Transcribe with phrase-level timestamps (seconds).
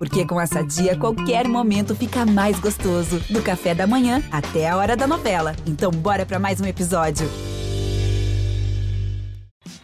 [0.00, 3.20] Porque com essa dia, qualquer momento fica mais gostoso.
[3.28, 5.54] Do café da manhã até a hora da novela.
[5.66, 7.28] Então, bora para mais um episódio.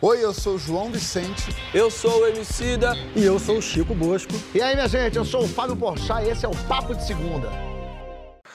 [0.00, 1.54] Oi, eu sou o João Vicente.
[1.74, 2.94] Eu sou o Emicida.
[3.14, 4.32] E eu sou o Chico Bosco.
[4.54, 7.06] E aí, minha gente, eu sou o Fábio Porchat e esse é o Papo de
[7.06, 7.65] Segunda.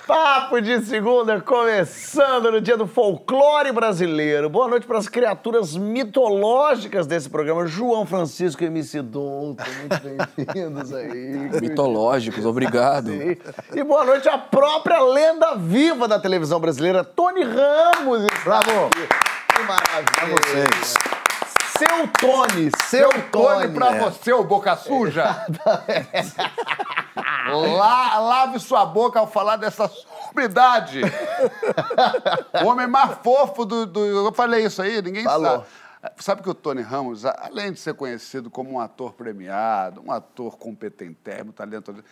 [0.07, 4.49] Papo de Segunda começando no dia do folclore brasileiro.
[4.49, 7.67] Boa noite para as criaturas mitológicas desse programa.
[7.67, 11.49] João Francisco e MC Douto, muito bem-vindos aí.
[11.61, 13.11] Mitológicos, obrigado.
[13.11, 13.37] Sim.
[13.73, 18.25] E boa noite à própria lenda viva da televisão brasileira, Tony Ramos.
[18.43, 18.89] Bravo.
[19.53, 20.11] Que maravilha.
[20.15, 21.20] Pra vocês.
[21.81, 23.73] Seu Tony, seu, Tony, Tony.
[23.73, 25.47] pra você, ô boca suja.
[27.77, 31.01] La, lave sua boca ao falar dessa sumidade.
[32.63, 35.45] o homem mais fofo do, do- Eu falei isso aí, ninguém Falou.
[35.51, 35.65] sabe.
[36.17, 40.57] Sabe que o Tony Ramos, além de ser conhecido como um ator premiado, um ator
[40.57, 42.03] competentérrimo, talentoso,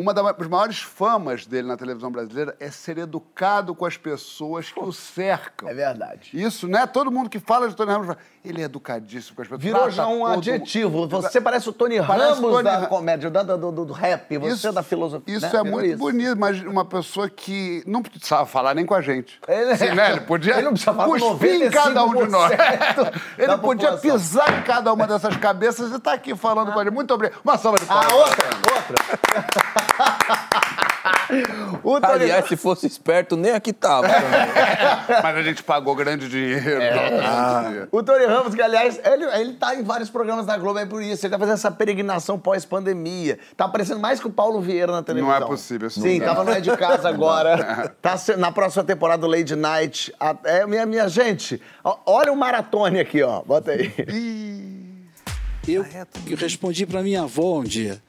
[0.00, 4.80] uma das maiores famas dele na televisão brasileira é ser educado com as pessoas que
[4.80, 5.68] o cercam.
[5.68, 6.30] É verdade.
[6.32, 6.86] Isso, né?
[6.86, 9.62] Todo mundo que fala de Tony Ramos fala, ele é educadíssimo com as pessoas.
[9.62, 11.00] Virou já um adjetivo.
[11.00, 11.20] mundo.
[11.20, 14.68] Você parece o Tony Parece Ramos Tony da comédia, da- do, do, do rap, você
[14.68, 15.36] é da filosofia.
[15.36, 15.60] Isso né?
[15.60, 15.98] é muito isso.
[15.98, 19.38] bonito, mas uma pessoa que não precisava falar nem com a gente.
[19.46, 20.12] Ele- Sim, né?
[20.12, 22.50] Ele podia Ele não precisava falar com cuspir em cada um de nós.
[22.52, 23.98] 95% Ele podia população.
[24.18, 26.92] pisar em cada uma dessas cabeças e estar aqui falando com a gente.
[26.94, 27.40] Muito obrigado.
[27.44, 28.12] Uma salva de Ah, palmas.
[28.12, 29.80] outra, outra.
[31.82, 34.08] o Tony Aliás, se fosse esperto, nem aqui tava.
[34.08, 34.30] também.
[35.22, 36.82] Mas a gente pagou grande dinheiro.
[36.82, 37.62] É.
[37.64, 37.88] dinheiro.
[37.92, 41.02] O Tony Ramos, que aliás, ele, ele tá em vários programas da Globo, é por
[41.02, 41.24] isso.
[41.24, 43.38] Ele tá fazendo essa peregrinação pós-pandemia.
[43.56, 45.38] Tá aparecendo mais que o Paulo Vieira na televisão.
[45.38, 47.94] Não é possível, isso Sim, não tava no É de Casa agora.
[48.02, 50.12] tá na próxima temporada do Lady Night.
[50.44, 51.60] É, minha, minha gente,
[52.04, 53.42] olha o maratone aqui, ó.
[53.42, 53.92] Bota aí.
[55.68, 55.84] Eu
[56.26, 58.02] que respondi para minha avó um dia: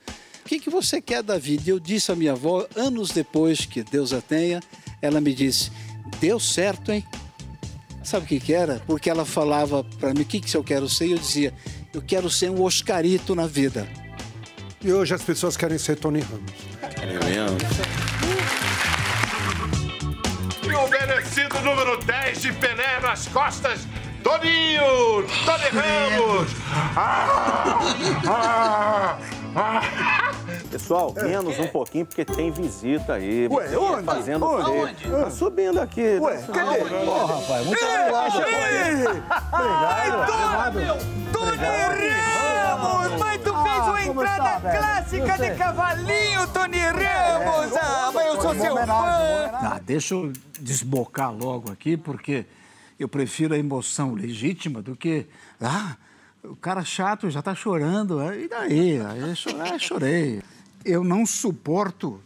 [0.44, 1.64] O que, que você quer da vida?
[1.68, 4.60] E eu disse à minha avó, anos depois, que Deus a tenha,
[5.02, 5.72] ela me disse:
[6.20, 7.06] Deu certo, hein?
[8.04, 8.82] Sabe o que, que era?
[8.86, 11.08] Porque ela falava para mim: O que, que eu quero ser?
[11.08, 11.54] E eu dizia:
[11.94, 13.88] Eu quero ser um Oscarito na vida.
[14.84, 16.52] E hoje as pessoas querem ser Tony Ramos.
[20.64, 23.82] E o merecido número 10 de Pelé nas costas,
[24.24, 25.24] Toninho!
[25.46, 26.52] Tony Ramos!
[26.94, 27.80] Ah,
[28.28, 29.41] ah.
[30.72, 33.48] Pessoal, menos um pouquinho porque tem visita aí.
[33.48, 34.06] Ué, Você onde?
[34.06, 35.10] Fazendo Onde?
[35.10, 36.18] Tá subindo aqui.
[36.20, 36.80] Ué, tá cadê?
[37.06, 38.42] Pô, rapaz, muito obrigado.
[42.72, 43.20] Ramos!
[43.20, 47.76] Mas tu fez uma entrada clássica de cavalinho, Tony Ramos!
[47.76, 48.86] Ah, mas eu sou seu fã!
[48.88, 52.46] Ah, deixa eu desbocar logo aqui, porque
[53.00, 55.28] eu prefiro a emoção legítima do que.
[55.60, 55.96] Ah,
[56.44, 58.20] o cara chato já tá chorando.
[58.20, 59.02] ah, E daí?
[59.02, 60.42] Aí chorar, chorei.
[60.84, 62.22] Eu não suporto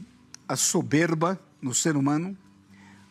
[0.48, 2.38] a soberba no ser humano.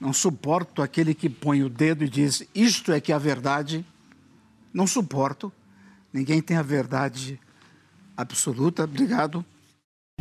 [0.00, 3.84] Não suporto aquele que põe o dedo e diz isto é que é a verdade.
[4.72, 5.52] Não suporto.
[6.12, 7.40] Ninguém tem a verdade
[8.16, 8.84] absoluta.
[8.84, 9.44] Obrigado.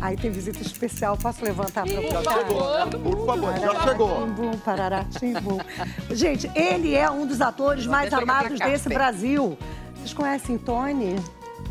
[0.00, 2.02] Aí tem visita especial, posso levantar para
[2.98, 4.58] Por favor, já chegou.
[4.64, 5.06] Parará.
[6.10, 9.56] Gente, ele é um dos atores mais amados desse Brasil.
[10.04, 11.16] Vocês conhecem Tony?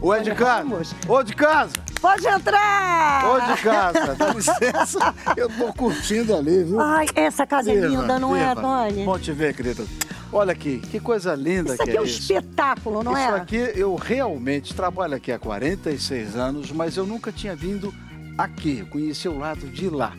[0.02, 0.96] O é de casa.
[1.08, 1.72] Ô, de casa.
[2.02, 3.26] Pode entrar!
[3.30, 4.16] Ô, de casa.
[4.18, 6.82] Dá licença, eu tô curtindo ali, viu?
[6.82, 8.56] Ai, essa casa é linda, não é.
[8.56, 9.06] Tony?
[9.20, 9.86] Te ver, querida.
[10.32, 12.22] Olha aqui, que coisa linda Isso que aqui é um isso.
[12.22, 13.36] espetáculo, não isso é?
[13.36, 17.94] aqui, eu realmente trabalho aqui há 46 anos, mas eu nunca tinha vindo
[18.36, 20.14] aqui, eu conheci o lado de lá.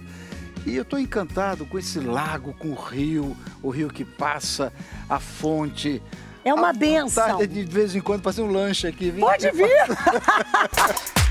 [0.65, 4.73] E eu estou encantado com esse lago, com o rio, o rio que passa,
[5.11, 6.01] a fonte.
[6.45, 7.27] É uma a benção.
[7.27, 9.11] vontade de, de vez em quando fazer um lanche aqui.
[9.11, 9.69] Vem Pode aqui, vir!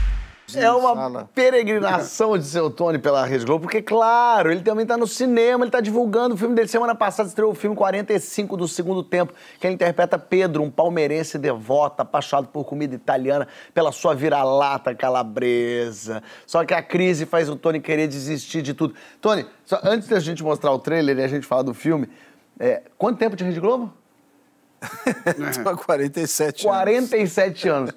[0.55, 5.07] É uma peregrinação de seu Tony pela Rede Globo, porque, claro, ele também tá no
[5.07, 6.67] cinema, ele tá divulgando o filme dele.
[6.67, 11.37] Semana passada estreou o filme 45 do segundo tempo, que ele interpreta Pedro, um palmeirense
[11.37, 16.21] devoto, apaixonado por comida italiana, pela sua vira-lata calabresa.
[16.45, 18.93] Só que a crise faz o Tony querer desistir de tudo.
[19.19, 22.07] Tony, só antes da gente mostrar o trailer e a gente falar do filme,
[22.59, 23.91] é, quanto tempo de Rede Globo?
[25.63, 26.77] Tô há 47 anos.
[26.77, 27.91] 47 anos.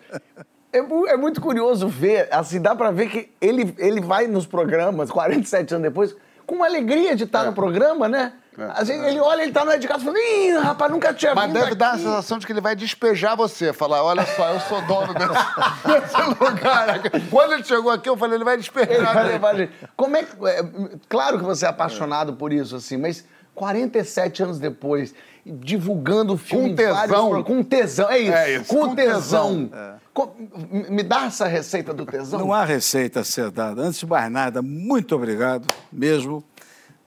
[0.73, 5.11] É, é muito curioso ver, assim, dá pra ver que ele, ele vai nos programas,
[5.11, 6.15] 47 anos depois,
[6.47, 8.33] com uma alegria de estar no programa, né?
[8.75, 11.45] Assim, Ele olha, ele tá no de casa e fala, ih, rapaz, nunca tinha Mas
[11.45, 11.75] vindo deve aqui.
[11.75, 13.71] dar a sensação de que ele vai despejar você.
[13.71, 17.03] Falar, olha só, eu sou dono desse, lugar.
[17.31, 19.13] Quando ele chegou aqui, eu falei, ele vai Ele despejar.
[19.13, 19.33] vai gente.
[19.33, 19.73] levar a gente.
[19.95, 20.33] Como é que...
[20.47, 20.65] é,
[21.07, 23.27] claro que você é apaixonado por isso, assim, mas
[23.57, 25.13] 47 anos depois,
[25.45, 27.31] divulgando o filme Com vários tesão.
[27.31, 28.33] pro- Com tesão, é isso.
[28.33, 29.67] É isso, com, com tesão.
[29.69, 29.99] tesão.
[30.15, 30.31] Com-
[30.71, 32.39] me- Me dá essa receita do tesão.
[32.39, 33.83] Não há receita a ser dada.
[33.83, 36.45] Antes de mais nada, muito obrigado mesmo.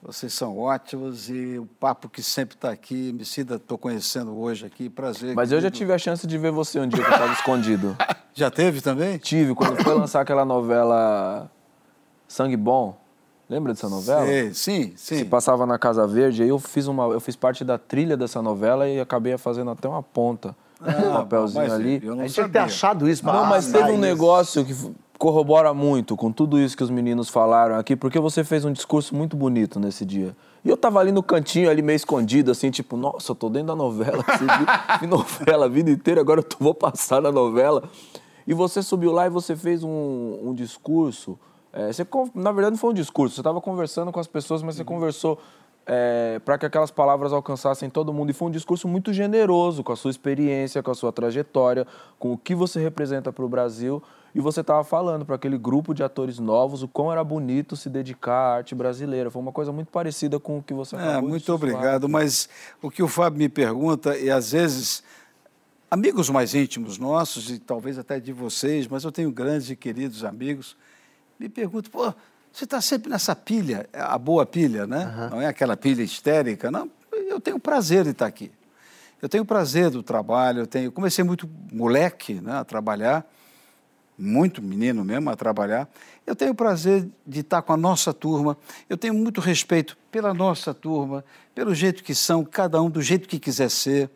[0.02, 4.88] Vocês são ótimos e o papo que sempre está aqui, Emicida, estou conhecendo hoje aqui,
[4.88, 5.34] prazer.
[5.34, 7.96] Mas eu já tive a chance de ver você um dia que eu estava escondido.
[8.32, 9.18] Já teve também?
[9.18, 11.50] Tive, quando foi lançar aquela novela
[12.28, 12.96] Sangue Bom.
[13.50, 14.24] Lembra dessa novela?
[14.26, 15.16] Sei, sim, sim.
[15.18, 18.40] Se passava na Casa Verde, aí eu fiz uma, eu fiz parte da trilha dessa
[18.40, 22.00] novela e acabei fazendo até uma ponta, um papelzinho mas ali.
[22.02, 23.22] eu não A gente tinha que ter achado isso.
[23.24, 24.00] pra Não, mas teve um isso.
[24.00, 24.74] negócio que
[25.18, 29.14] corrobora muito com tudo isso que os meninos falaram aqui, porque você fez um discurso
[29.16, 30.34] muito bonito nesse dia.
[30.64, 33.66] E eu tava ali no cantinho, ali meio escondido, assim, tipo, nossa, eu tô dentro
[33.68, 34.24] da novela.
[35.00, 37.82] Vi novela a vida inteira, agora eu tô- vou passar na novela.
[38.46, 41.38] E você subiu lá e você fez um, um discurso.
[41.72, 44.76] É, você, na verdade, não foi um discurso, você estava conversando com as pessoas, mas
[44.76, 45.38] você conversou
[46.44, 48.30] para que aquelas palavras alcançassem todo mundo.
[48.30, 51.86] E foi um discurso muito generoso com a sua experiência, com a sua trajetória,
[52.16, 54.00] com o que você representa para o Brasil.
[54.32, 57.90] E você estava falando para aquele grupo de atores novos o quão era bonito se
[57.90, 59.30] dedicar à arte brasileira.
[59.32, 62.08] Foi uma coisa muito parecida com o que você acabou É, muito obrigado.
[62.08, 62.48] Mas
[62.80, 65.02] o que o Fábio me pergunta, e às vezes,
[65.90, 70.22] amigos mais íntimos nossos, e talvez até de vocês, mas eu tenho grandes e queridos
[70.22, 70.76] amigos,
[71.40, 72.14] me perguntam, pô,
[72.52, 75.28] você está sempre nessa pilha, a boa pilha, né?
[75.30, 76.90] Não é aquela pilha histérica, não.
[77.10, 78.52] Eu tenho prazer de estar aqui.
[79.22, 80.92] Eu tenho prazer do trabalho, eu tenho.
[80.92, 83.26] Comecei muito moleque né, a trabalhar,
[84.18, 85.88] muito menino mesmo a trabalhar.
[86.26, 88.54] Eu tenho prazer de estar com a nossa turma.
[88.88, 93.26] Eu tenho muito respeito pela nossa turma, pelo jeito que são, cada um do jeito
[93.26, 94.10] que quiser ser.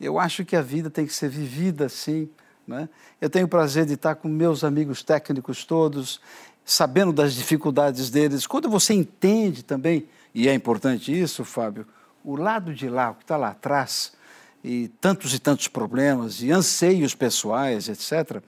[0.00, 2.28] Eu acho que a vida tem que ser vivida assim.
[2.66, 2.88] Né?
[3.20, 6.20] Eu tenho prazer de estar com meus amigos técnicos todos,
[6.64, 8.46] sabendo das dificuldades deles.
[8.46, 11.86] Quando você entende também, e é importante isso, Fábio,
[12.24, 14.12] o lado de lá, o que está lá atrás,
[14.62, 18.42] e tantos e tantos problemas, e anseios pessoais, etc.,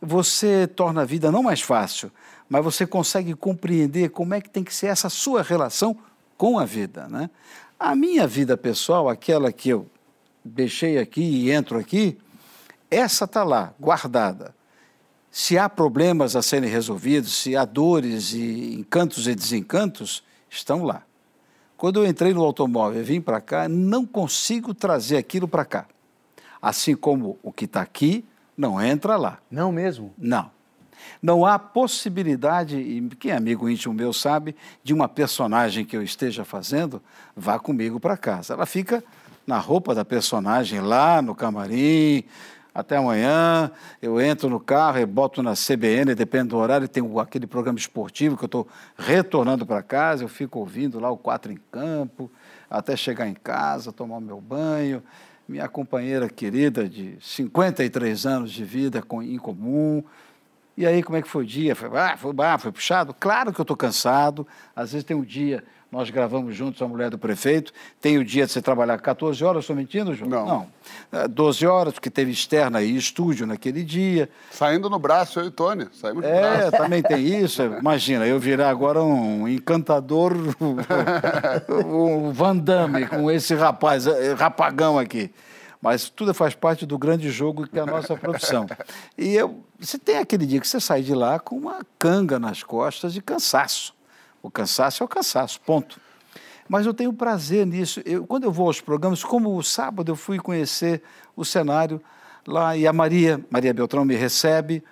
[0.00, 2.10] você torna a vida não mais fácil,
[2.48, 5.96] mas você consegue compreender como é que tem que ser essa sua relação
[6.36, 7.08] com a vida.
[7.08, 7.30] Né?
[7.78, 9.86] A minha vida pessoal, aquela que eu
[10.44, 12.18] deixei aqui e entro aqui,
[12.90, 14.54] essa está lá, guardada.
[15.36, 21.02] Se há problemas a serem resolvidos, se há dores e encantos e desencantos, estão lá.
[21.76, 25.86] Quando eu entrei no automóvel e vim para cá, não consigo trazer aquilo para cá.
[26.62, 28.24] Assim como o que está aqui
[28.56, 29.40] não entra lá.
[29.50, 30.14] Não mesmo?
[30.16, 30.52] Não.
[31.20, 34.54] Não há possibilidade, e quem é amigo íntimo meu sabe,
[34.84, 37.02] de uma personagem que eu esteja fazendo
[37.34, 38.54] vá comigo para casa.
[38.54, 39.02] Ela fica
[39.44, 42.22] na roupa da personagem lá no camarim.
[42.74, 43.70] Até amanhã,
[44.02, 48.36] eu entro no carro e boto na CBN, depende do horário, tem aquele programa esportivo
[48.36, 48.68] que eu estou
[48.98, 52.28] retornando para casa, eu fico ouvindo lá o Quatro em Campo,
[52.68, 55.02] até chegar em casa, tomar meu banho.
[55.46, 60.02] Minha companheira querida de 53 anos de vida com- em comum,
[60.76, 61.76] e aí, como é que foi o dia?
[61.76, 63.14] Foi, ah, foi, ah, foi puxado?
[63.14, 64.44] Claro que eu estou cansado.
[64.74, 65.62] Às vezes tem um dia,
[65.94, 69.62] nós gravamos juntos a mulher do prefeito, tem o dia de você trabalhar 14 horas,
[69.62, 70.28] estou mentindo, João?
[70.28, 70.66] Não.
[71.12, 74.28] Ah, 12 horas, porque teve externa e estúdio naquele dia.
[74.50, 75.86] Saindo no braço, eu e Tony.
[75.92, 76.70] Saímos no É, braço.
[76.82, 77.62] também tem isso.
[77.62, 80.32] Imagina, eu virar agora um encantador,
[81.86, 85.30] um Van Damme com esse rapaz, eh, rapagão aqui.
[85.80, 88.66] Mas tudo faz parte do grande jogo que é a nossa profissão.
[89.16, 92.62] E eu, você tem aquele dia que você sai de lá com uma canga nas
[92.64, 93.94] costas de cansaço.
[94.44, 95.98] O cansaço é o cansaço, ponto.
[96.68, 98.02] Mas eu tenho prazer nisso.
[98.04, 101.02] Eu, quando eu vou aos programas, como o sábado eu fui conhecer
[101.34, 101.98] o cenário
[102.46, 104.84] lá e a Maria, Maria Beltrão me recebe,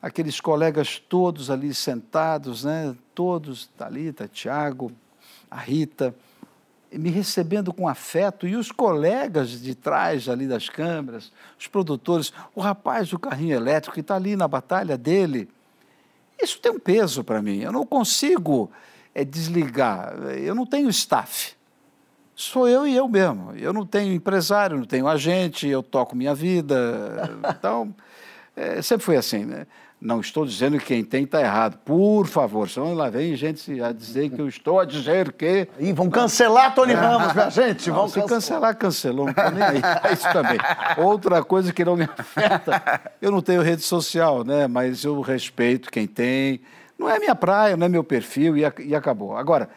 [0.00, 2.96] aqueles colegas todos ali sentados, né?
[3.14, 4.90] Todos, Thalita, Tiago,
[5.50, 6.14] a Rita,
[6.90, 12.62] me recebendo com afeto, e os colegas de trás ali das câmeras, os produtores, o
[12.62, 15.50] rapaz do carrinho elétrico que está ali na batalha dele.
[16.42, 17.58] Isso tem um peso para mim.
[17.58, 18.70] Eu não consigo
[19.16, 20.12] é, desligar.
[20.36, 21.54] Eu não tenho staff.
[22.34, 23.52] Sou eu e eu mesmo.
[23.56, 27.30] Eu não tenho empresário, não tenho agente, eu toco minha vida.
[27.58, 27.94] Então,
[28.54, 29.46] é, sempre foi assim.
[29.46, 29.66] Né?
[29.98, 31.78] Não estou dizendo que quem tem está errado.
[31.78, 35.66] Por favor, senão lá vem gente a dizer que eu estou a dizer que.
[35.80, 36.96] Ih, vão cancelar Tony É.
[36.96, 37.88] Ramos, minha gente.
[37.88, 38.76] Não, Vão se cancelar.
[38.76, 39.24] cancelou.
[39.24, 39.80] Não estou nem aí.
[40.04, 40.58] É isso também.
[40.98, 44.66] Outra coisa que não me afeta, eu não tenho rede social, né?
[44.66, 46.60] mas eu respeito quem tem.
[46.98, 49.36] Não é minha praia, não é meu perfil e, e acabou.
[49.36, 49.68] Agora,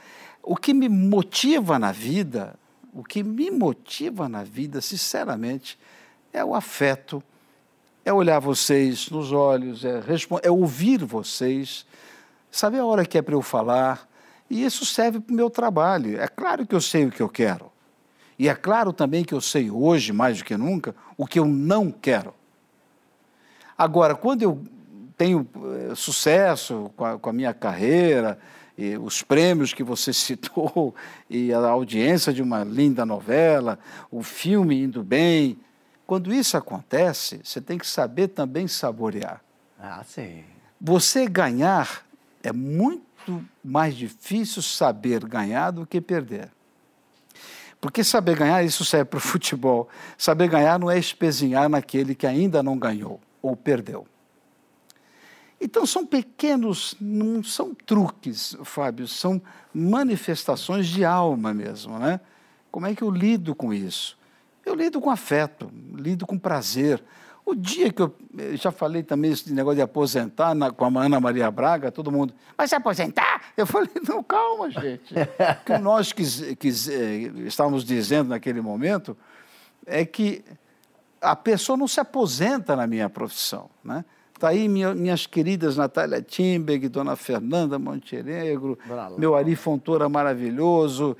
[0.41, 2.55] o que me motiva na vida,
[2.93, 5.77] o que me motiva na vida, sinceramente,
[6.31, 7.21] é o afeto,
[8.05, 10.01] é olhar vocês nos olhos, é,
[10.43, 11.85] é ouvir vocês,
[12.49, 14.07] saber a hora que é para eu falar.
[14.49, 16.19] E isso serve para o meu trabalho.
[16.19, 17.71] É claro que eu sei o que eu quero.
[18.37, 21.45] E é claro também que eu sei hoje, mais do que nunca, o que eu
[21.45, 22.33] não quero.
[23.77, 24.63] Agora, quando eu
[25.19, 25.45] tenho
[25.91, 28.39] eh, sucesso com a, com a minha carreira,
[29.01, 30.95] os prêmios que você citou,
[31.29, 33.77] e a audiência de uma linda novela,
[34.09, 35.59] o filme indo bem,
[36.07, 39.41] quando isso acontece, você tem que saber também saborear.
[39.77, 40.45] Ah, sim.
[40.79, 42.05] Você ganhar
[42.41, 46.49] é muito mais difícil saber ganhar do que perder.
[47.81, 49.89] Porque saber ganhar, isso serve para o futebol.
[50.17, 54.07] Saber ganhar não é espezinhar naquele que ainda não ganhou ou perdeu.
[55.61, 59.41] Então são pequenos, não são truques, Fábio, são
[59.73, 62.21] manifestações de alma mesmo, né?
[62.71, 64.17] Como é que eu lido com isso?
[64.65, 67.03] Eu lido com afeto, lido com prazer.
[67.45, 71.03] O dia que eu, eu já falei também esse negócio de aposentar na, com a
[71.03, 73.41] Ana Maria Braga, todo mundo, vai se aposentar?
[73.57, 75.13] Eu falei, não, calma, gente.
[75.13, 79.17] o que nós quis, quis, eh, estávamos dizendo naquele momento
[79.85, 80.45] é que
[81.19, 84.05] a pessoa não se aposenta na minha profissão, né?
[84.39, 88.79] Está aí minha, minhas queridas Natália Timberg, Dona Fernanda Montenegro,
[89.17, 91.17] meu Ari Fontoura maravilhoso.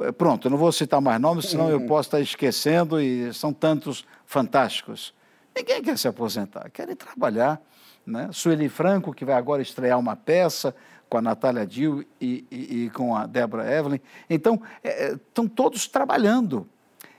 [0.00, 4.06] Eh, Pronto, não vou citar mais nomes, senão eu posso estar esquecendo e são tantos
[4.24, 5.12] fantásticos.
[5.54, 7.60] Ninguém quer se aposentar, querem trabalhar.
[8.06, 8.30] Né?
[8.32, 10.74] Sueli Franco, que vai agora estrear uma peça
[11.10, 14.00] com a Natália Dill e, e, e com a Débora Evelyn.
[14.30, 16.66] Então, é, estão todos trabalhando.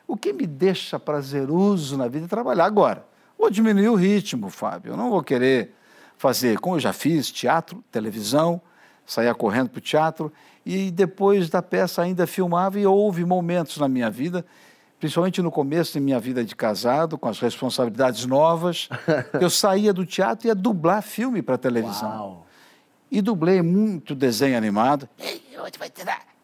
[0.07, 2.65] O que me deixa prazeroso na vida é trabalhar.
[2.65, 3.12] Agora,
[3.43, 4.93] vou diminuir o ritmo, Fábio.
[4.93, 5.73] Eu não vou querer
[6.17, 8.61] fazer, como eu já fiz, teatro, televisão,
[9.05, 10.31] saía correndo para o teatro
[10.65, 14.45] e depois da peça ainda filmava e houve momentos na minha vida,
[14.97, 18.87] principalmente no começo da minha vida de casado, com as responsabilidades novas,
[19.41, 22.09] eu saía do teatro e ia dublar filme para televisão.
[22.09, 22.47] Uau.
[23.11, 25.09] E dublei muito desenho animado.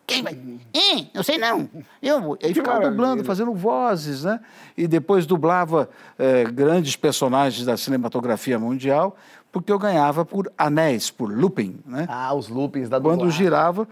[0.09, 0.33] Quem vai?
[0.73, 1.69] Ih, não sei não.
[2.01, 4.39] Eu, aí ficava dublando, fazendo vozes, né?
[4.75, 5.87] E depois dublava
[6.17, 9.15] eh, grandes personagens da cinematografia mundial,
[9.51, 12.07] porque eu ganhava por anéis, por looping, né?
[12.09, 13.37] Ah, os loopings da Quando dublagem.
[13.37, 13.87] girava,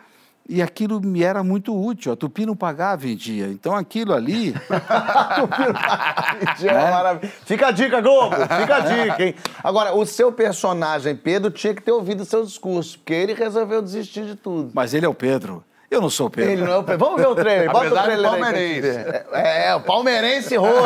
[0.50, 2.12] e aquilo me era muito útil.
[2.14, 3.48] A Tupi não pagava em dia.
[3.48, 4.56] Então aquilo ali.
[6.58, 7.34] Já é maravilha.
[7.46, 8.36] Fica a dica, Globo.
[8.36, 9.36] Fica a dica, hein?
[9.64, 13.82] Agora, o seu personagem, Pedro, tinha que ter ouvido o seu discurso, porque ele resolveu
[13.82, 14.72] desistir de tudo.
[14.74, 15.64] Mas ele é o Pedro.
[15.90, 16.52] Eu não sou o Pedro.
[16.52, 17.00] Ele não é o Pedro.
[17.06, 17.72] Vamos ver o trailer.
[17.72, 18.82] Bota Apesar o trailer palmeirense.
[18.82, 19.26] ver.
[19.32, 20.82] É, é, o palmeirense roxo.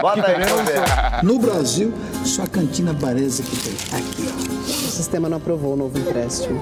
[0.00, 1.22] Bota aí.
[1.22, 1.92] No Brasil,
[2.24, 3.72] só a cantina Baresa que tem.
[3.98, 4.62] Aqui, ó.
[4.62, 6.60] O sistema não aprovou o novo empréstimo.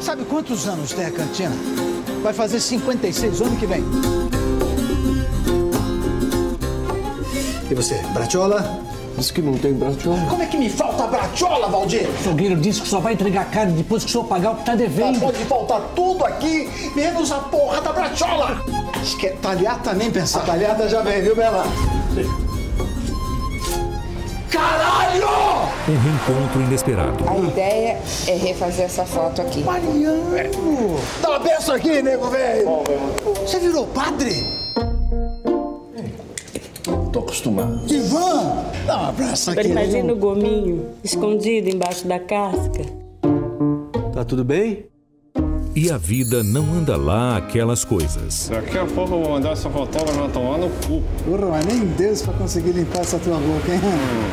[0.00, 1.54] Sabe quantos anos tem a cantina?
[2.22, 3.82] Vai fazer 56 ano que vem.
[7.70, 8.62] E você, Bratiola?
[9.20, 10.18] Diz que não tem bratiola.
[10.30, 12.08] Como é que me falta Bratiola, Valdir?
[12.08, 14.64] O Fogueiro disse que só vai entregar carne depois que o senhor pagar o que
[14.64, 15.20] tá devendo.
[15.20, 18.64] Pode faltar tudo aqui, menos a porra da Bratiola.
[19.02, 19.28] Esque...
[19.42, 20.40] Talhata nem pensar.
[20.40, 21.66] A talhata já vem, viu, Bela?
[24.50, 25.28] Caralho!
[25.86, 27.22] Um reencontro inesperado.
[27.28, 29.62] A ideia é refazer essa foto aqui.
[29.62, 30.98] Mariano!
[31.20, 32.84] Dá uma benção aqui, nego velho!
[33.42, 34.59] Você virou padre?
[37.34, 37.80] Acostumado.
[37.88, 38.64] Ivan!
[38.86, 39.68] Dá um abraço aqui.
[39.68, 40.12] Imagina nego.
[40.12, 42.82] o gominho escondido embaixo da casca.
[44.12, 44.86] Tá tudo bem?
[45.76, 48.48] E a vida não anda lá aquelas coisas.
[48.52, 51.00] Daqui a pouco eu vou mandar essa fotógrafa tomar no cu.
[51.24, 53.80] Porra, mas nem Deus pra conseguir limpar essa tua boca, hein?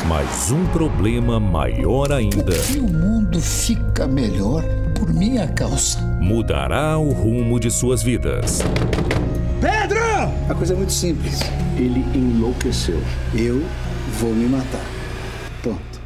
[0.07, 4.63] Mas um problema maior ainda E o mundo fica melhor
[4.99, 5.99] por minha causa.
[6.19, 8.61] mudará o rumo de suas vidas.
[9.61, 9.96] Pedro!
[10.49, 11.39] A coisa é muito simples.
[11.77, 13.01] Ele enlouqueceu.
[13.33, 13.63] Eu
[14.19, 14.85] vou me matar.
[15.61, 15.97] Pronto.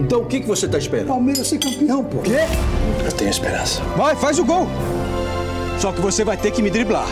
[0.00, 1.08] Então o que, que você tá esperando?
[1.08, 2.18] Palmeiras ser campeão, pô.
[2.18, 2.40] Quê?
[3.04, 3.82] Eu tenho esperança.
[3.96, 4.66] Vai, faz o gol!
[5.78, 7.06] Só que você vai ter que me driblar.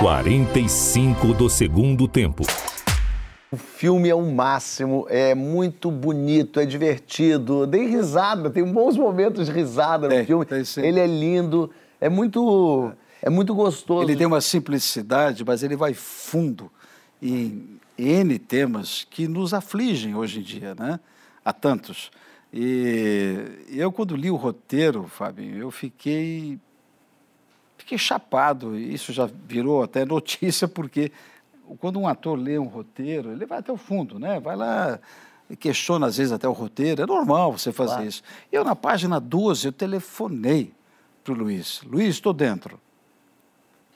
[0.00, 2.44] 45 do segundo tempo.
[3.50, 9.46] O filme é o máximo, é muito bonito, é divertido, dei risada, tem bons momentos
[9.46, 10.46] de risada no filme.
[10.76, 14.02] Ele é lindo, é muito, é muito gostoso.
[14.08, 16.70] Ele tem uma simplicidade, mas ele vai fundo
[17.20, 21.00] em N temas que nos afligem hoje em dia, né?
[21.44, 22.10] Há tantos.
[22.52, 23.36] E
[23.70, 26.58] eu, quando li o roteiro, Fábio, eu fiquei,
[27.76, 28.76] fiquei chapado.
[28.78, 31.10] Isso já virou até notícia, porque
[31.78, 34.40] quando um ator lê um roteiro, ele vai até o fundo, né?
[34.40, 34.98] Vai lá,
[35.58, 37.02] questiona às vezes até o roteiro.
[37.02, 38.08] É normal você fazer Claro.
[38.08, 38.22] isso.
[38.50, 40.72] Eu, na página 12, eu telefonei
[41.22, 41.82] para o Luiz.
[41.84, 42.80] Luiz, estou dentro.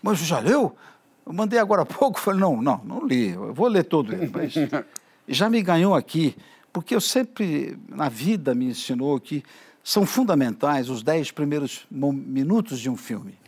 [0.03, 0.77] Mas já leu?
[1.25, 2.19] Eu mandei agora há pouco.
[2.21, 3.31] Falei, não, não, não li.
[3.31, 4.31] Eu vou ler todo ele.
[4.33, 4.55] Mas
[5.29, 6.37] já me ganhou aqui,
[6.73, 9.43] porque eu sempre, na vida, me ensinou que
[9.85, 13.39] são fundamentais os dez primeiros minutos de um filme.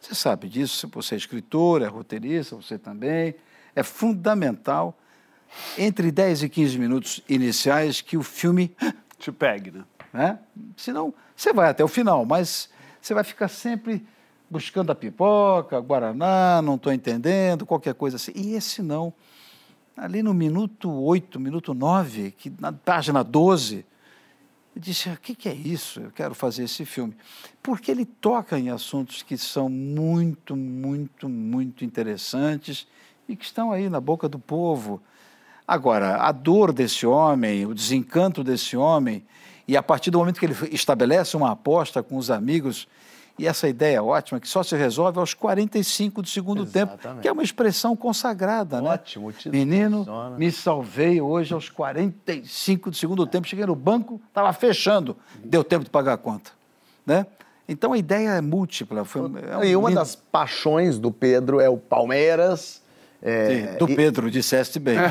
[0.00, 3.34] Você sabe disso, você é escritor, é roteirista, você também.
[3.74, 4.98] É fundamental,
[5.76, 8.74] entre 10 e 15 minutos iniciais, que o filme
[9.18, 9.84] te pegue, né?
[10.12, 10.38] né?
[10.76, 12.68] Senão, você vai até o final, mas
[13.00, 14.06] você vai ficar sempre
[14.50, 18.32] buscando a pipoca, Guaraná, não estou entendendo, qualquer coisa assim.
[18.34, 19.12] E esse não.
[19.96, 23.86] Ali no minuto 8, minuto 9, que na página 12,
[24.74, 26.00] eu disse, o que, que é isso?
[26.00, 27.16] Eu quero fazer esse filme.
[27.62, 32.86] Porque ele toca em assuntos que são muito, muito, muito interessantes
[33.28, 35.02] e que estão aí na boca do povo.
[35.66, 39.24] Agora, a dor desse homem, o desencanto desse homem,
[39.70, 42.88] e a partir do momento que ele estabelece uma aposta com os amigos,
[43.38, 47.32] e essa ideia ótima, que só se resolve aos 45 do segundo tempo, que é
[47.32, 49.34] uma expressão consagrada, Ótimo, né?
[49.52, 50.04] Menino,
[50.36, 55.84] me salvei hoje aos 45 do segundo tempo, cheguei no banco, estava fechando, deu tempo
[55.84, 56.50] de pagar a conta,
[57.06, 57.24] né?
[57.68, 59.04] Então a ideia é múltipla.
[59.04, 62.82] Foi, é um e uma lindo- das paixões do Pedro é o Palmeiras.
[63.22, 64.96] É, Sim, do e- Pedro, disseste bem.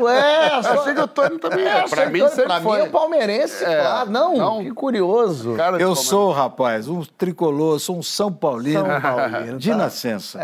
[0.00, 1.88] Ué, só Achei que o Tony também É, é.
[1.88, 2.78] Pra mim que- pra foi.
[2.80, 4.10] mim é palmeirense, É, claro.
[4.10, 5.56] Não, que curioso.
[5.78, 9.76] eu sou, rapaz, um tricolor, sou um São Paulino, São Paulino, de tá.
[9.76, 10.40] nascença.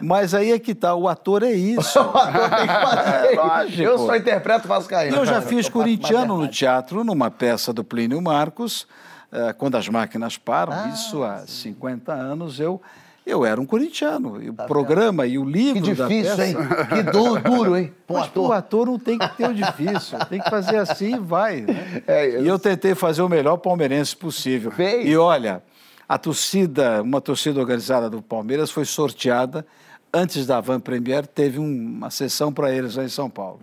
[0.00, 1.98] Mas aí é que tá, o ator é isso.
[2.04, 3.82] É, lógico.
[3.82, 5.16] Eu só interpreto Vascaíno.
[5.16, 8.86] Eu já fiz corintiano no teatro, numa peça do Plínio Marcos,
[9.32, 12.80] eh, quando as máquinas param, Ah, isso há 50 anos, eu,
[13.26, 14.42] eu era um corintiano.
[14.42, 16.46] E o programa e o livro Que da difícil, peça...
[16.46, 16.56] hein?
[16.88, 17.92] Que du- duro, hein?
[18.08, 18.44] Mas ator.
[18.44, 21.62] pro ator não tem que ter o difícil, tem que fazer assim e vai.
[21.62, 22.02] né?
[22.06, 24.72] É, E eu tentei fazer o melhor palmeirense possível.
[25.02, 25.62] E olha,
[26.08, 29.66] a torcida, uma torcida organizada do Palmeiras foi sorteada.
[30.12, 31.64] Antes da Van Premier, teve um-
[31.96, 33.60] uma sessão para eles lá em São Paulo.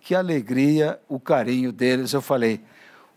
[0.00, 2.12] Que alegria, o carinho deles.
[2.12, 2.60] Eu falei,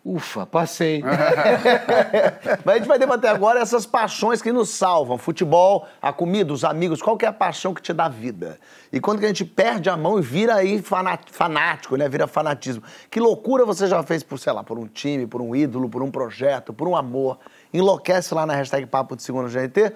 [0.05, 1.01] ufa, passei.
[2.63, 5.17] Mas a gente vai debater agora essas paixões que nos salvam.
[5.17, 7.01] Futebol, a comida, os amigos.
[7.01, 8.59] Qual que é a paixão que te dá vida?
[8.93, 12.07] E quando que a gente perde a mão e vira aí fanático, né?
[12.07, 12.83] Vira fanatismo.
[13.09, 16.01] Que loucura você já fez por, sei lá, por um time, por um ídolo, por
[16.03, 17.39] um projeto, por um amor.
[17.73, 19.91] Enlouquece lá na hashtag Papo de Segunda GNT.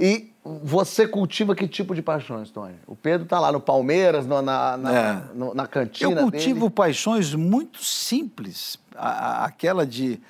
[0.00, 2.74] E você cultiva que tipo de paixões, Tony?
[2.86, 5.22] O Pedro tá lá no Palmeiras, no- na, na, É.
[5.34, 6.70] no- na cantina Eu cultivo dele.
[6.70, 8.78] paixões muito simples.
[8.98, 10.20] A- aquela de,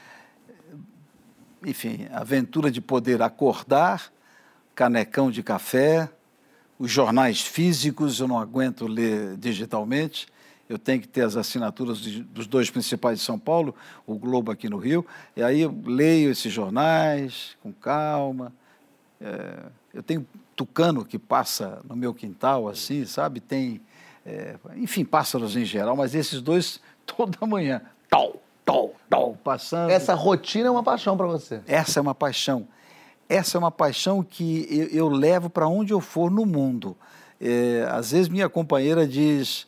[1.65, 4.13] enfim, aventura de poder acordar,
[4.75, 6.09] canecão de café,
[6.79, 10.29] os jornais físicos, eu não aguento ler digitalmente.
[10.69, 13.75] Eu tenho que ter as assinaturas de- dos dois principais de São Paulo,
[14.07, 15.05] o Globo aqui no Rio.
[15.35, 18.53] E aí eu leio esses jornais com calma.
[19.21, 23.41] É, eu tenho tucano que passa no meu quintal, assim, sabe?
[23.41, 23.81] Tem,
[24.27, 29.91] é, enfim, pássaros em geral, mas esses dois toda manhã, tal, tal, tal, passando.
[29.91, 31.63] Essa rotina é uma paixão para você.
[31.67, 32.69] Essa é uma paixão.
[33.27, 36.95] Essa é uma paixão que eu, eu levo para onde eu for no mundo.
[37.41, 39.67] É, às vezes minha companheira diz,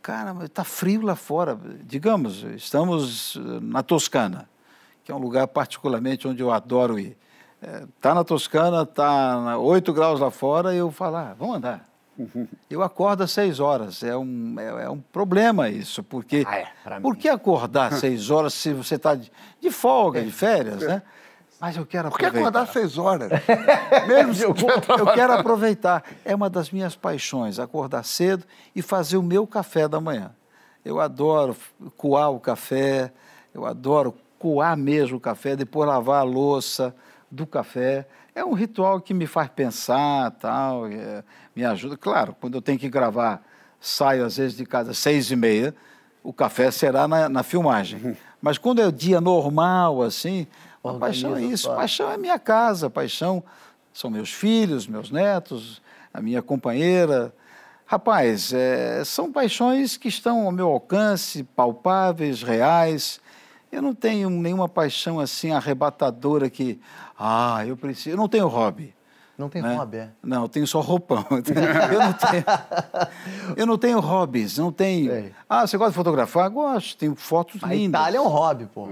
[0.00, 1.58] cara, está frio lá fora.
[1.84, 4.48] Digamos, estamos eh, na Toscana,
[5.04, 7.18] que é um lugar particularmente onde eu adoro ir.
[7.94, 11.89] Está na Toscana, está 8 graus lá fora, e eu falo, ah, vamos andar.
[12.68, 14.02] Eu acordo às seis horas.
[14.02, 16.44] É um, é, é um problema isso, porque
[17.02, 19.30] por que acordar às seis horas se você está de,
[19.60, 21.02] de folga, de férias, né?
[21.60, 22.48] Mas eu quero Por que aproveitar.
[22.48, 23.30] acordar às seis horas?
[24.08, 24.54] Mesmo se Eu,
[24.98, 26.02] eu quero aproveitar.
[26.24, 30.34] É uma das minhas paixões, acordar cedo e fazer o meu café da manhã.
[30.82, 31.54] Eu adoro
[31.98, 33.12] coar o café,
[33.52, 36.94] eu adoro coar mesmo o café, depois lavar a louça
[37.30, 38.06] do café.
[38.34, 41.96] É um ritual que me faz pensar, tal, é, me ajuda.
[41.96, 43.42] Claro, quando eu tenho que gravar,
[43.80, 45.74] saio às vezes de casa às seis e meia,
[46.22, 48.16] o café será na, na filmagem.
[48.40, 50.46] Mas quando é dia normal, assim,
[50.82, 51.64] a paixão é isso.
[51.64, 51.74] só.
[51.74, 53.42] Paixão é minha casa, paixão
[53.92, 57.34] são meus filhos, meus netos, a minha companheira.
[57.84, 63.20] Rapaz, é, são paixões que estão ao meu alcance, palpáveis, reais.
[63.70, 66.80] Eu não tenho nenhuma paixão assim arrebatadora que,
[67.18, 68.10] ah, eu preciso.
[68.10, 68.94] Eu não tenho hobby.
[69.38, 69.74] Não tem né?
[69.74, 70.10] hobby, é?
[70.22, 71.24] Não, eu tenho só roupão.
[71.30, 72.44] eu não tenho,
[73.56, 75.32] eu não tenho hobbies, não tenho.
[75.48, 76.50] Ah, você gosta de fotografar?
[76.50, 78.00] Gosto, tenho fotos A lindas.
[78.00, 78.88] Itália é um hobby, pô.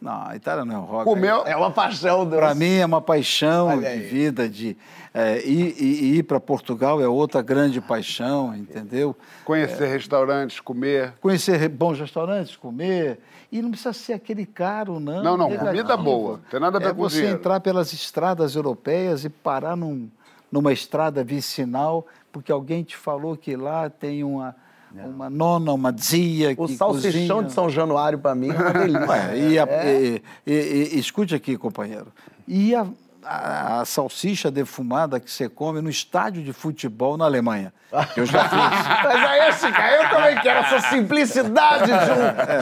[0.00, 1.04] Não, a Itália não é um hobby.
[1.04, 2.28] Comer é uma paixão.
[2.28, 4.76] Para mim é uma paixão de vida, de
[5.14, 9.16] é, ir, ir, ir para Portugal é outra grande paixão, entendeu?
[9.44, 11.14] Conhecer restaurantes, comer.
[11.20, 13.20] Conhecer bons restaurantes, comer.
[13.58, 15.22] E não precisa ser aquele caro, não.
[15.22, 15.70] Não, não, negativo.
[15.70, 16.40] comida boa.
[16.50, 17.38] Tem nada a ver é com você dinheiro.
[17.38, 20.08] entrar pelas estradas europeias e parar num,
[20.52, 24.54] numa estrada vicinal, porque alguém te falou que lá tem uma,
[24.92, 27.42] uma nona, uma zia O que salsichão cozinha.
[27.44, 29.06] de São Januário, pra mim, é uma delícia.
[29.08, 30.00] Ué, e, a- É.
[30.00, 30.52] e- e-
[30.94, 32.08] e- escute aqui, companheiro.
[32.46, 32.86] E a,
[33.26, 37.72] a- a salsicha defumada que você come no estádio de futebol na Alemanha?
[38.14, 38.58] que Eu já fiz.
[39.04, 41.90] Mas é esse, cara, eu também quero essa simplicidade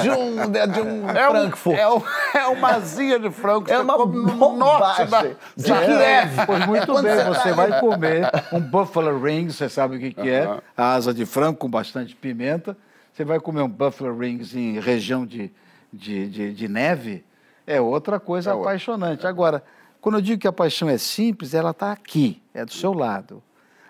[0.02, 1.78] de um, de um, de um É, um, Frankfurt.
[1.78, 2.02] é, um-
[2.38, 5.22] é uma asinha de frango que É uma norte da...
[5.56, 6.46] De É, Kiev.
[6.46, 9.96] Pois muito Quando bem, você você tá vai aí- comer um buffalo rings, você sabe
[9.96, 10.60] o que, que é, Aham.
[10.76, 12.76] a asa de frango com bastante pimenta.
[13.12, 15.50] Você vai comer um buffalo rings em região de,
[15.92, 17.24] de, de, de neve,
[17.66, 18.70] é outra coisa É outra.
[18.70, 19.26] apaixonante.
[19.26, 19.62] Agora,
[20.04, 23.42] quando eu digo que a paixão é simples, ela está aqui, é do seu lado.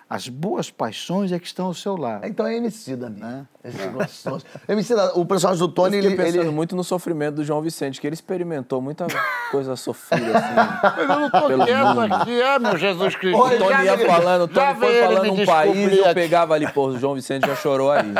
[0.08, 2.26] As boas paixões é que estão ao seu lado.
[2.26, 3.16] Então é Emicida, né?
[3.20, 3.46] né?
[3.64, 4.44] Esse gostoso.
[4.68, 6.14] Emicida, o personagem do Tony, ele...
[6.14, 6.50] pensando ele...
[6.50, 9.06] muito no sofrimento do João Vicente, que ele experimentou muita
[9.50, 10.54] coisa sofrida, assim.
[10.96, 12.14] Mas eu não tô pelo quieto mundo.
[12.14, 13.40] aqui, é, meu Jesus Cristo.
[13.40, 16.88] O Tony ia falando, o Tony foi falando um país, descobrir eu pegava ali, pô,
[16.88, 18.04] o João Vicente já chorou aí.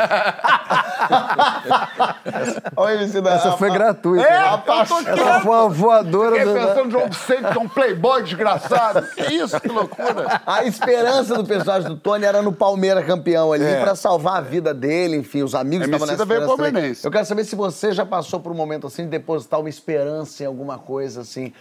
[2.75, 3.29] Olha, Emicida.
[3.29, 4.25] Essa foi gratuita.
[4.25, 4.53] É, né?
[4.53, 5.41] eu tô Essa quieto.
[5.43, 6.37] foi uma voadora.
[6.37, 9.07] Fiquei do- pensando, João Vicente, que é um playboy desgraçado.
[9.15, 10.41] Que isso, que loucura.
[10.45, 13.81] A esperança do personagem do Tony era no Palmeiras campeão ali, É.
[13.81, 16.55] pra salvar a vida dele, enfim, os amigos estavam nessa veio também.
[16.71, 17.03] palmeirense.
[17.05, 20.43] Eu quero saber se você já passou por um momento assim de depositar uma esperança
[20.43, 21.51] em alguma coisa assim.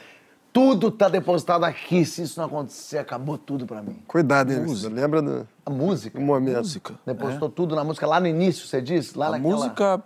[0.53, 3.97] Tudo tá depositado aqui, se isso não acontecer, acabou tudo pra mim.
[4.07, 4.89] Cuidado, hein, Emicida?
[4.95, 6.21] Lembra do, A música?
[6.21, 6.59] momento.
[6.59, 6.95] Música.
[7.05, 9.19] Depositou tudo na música lá no início, você disse?
[9.19, 9.53] Lá A naquela...
[9.57, 10.03] música,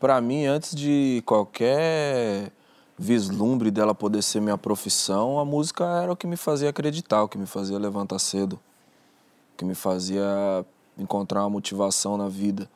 [0.00, 2.50] pra mim, antes de qualquer
[2.98, 7.28] vislumbre dela poder ser minha profissão, a música era o que me fazia acreditar, o
[7.28, 8.58] que me fazia levantar cedo, o
[9.56, 10.64] que me fazia
[10.98, 12.68] encontrar uma motivação na vida,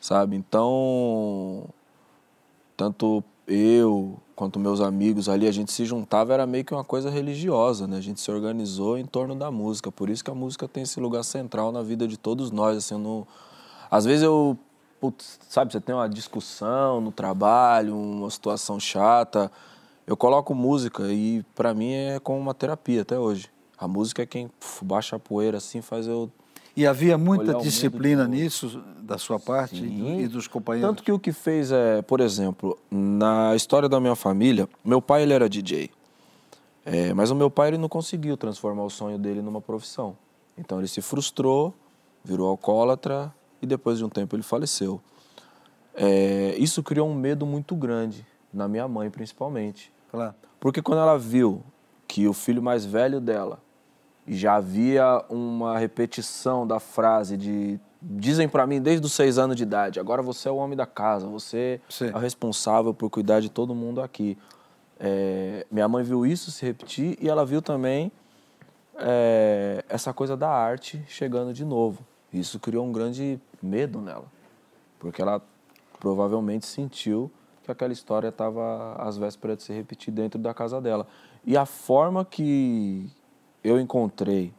[0.00, 0.36] sabe?
[0.36, 1.64] Então,
[2.76, 7.10] tanto eu quanto meus amigos ali, a gente se juntava, era meio que uma coisa
[7.10, 7.98] religiosa, né?
[7.98, 10.98] A gente se organizou em torno da música, por isso que a música tem esse
[10.98, 13.26] lugar central na vida de todos nós, assim, não...
[13.90, 14.56] Às vezes eu,
[14.98, 19.52] putz, sabe, você tem uma discussão no trabalho, uma situação chata,
[20.06, 23.50] eu coloco música e pra mim é como uma terapia até hoje.
[23.80, 26.30] A música é quem puf, baixa a poeira assim, faz eu
[26.76, 30.90] E havia muita disciplina nisso, da sua parte e e dos companheiros?
[30.90, 35.22] Tanto que o que fez é, por exemplo, na história da minha família, meu pai
[35.22, 35.90] ele era DJ.
[36.84, 40.14] É, mas o meu pai ele não conseguiu transformar o sonho dele numa profissão.
[40.58, 41.74] Então ele se frustrou,
[42.22, 45.00] virou alcoólatra e depois de um tempo ele faleceu.
[45.94, 49.90] É, isso criou um medo muito grande na minha mãe, principalmente.
[50.10, 50.34] Claro.
[50.58, 51.62] Porque quando ela viu
[52.06, 53.58] que o filho mais velho dela
[54.30, 59.56] e já havia uma repetição da frase de dizem pra mim desde os seis anos
[59.56, 63.40] de idade, agora você é o homem da casa, você é o responsável por cuidar
[63.40, 64.38] de todo mundo aqui.
[65.00, 68.12] É, minha mãe viu isso se repetir e ela viu também
[68.98, 72.06] é, essa coisa da arte chegando de novo.
[72.32, 74.26] Isso criou um grande medo nela,
[75.00, 75.42] porque ela
[75.98, 77.28] provavelmente sentiu
[77.64, 81.04] que aquela história estava às vésperas de se repetir dentro da casa dela.
[81.44, 83.10] E a forma que
[83.62, 84.52] eu encontrei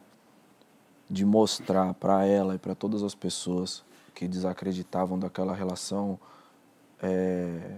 [1.10, 3.84] de mostrar para ela e para todas as pessoas
[4.16, 6.20] que desacreditavam daquela relação
[7.02, 7.78] é,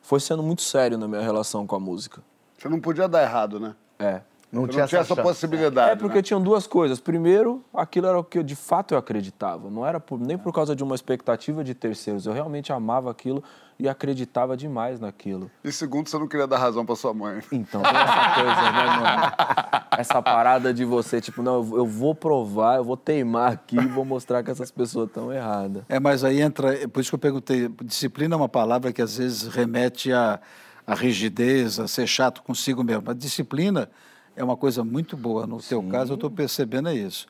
[0.00, 2.22] foi sendo muito sério na minha relação com a música.
[2.58, 3.74] Você não podia dar errado, né?
[3.98, 4.22] É.
[4.52, 5.22] Não tinha essa chance.
[5.22, 6.22] possibilidade, É porque né?
[6.22, 7.00] tinham duas coisas.
[7.00, 9.70] Primeiro, aquilo era o que eu, de fato eu acreditava.
[9.70, 12.26] Não era por- nem por causa de uma expectativa de terceiros.
[12.26, 13.42] Eu realmente amava aquilo
[13.78, 15.50] e acreditava demais naquilo.
[15.64, 17.40] E segundo, você não queria dar razão pra sua mãe.
[17.50, 19.32] Então, tem essa coisa, né, mano?
[19.96, 24.04] Essa parada de você, tipo, não, eu- vou provar, eu vou teimar aqui e vou
[24.04, 25.82] mostrar que essas pessoas estão erradas.
[25.88, 29.00] É, mas aí entra, é por isso que eu perguntei, disciplina é uma palavra que
[29.00, 30.38] às vezes remete à,
[30.86, 33.04] à rigidez, a ser chato consigo mesmo.
[33.06, 33.88] Mas disciplina
[34.36, 35.46] é uma coisa muito boa.
[35.46, 37.26] No teu caso, eu estou percebendo é isso.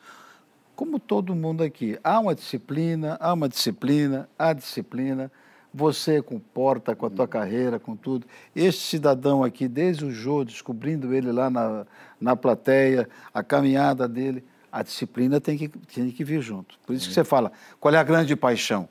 [0.74, 5.30] Como todo mundo aqui, há uma disciplina, há uma disciplina, há disciplina.
[5.74, 8.26] Você comporta com a tua carreira, com tudo.
[8.54, 11.86] Este cidadão aqui, desde o Jô, descobrindo ele lá na,
[12.20, 16.78] na plateia, a caminhada dele, a disciplina tem que, tem que vir junto.
[16.86, 18.88] Por isso que você fala, qual é a grande paixão?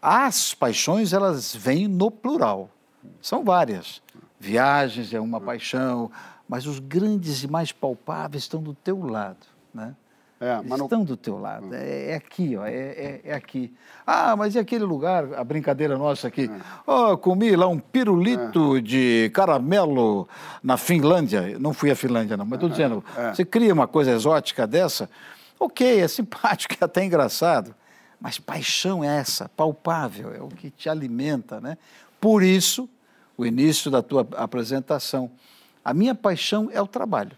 [0.00, 2.70] As paixões, elas vêm no plural.
[3.20, 4.00] São várias.
[4.38, 6.10] Viagens é uma paixão,
[6.48, 9.94] mas os grandes e mais palpáveis estão do teu lado, né?
[10.40, 11.74] É, não- Estão do teu lado.
[11.74, 13.74] É, é aqui, ó, é, é, é aqui.
[14.06, 16.48] Ah, mas e aquele lugar, a brincadeira nossa aqui?
[16.86, 20.28] Oh, comi lá um pirulito de caramelo
[20.62, 21.58] na Finlândia.
[21.58, 23.34] Não fui à Finlândia, não, mas estou dizendo, é.
[23.34, 25.10] você cria uma coisa exótica dessa,
[25.58, 27.74] ok, é simpático, é até engraçado,
[28.20, 31.76] mas paixão é essa, palpável, é o que te alimenta, né?
[32.20, 32.88] Por isso,
[33.36, 35.30] o início da tua apresentação.
[35.84, 37.36] A minha paixão é o trabalho.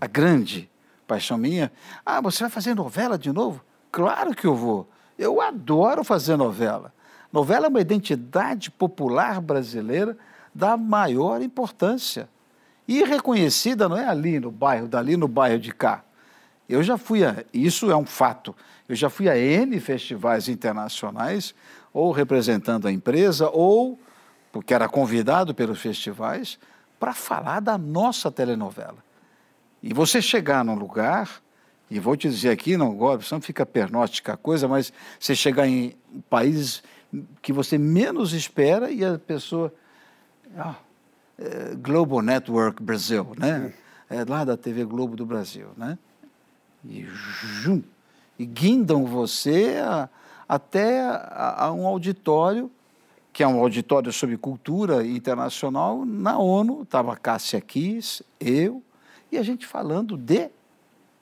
[0.00, 0.70] A grande
[1.06, 1.70] paixão minha.
[2.04, 3.64] Ah, você vai fazer novela de novo?
[3.90, 4.88] Claro que eu vou.
[5.18, 6.92] Eu adoro fazer novela.
[7.32, 10.16] Novela é uma identidade popular brasileira
[10.54, 12.28] da maior importância.
[12.86, 16.04] E reconhecida não é ali no bairro, dali no bairro de cá.
[16.68, 17.44] Eu já fui a.
[17.52, 18.54] Isso é um fato.
[18.88, 21.54] Eu já fui a N festivais internacionais,
[21.92, 23.98] ou representando a empresa, ou
[24.52, 26.58] porque era convidado pelos festivais,
[27.04, 28.96] para falar da nossa telenovela.
[29.82, 31.42] E você chegar num lugar,
[31.90, 34.90] e vou te dizer aqui, não gosto, não fica pernóstica a coisa, mas
[35.20, 35.94] você chegar em
[36.30, 36.82] países
[37.42, 39.70] que você menos espera e a pessoa.
[40.56, 40.76] Ah,
[41.38, 43.74] é, Global Network Brasil, né?
[44.08, 45.98] É lá da TV Globo do Brasil, né?
[46.82, 47.82] E, jum,
[48.38, 50.08] e guindam você a,
[50.48, 52.70] até a, a um auditório,
[53.34, 58.80] que é um auditório sobre cultura internacional, na ONU, estava Cássia Kiss, eu,
[59.30, 60.48] e a gente falando de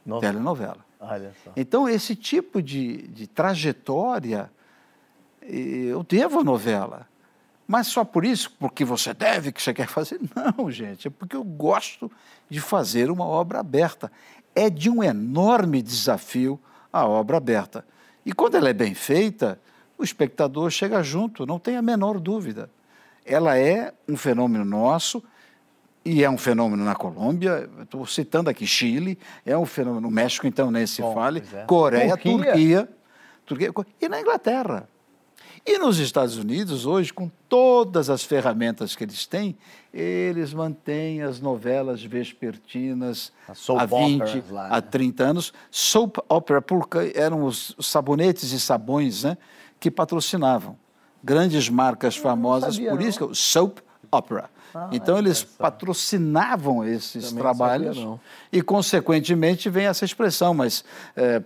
[0.04, 0.20] Novela.
[0.20, 0.84] telenovela.
[1.56, 4.52] Então, esse tipo de, de trajetória,
[5.40, 7.08] eu devo a novela.
[7.66, 10.20] Mas só por isso, porque você deve, que você quer fazer?
[10.58, 12.12] Não, gente, é porque eu gosto
[12.50, 14.12] de fazer uma obra aberta.
[14.54, 16.60] É de um enorme desafio
[16.92, 17.86] a obra aberta.
[18.26, 19.58] E quando ela é bem feita,
[20.02, 22.68] o espectador chega junto, não tem a menor dúvida.
[23.24, 25.22] Ela é um fenômeno nosso,
[26.04, 30.46] e é um fenômeno na Colômbia, estou citando aqui Chile, é um fenômeno no México,
[30.46, 31.64] então nem se Bom, fale, é.
[31.64, 32.88] Coreia, Turquia.
[33.46, 34.88] Turquia, Turquia, e na Inglaterra.
[35.64, 39.56] E nos Estados Unidos, hoje, com todas as ferramentas que eles têm,
[39.94, 45.52] eles mantêm as novelas vespertinas há 20, operas lá, há 30 anos.
[45.70, 49.38] Soap opera, porque eram os sabonetes e sabões né,
[49.82, 50.76] que patrocinavam.
[51.24, 53.08] Grandes marcas famosas, sabia, por não.
[53.08, 53.78] isso que é o soap
[54.12, 54.48] opera.
[54.72, 58.20] Ah, então, eles patrocinavam esses Também trabalhos sabia,
[58.52, 60.54] e, consequentemente, vem essa expressão.
[60.54, 60.84] Mas,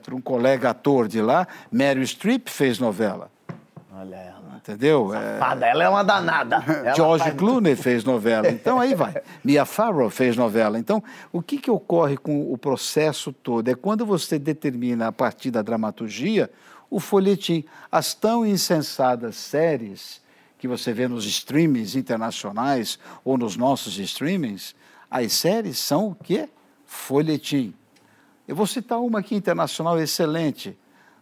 [0.03, 3.31] para um colega ator de lá, Meryl Streep fez novela.
[3.93, 4.37] Olha ela.
[4.57, 5.15] Entendeu?
[5.15, 6.57] É, Fada, ela é uma danada.
[6.67, 8.49] Ela George Clooney fez novela.
[8.49, 9.15] Então, aí vai.
[9.45, 10.77] Mia Farrow fez novela.
[10.77, 13.69] Então, o que, que ocorre com o processo todo?
[13.69, 16.51] É quando você determina, a partir da dramaturgia,
[16.91, 17.65] o folhetim.
[17.91, 20.21] As tão insensadas séries
[20.59, 24.75] que você vê nos streamings internacionais ou nos nossos streamings,
[25.11, 26.49] as séries são o quê?
[26.85, 27.75] Folhetim.
[28.47, 30.79] Eu vou citar uma aqui internacional excelente.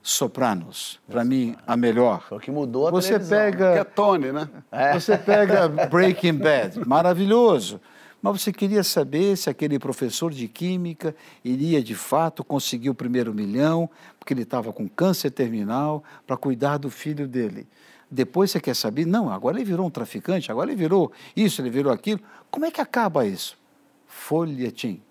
[0.07, 2.27] Sopranos, para mim a melhor.
[2.29, 3.39] Só que mudou a Você televisão.
[3.39, 4.49] pega Que é Tony, né?
[4.93, 7.81] você pega Breaking Bad, maravilhoso.
[8.25, 13.35] Mas você queria saber se aquele professor de química iria de fato conseguir o primeiro
[13.35, 13.87] milhão,
[14.19, 17.67] porque ele estava com câncer terminal, para cuidar do filho dele.
[18.11, 21.69] Depois você quer saber, não, agora ele virou um traficante, agora ele virou isso, ele
[21.69, 22.19] virou aquilo.
[22.51, 23.59] Como é que acaba isso?
[24.07, 25.03] Folhetim.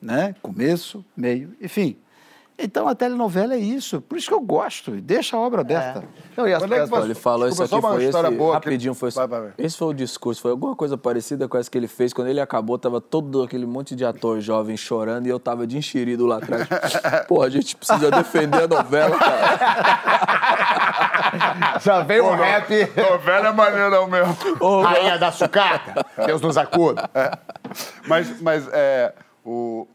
[0.00, 0.34] Né?
[0.40, 1.94] Começo, meio e fim.
[2.56, 6.04] Então a telenovela é isso, por isso que eu gosto, deixa a obra aberta.
[6.36, 8.94] Não, e as Quando é que você- ele falou isso aqui, foi esse, boa rapidinho,
[8.94, 9.50] foi, Vai, vai, vai.
[9.58, 12.40] esse foi o discurso, foi alguma coisa parecida com essa que ele fez, quando ele
[12.40, 16.36] acabou, tava todo aquele monte de ator jovem chorando e eu tava de enxerido lá
[16.36, 16.68] atrás.
[17.26, 19.58] Pô, a gente precisa defender a novela, cara.
[21.82, 22.68] Já veio um no- rap.
[22.96, 24.36] Novela é maneirão mesmo.
[24.84, 26.06] Rainha da sucata.
[26.24, 27.10] Deus nos acuda.
[28.06, 29.12] Mas, mas é,
[29.44, 29.86] o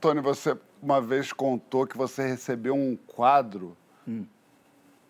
[0.00, 3.76] Tony, você uma vez contou que você recebeu um quadro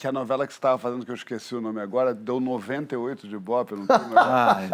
[0.01, 3.29] que a novela que você estava fazendo, que eu esqueci o nome agora, deu 98
[3.29, 4.71] de Ibope, não tem mais.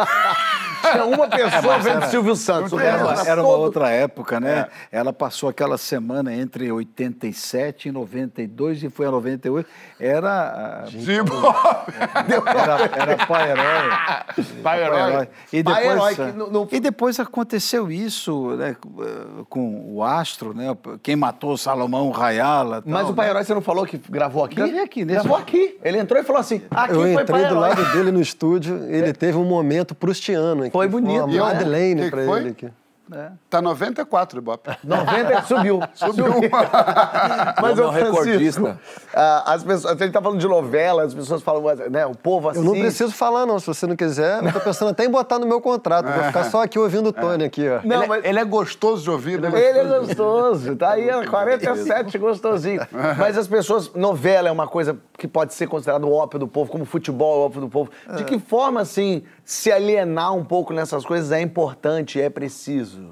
[0.93, 2.71] Tinha uma pessoa mas vendo era- Silvio Santos.
[2.73, 4.69] resto Era, era uma todo- outra época, né?
[4.93, 9.69] Ela passou aquela semana entre 87 e 92 e foi a 98.
[9.99, 10.85] Era.
[10.85, 11.93] ah, De Ibope.
[12.57, 14.63] Era, era pai herói.
[14.63, 15.29] Pai herói.
[15.53, 18.77] E Pai depois, herói que não- não- e depois aconteceu isso né,
[19.49, 20.77] com o Astro, né?
[21.03, 22.83] Quem matou o Salomão Rayala.
[22.87, 23.31] Mas o Pai né?
[23.33, 24.55] Herói você não falou que gravou aqui?
[24.57, 25.77] Gravei aqui, nesse- Gravou aqui.
[25.83, 27.61] Ele entrou e falou assim: aqui eu foi entrei do Herói.
[27.61, 30.71] lado dele no estúdio, ele teve um momento prustiano.
[30.71, 32.41] Foi bonito, Uma e olha, Madeleine pra foi?
[32.41, 32.69] ele aqui.
[33.49, 34.71] Tá 94 Ibope.
[34.83, 35.81] 90 subiu.
[35.95, 36.27] Subiu.
[37.63, 38.81] Mas Homem o Francisco, recordista.
[39.15, 42.51] ah, as pessoas, a gente tá falando de novela, as pessoas falam, né, o povo
[42.51, 42.81] Eu não assiste.
[42.83, 43.59] preciso falar, não.
[43.59, 46.07] Se você não quiser, eu tô pensando até em botar no meu contrato.
[46.11, 47.81] Vou ficar só aqui ouvindo o Tony aqui, ó.
[47.85, 49.49] Não, ele, mas- ele é gostoso de ouvir, né?
[49.55, 52.81] Ele é gostoso, tá aí, é 47 gostosinho.
[53.19, 56.71] Mas as pessoas, novela é uma coisa que pode ser considerada o ópio do povo,
[56.71, 57.91] como futebol é o ópio do povo.
[58.17, 63.11] De que forma, assim, se alienar um pouco nessas coisas é importante, é preciso?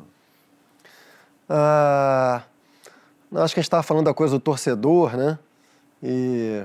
[1.48, 2.42] Ah,
[3.36, 5.38] acho que a gente estava falando da coisa do torcedor, né?
[6.02, 6.64] E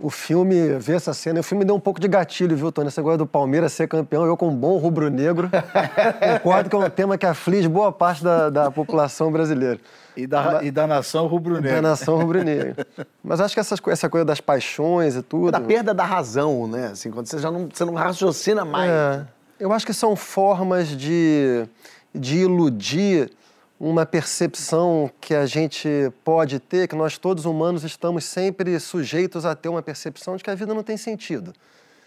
[0.00, 2.88] o filme, ver essa cena, o filme deu um pouco de gatilho, viu, Tony?
[2.88, 5.48] Esse negócio do Palmeiras ser campeão, eu como bom rubro-negro,
[6.42, 9.78] concordo que é um tema que aflige boa parte da, da população brasileira.
[10.16, 11.76] E da, e da nação rubro-negra.
[11.76, 12.86] Da nação rubro-negra.
[13.22, 15.50] Mas acho que essas, essa coisa das paixões e tudo...
[15.50, 16.88] Da perda da razão, né?
[16.88, 18.90] Assim, quando você já não, você não raciocina mais.
[18.90, 19.26] É,
[19.58, 21.66] eu acho que são formas de,
[22.14, 23.30] de iludir
[23.78, 25.88] uma percepção que a gente
[26.24, 30.50] pode ter, que nós todos humanos estamos sempre sujeitos a ter uma percepção de que
[30.50, 31.52] a vida não tem sentido.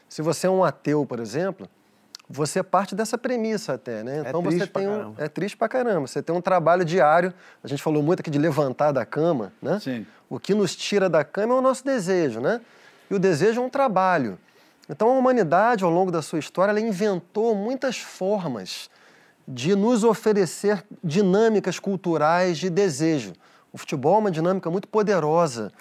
[0.07, 1.67] Se você é um ateu, por exemplo,
[2.29, 4.23] você parte dessa premissa até, né?
[4.27, 5.23] Então você triste pra tem um, caramba.
[5.23, 6.07] é triste pra caramba.
[6.07, 7.33] Você tem um trabalho diário.
[7.63, 9.79] A gente falou muito aqui de levantar da cama, né?
[9.79, 10.05] Sim.
[10.29, 12.59] O que nos tira da cama é o nosso desejo, né?
[13.09, 14.37] E o desejo é um trabalho.
[14.89, 18.89] Então a humanidade, ao longo da sua história, ela inventou muitas formas
[19.47, 23.31] de nos oferecer dinâmicas culturais de desejo.
[23.71, 25.71] O futebol é uma dinâmica muito poderosa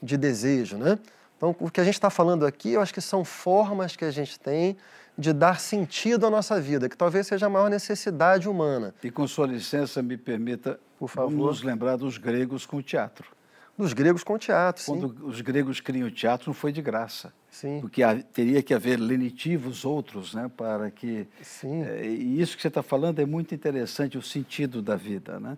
[0.00, 0.98] de desejo, né?
[1.36, 4.10] Então, o que a gente está falando aqui, eu acho que são formas que a
[4.10, 4.76] gente tem
[5.18, 8.94] de dar sentido à nossa vida, que talvez seja a maior necessidade humana.
[9.02, 11.30] E com sua licença, me permita Por favor.
[11.32, 13.34] nos lembrar dos gregos com o teatro.
[13.78, 14.92] Dos gregos com o teatro, sim.
[14.92, 17.32] Quando os gregos criam o teatro, não foi de graça.
[17.50, 17.78] Sim.
[17.80, 18.02] Porque
[18.32, 21.26] teria que haver lenitivos outros, né, para que...
[21.42, 21.82] Sim.
[21.82, 25.56] Eh, E isso que você está falando é muito interessante, o sentido da vida, né?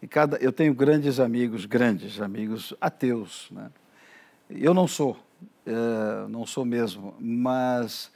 [0.00, 3.70] E cada, eu tenho grandes amigos, grandes amigos ateus, né?
[4.48, 5.18] Eu não sou,
[5.66, 8.10] eh, não sou mesmo, mas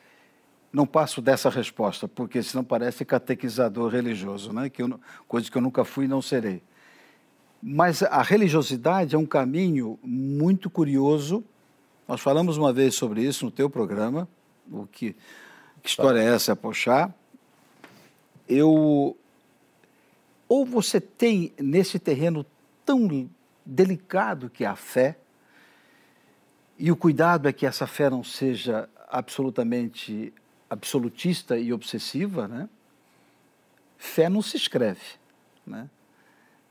[0.73, 4.71] não passo dessa resposta, porque senão parece catequizador religioso, né?
[4.71, 6.63] Que eu, coisa que eu nunca fui e não serei.
[7.63, 11.45] Mas a religiosidade é um caminho muito curioso.
[12.09, 14.27] Nós falamos uma vez sobre isso no teu programa.
[14.71, 15.15] O que,
[15.83, 17.13] que história é essa, Pochá?
[18.49, 19.17] Eu
[20.49, 22.45] ou você tem nesse terreno
[22.85, 23.31] tão
[23.65, 25.17] delicado que é a fé,
[26.79, 30.33] e o cuidado é que essa fé não seja absolutamente
[30.73, 32.67] absolutista e obsessiva, né?
[33.99, 35.01] Fé não se escreve,
[35.67, 35.89] né?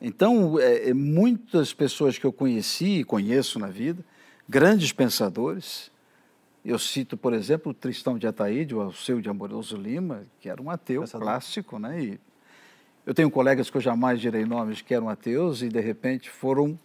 [0.01, 4.03] Então, é, é, muitas pessoas que eu conheci e conheço na vida,
[4.49, 5.91] grandes pensadores,
[6.65, 10.59] eu cito, por exemplo, o Tristão de Ataíde, o Alceu de Amoroso Lima, que era
[10.59, 12.03] um ateu clássico, né?
[12.03, 12.19] E
[13.05, 16.77] eu tenho colegas que eu jamais direi nomes que eram ateus e, de repente, foram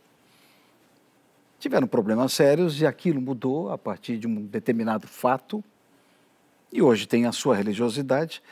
[1.58, 5.64] tiveram problemas sérios e aquilo mudou a partir de um determinado fato
[6.72, 8.42] e hoje tem a sua religiosidade.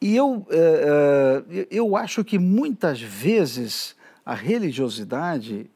[0.00, 3.94] E eu, eh, eh, eu acho que muitas vezes
[4.26, 5.70] a religiosidade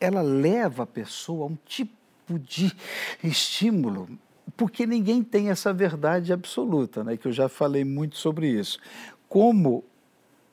[0.00, 1.92] ela leva a pessoa a um tipo
[2.28, 2.70] de
[3.24, 4.08] estímulo,
[4.56, 7.16] porque ninguém tem essa verdade absoluta, né?
[7.16, 8.78] que eu já falei muito sobre isso.
[9.28, 9.82] Como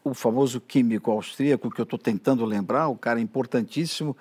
[0.04, 4.18] o famoso químico austríaco, que eu estou tentando lembrar, o cara importantíssimo,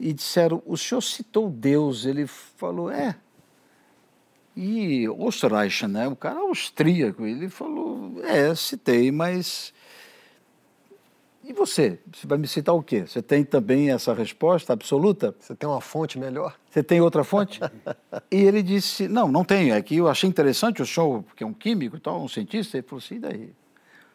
[0.00, 3.16] e disseram, o senhor citou Deus, ele falou, é,
[4.56, 6.08] e Österreich, né?
[6.08, 9.72] O cara austríaco, ele falou, é, citei, mas
[11.44, 11.98] e você?
[12.12, 13.04] Você vai me citar o quê?
[13.04, 15.34] Você tem também essa resposta absoluta?
[15.40, 16.56] Você tem uma fonte melhor?
[16.70, 17.60] Você tem outra fonte?
[18.30, 21.46] e ele disse, não, não tenho, é que eu achei interessante o show, porque é
[21.46, 23.52] um químico e tal, um cientista, ele falou assim, e daí?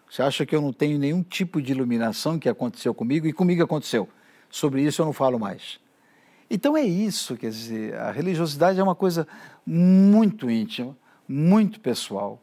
[0.09, 3.27] Você acha que eu não tenho nenhum tipo de iluminação que aconteceu comigo?
[3.27, 4.07] E comigo aconteceu.
[4.49, 5.81] Sobre isso eu não falo mais.
[6.49, 9.27] Então é isso, quer dizer, a religiosidade é uma coisa
[9.65, 10.95] muito íntima,
[11.27, 12.41] muito pessoal.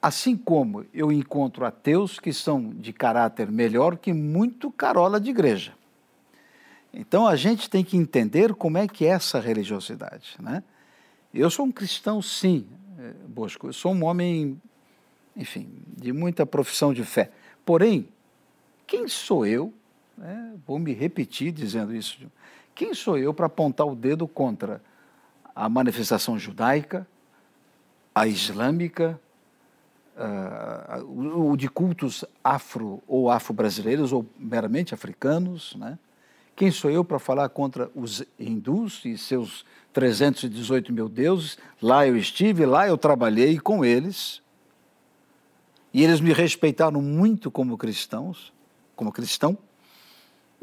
[0.00, 5.72] Assim como eu encontro ateus que são de caráter melhor que muito carola de igreja.
[6.92, 10.62] Então a gente tem que entender como é que é essa religiosidade, né?
[11.32, 12.66] Eu sou um cristão, sim,
[12.98, 13.68] eh, Bosco.
[13.68, 14.60] Eu sou um homem,
[15.34, 17.30] enfim, de muita profissão de fé.
[17.64, 18.06] Porém,
[18.86, 19.72] quem sou eu?
[20.16, 20.54] né?
[20.66, 22.18] Vou me repetir dizendo isso.
[22.74, 24.82] Quem sou eu para apontar o dedo contra
[25.54, 27.06] a manifestação judaica,
[28.14, 29.20] a islâmica,
[31.06, 35.98] o o de cultos afro ou afro-brasileiros ou meramente africanos, né?
[36.54, 41.56] Quem sou eu para falar contra os hindus e seus 318 mil deuses?
[41.80, 44.42] Lá eu estive, lá eu trabalhei com eles.
[45.94, 48.52] E eles me respeitaram muito como cristãos,
[48.94, 49.56] como cristão.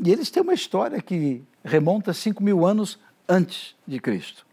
[0.03, 4.45] E eles têm uma história que remonta 5 mil anos antes de Cristo.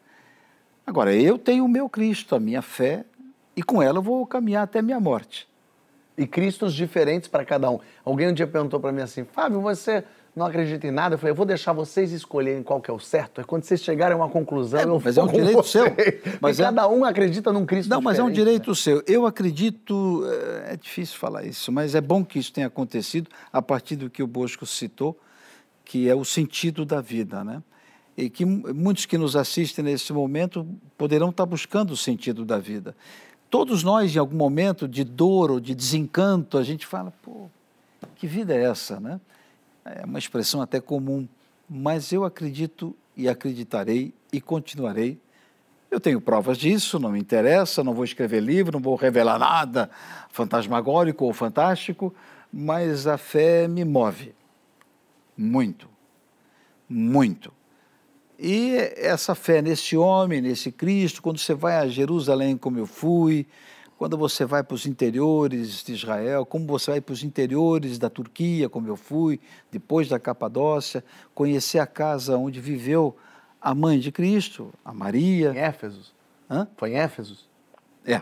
[0.87, 3.04] Agora, eu tenho o meu Cristo, a minha fé,
[3.56, 5.48] e com ela eu vou caminhar até a minha morte.
[6.18, 7.78] E Cristos diferentes para cada um.
[8.04, 10.02] Alguém um dia perguntou para mim assim, Fábio, você
[10.35, 11.14] não acredita em nada?
[11.14, 13.40] Eu falei, eu vou deixar vocês escolherem qual que é o certo.
[13.40, 15.84] É quando vocês chegarem a uma conclusão, eu mas é um direito vocês.
[15.84, 16.32] seu.
[16.40, 19.03] Mas é- cada um acredita num Cristo Não, mas é um direito seu.
[19.07, 23.61] Eu acredito, eh, é difícil falar isso, mas é bom que isso tenha acontecido a
[23.61, 25.18] partir do que o Bosco citou,
[25.87, 27.62] que é o sentido da vida, né?
[28.16, 30.66] e que mu- muitos que nos assistem nesse momento
[30.99, 32.97] poderão estar buscando o sentido da vida.
[33.49, 37.49] Todos nós, em algum momento de dor ou de desencanto, a gente fala, pô,
[38.16, 39.20] que vida é essa, né?
[39.84, 41.28] É uma expressão até comum,
[41.68, 45.18] mas eu acredito e acreditarei e continuarei.
[45.89, 49.89] Eu tenho provas disso, não me interessa, não vou escrever livro, não vou revelar nada
[50.30, 52.12] fantasmagórico ou fantástico,
[52.53, 54.34] mas a fé me move
[55.37, 55.89] muito,
[56.89, 57.53] muito.
[58.39, 63.47] E essa fé nesse homem, nesse Cristo, quando você vai a Jerusalém, como eu fui,
[63.99, 68.11] quando você vai para os interiores de Israel, como você vai para os interiores da
[68.11, 69.41] Turquia, como eu fui,
[69.72, 71.03] depois da Capadócia,
[71.34, 73.16] conhecer a casa onde viveu
[73.61, 75.53] a mãe de Cristo, a Maria.
[75.53, 76.14] Em Éfesos?
[76.49, 76.68] Hã?
[76.76, 77.49] Foi em Éfesos?
[78.05, 78.20] É,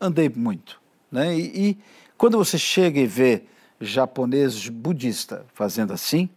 [0.00, 0.80] andei muito.
[1.10, 1.36] Né?
[1.36, 1.78] E, e
[2.16, 3.42] quando você chega e vê
[3.80, 6.28] japoneses budistas fazendo assim,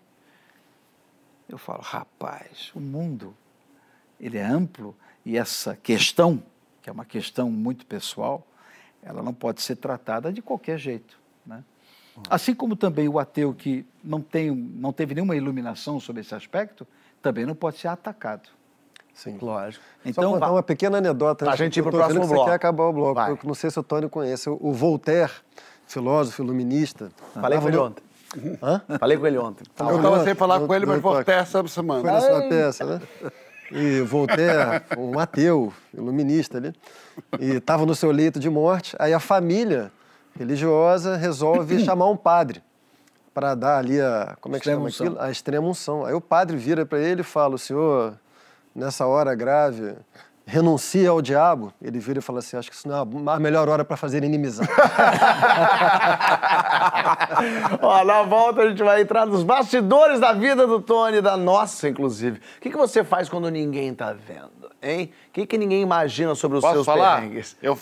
[1.48, 3.36] eu falo, rapaz, o mundo
[4.20, 6.44] ele é amplo e essa questão,
[6.82, 8.46] que é uma questão muito pessoal,
[9.02, 11.18] ela não pode ser tratada de qualquer jeito.
[11.46, 11.64] Né?
[12.30, 16.86] Assim como também o ateu que não, tem, não teve nenhuma iluminação sobre esse aspecto,
[17.22, 18.50] também não pode ser atacado.
[19.14, 19.38] Sim.
[19.42, 19.84] Lógico.
[20.06, 21.44] Então, Só contar uma pequena anedota.
[21.44, 22.50] Pra antes gente ir tô vendo próximo que Você bloco.
[22.50, 23.16] quer acabar o bloco.
[23.16, 23.32] Vai.
[23.32, 24.50] Eu não sei se o Tony conhece.
[24.50, 25.32] O Voltaire,
[25.90, 27.10] filósofo, iluminista.
[27.34, 28.04] Falei com ele ontem.
[28.62, 28.82] Hã?
[29.00, 29.64] Falei com ele ontem.
[29.80, 32.02] Eu tava sem falar com ele, mas Voltaire essa semana.
[32.02, 33.02] Foi na sua peça, né?
[33.72, 36.74] E Voltaire, um ateu, iluminista ali,
[37.40, 38.96] e estava no seu leito de morte.
[39.00, 39.92] Aí a família
[40.38, 42.62] religiosa resolve chamar um padre
[43.34, 44.38] para dar ali a.
[44.42, 45.08] Como é que chama Extrema-unção.
[45.08, 45.22] aquilo?
[45.28, 46.06] A extrema unção.
[46.06, 48.14] Aí o padre vira para ele e fala: O senhor,
[48.76, 49.96] nessa hora grave,
[50.50, 51.72] renuncia ao diabo.
[51.80, 54.24] Ele vira e fala assim: Acho que isso não é a melhor hora para fazer
[54.24, 54.70] inimizade.
[57.82, 61.88] Ó, na volta a gente vai entrar nos bastidores da vida do Tony, da nossa,
[61.88, 62.40] inclusive.
[62.58, 65.12] O que, que você faz quando ninguém tá vendo, hein?
[65.30, 67.18] O que, que ninguém imagina sobre os Posso seus falar?
[67.18, 67.56] perrengues?
[67.62, 67.78] Eu...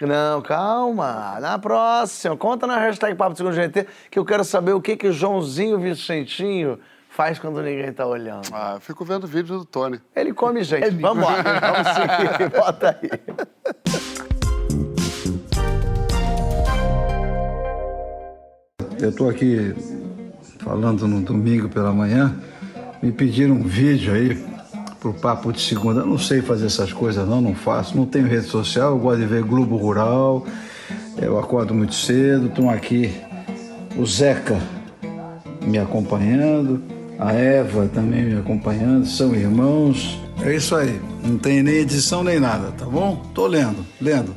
[0.00, 1.40] Não, calma.
[1.40, 2.36] Na próxima.
[2.36, 5.12] Conta na hashtag Papo do Segundo GT que eu quero saber o que, que o
[5.12, 6.78] Joãozinho Vicentinho
[7.18, 8.48] faz quando ninguém tá olhando.
[8.52, 10.00] Ah, eu fico vendo vídeo do Tony.
[10.14, 10.88] Ele come gente.
[10.90, 11.42] Vamos embora.
[11.60, 12.50] Vamos seguir.
[12.56, 13.10] Bota aí.
[19.00, 19.74] Eu estou aqui
[20.60, 22.36] falando no domingo pela manhã,
[23.02, 24.40] me pediram um vídeo aí
[25.00, 26.02] pro Papo de Segunda.
[26.02, 27.96] Eu não sei fazer essas coisas não, não faço.
[27.96, 30.46] Não tenho rede social, eu gosto de ver Globo Rural.
[31.20, 33.12] Eu acordo muito cedo, estão aqui
[33.96, 34.56] o Zeca
[35.62, 36.80] me acompanhando,
[37.18, 40.20] a Eva também me acompanhando, são irmãos.
[40.40, 43.16] É isso aí, não tem nem edição nem nada, tá bom?
[43.34, 44.36] Tô lendo, lendo.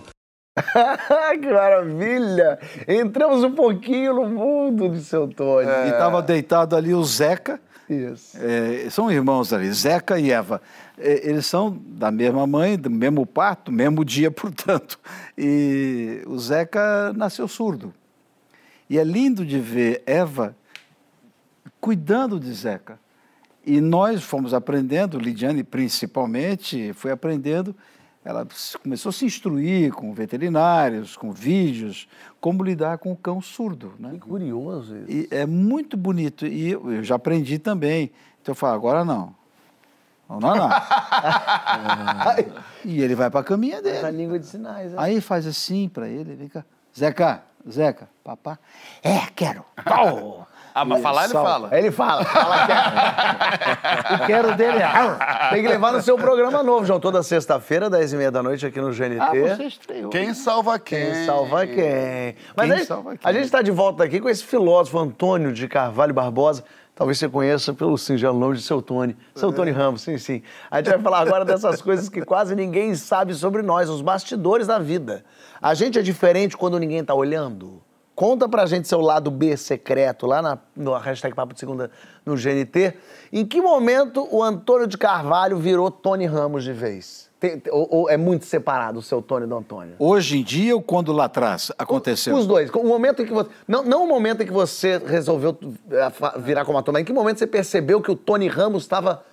[1.40, 2.60] que maravilha!
[2.88, 5.68] Entramos um pouquinho no mundo de seu Tony.
[5.68, 7.62] E estava deitado ali o Zeca.
[7.88, 8.38] Isso.
[8.42, 10.62] É, são irmãos ali, Zeca e Eva.
[10.98, 15.00] É, eles são da mesma mãe, do mesmo parto, mesmo dia, portanto.
[15.38, 17.94] E o Zeca nasceu surdo.
[18.90, 20.56] E é lindo de ver Eva
[21.82, 23.00] cuidando de Zeca.
[23.66, 27.76] E nós fomos aprendendo, Lidiane principalmente, foi aprendendo.
[28.24, 28.48] Ela
[28.84, 32.08] começou a se instruir com veterinários, com vídeos,
[32.40, 33.94] como lidar com o cão surdo.
[34.00, 34.12] Né?
[34.14, 35.12] Que curioso isso.
[35.12, 36.46] E é muito bonito.
[36.46, 38.12] E eu, já aprendi também.
[38.42, 39.36] Então eu falo, agora não.
[40.30, 40.72] Não, não, não.
[42.32, 42.48] É,
[42.86, 44.02] e ele vai para a caminha dele.
[44.02, 44.92] Na língua de sinais.
[44.92, 44.98] né?
[45.00, 46.64] Aí faz assim para ele, vem cá.
[46.98, 48.58] Zeca, Zeca, papá.
[49.04, 49.66] É, quero.
[49.84, 50.48] Pau.
[50.74, 51.70] Ah, mas falar ele fala.
[51.78, 52.82] Ele fala, fala quero.
[54.24, 55.50] O quero dele é.
[55.52, 57.00] Tem que levar no seu programa novo, João.
[57.00, 59.20] Toda sexta-feira, 10 e meia da noite, aqui no GNT.
[59.20, 60.10] Ah, você estreou.
[60.10, 61.12] Quem salva quem?
[61.12, 62.36] Quem salva quem?
[62.56, 65.52] Mas Quem a gente- salva a gente está de volta aqui com esse filósofo Antônio
[65.54, 66.64] de Carvalho Barbosa.
[66.94, 69.16] Talvez você conheça pelo singelo nome de seu Tony.
[69.34, 70.44] Seu Tony Ramos, sim, sim.
[70.70, 74.68] A gente vai falar agora dessas coisas que quase ninguém sabe sobre nós, os bastidores
[74.68, 75.24] da vida.
[75.62, 77.82] A gente é diferente quando ninguém está olhando?
[78.22, 81.90] Conta pra gente seu lado B secreto, lá na, no hashtag Papo de Segunda
[82.24, 82.94] no GNT.
[83.34, 87.32] Em que momento o Antônio de Carvalho virou Tony Ramos de vez?
[87.40, 89.96] Tem- ou, ou é muito separado o seu Tony do Antônio?
[89.98, 92.36] Hoje em dia ou quando lá atrás aconteceu?
[92.36, 92.70] Os dois.
[92.70, 93.50] O momento em que você.
[93.68, 95.58] Não, não o momento em que você resolveu
[95.90, 96.12] eh,
[96.42, 99.24] virar como ator, mas em que momento você percebeu que o Tony Ramos estava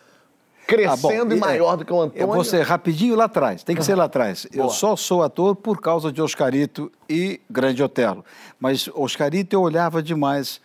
[0.68, 2.22] crescendo Ah, bom, e maior do que o Antônio?
[2.22, 4.46] Eu vou ser rapidinho lá atrás, tem que ser lá atrás.
[4.52, 4.74] Eu Boa.
[4.74, 8.22] só sou ator por causa de Oscarito e Grande Otelo.
[8.60, 10.60] Mas Oscarito eu olhava demais.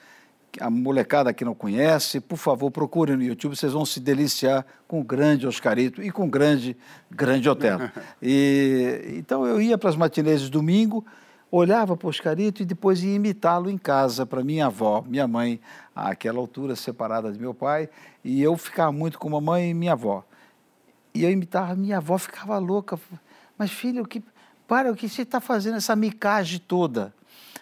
[0.60, 5.00] A molecada que não conhece, por favor, procurem no YouTube, vocês vão se deliciar com
[5.00, 6.78] o grande Oscarito e com o grande
[7.10, 7.90] Grande Otelo.
[8.22, 11.04] E, então eu ia para as matinês de domingo,
[11.50, 15.60] olhava para o Oscarito e depois ia imitá-lo em casa para minha avó, minha mãe,
[15.96, 17.90] àquela altura separada de meu pai,
[18.24, 20.24] e eu ficava muito com mamãe e minha avó.
[21.14, 23.00] E eu imitava, minha avó ficava louca.
[23.58, 24.24] Mas, filho, que,
[24.68, 27.14] para, o que você está fazendo essa micagem toda?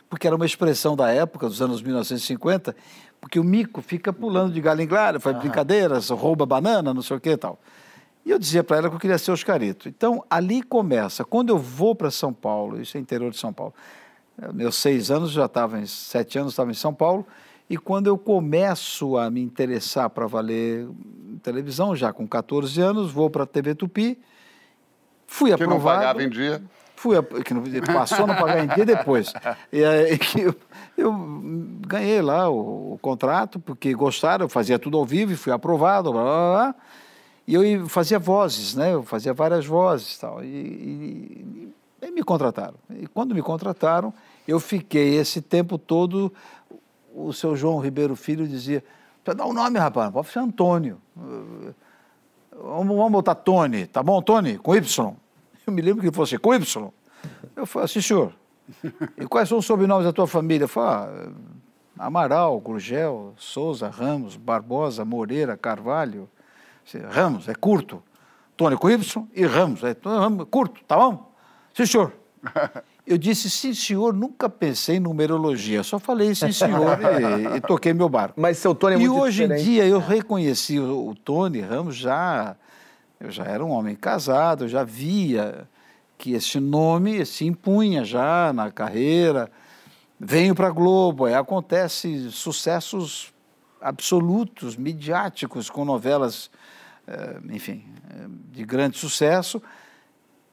[0.09, 2.75] Porque era uma expressão da época, dos anos 1950,
[3.19, 7.17] porque o mico fica pulando de galho em galho, faz brincadeiras, rouba banana, não sei
[7.17, 7.59] o que e tal.
[8.25, 9.89] E eu dizia para ela que eu queria ser Oscarito.
[9.89, 11.23] Então, ali começa.
[11.25, 13.73] Quando eu vou para São Paulo, isso é interior de São Paulo,
[14.53, 17.25] meus seis anos já estava, em sete anos estava em São Paulo,
[17.73, 20.87] e quando eu começo a me interessar para valer
[21.41, 24.19] televisão, já com 14 anos, vou para a TV Tupi,
[25.27, 25.79] fui Que aprovado.
[25.79, 26.61] não pagava em dia.
[26.95, 27.63] Fui, a- que não-
[27.93, 29.33] passou a não pagar em dia depois.
[29.73, 30.55] E aí que eu,
[30.97, 31.11] eu
[31.87, 36.11] ganhei lá o, o contrato, porque gostaram, eu fazia tudo ao vivo e fui aprovado,
[36.11, 36.75] blá, blá, blá.
[37.47, 38.93] E eu ia- fazia vozes, né?
[38.93, 40.43] Eu fazia várias vozes e tal.
[40.43, 42.75] E, e, e me contrataram.
[42.99, 44.13] E quando me contrataram,
[44.47, 46.31] eu fiquei esse tempo todo.
[47.13, 48.83] O seu João Ribeiro Filho dizia:
[49.23, 50.99] Precisa dar um nome, rapaz, pode ser Antônio.
[52.51, 54.57] Vamos, vamos botar Tony, tá bom, Tony?
[54.57, 55.15] Com Y.
[55.65, 56.91] Eu me lembro que ele assim, com Y.
[57.55, 58.33] Eu falei, assim, senhor.
[59.17, 60.65] E quais são os sobrenomes da tua família?
[60.65, 61.33] Eu falei,
[61.99, 66.27] ah, Amaral, Gurgel, Souza, Ramos, Barbosa, Moreira, Carvalho.
[67.09, 68.01] Ramos, é curto.
[68.57, 69.95] Tony com Y e Ramos, é
[70.49, 71.31] curto, tá bom?
[71.73, 72.13] Sim, senhor.
[73.11, 76.97] Eu disse, sim, senhor, nunca pensei em numerologia, só falei sim, senhor,
[77.53, 78.39] e, e toquei meu barco.
[78.39, 79.65] Mas seu Tony é E muito hoje em diferente.
[79.69, 82.55] dia eu reconheci o, o Tony Ramos já,
[83.19, 85.67] eu já era um homem casado, eu já via
[86.17, 89.51] que esse nome se impunha já na carreira.
[90.17, 93.33] Venho para a Globo, aí acontece sucessos
[93.81, 96.49] absolutos, midiáticos, com novelas,
[97.07, 99.61] eh, enfim, eh, de grande sucesso.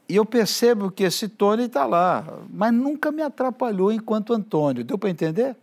[0.09, 4.83] E eu percebo que esse Tony está lá, mas nunca me atrapalhou enquanto Antônio.
[4.83, 5.55] Deu para entender?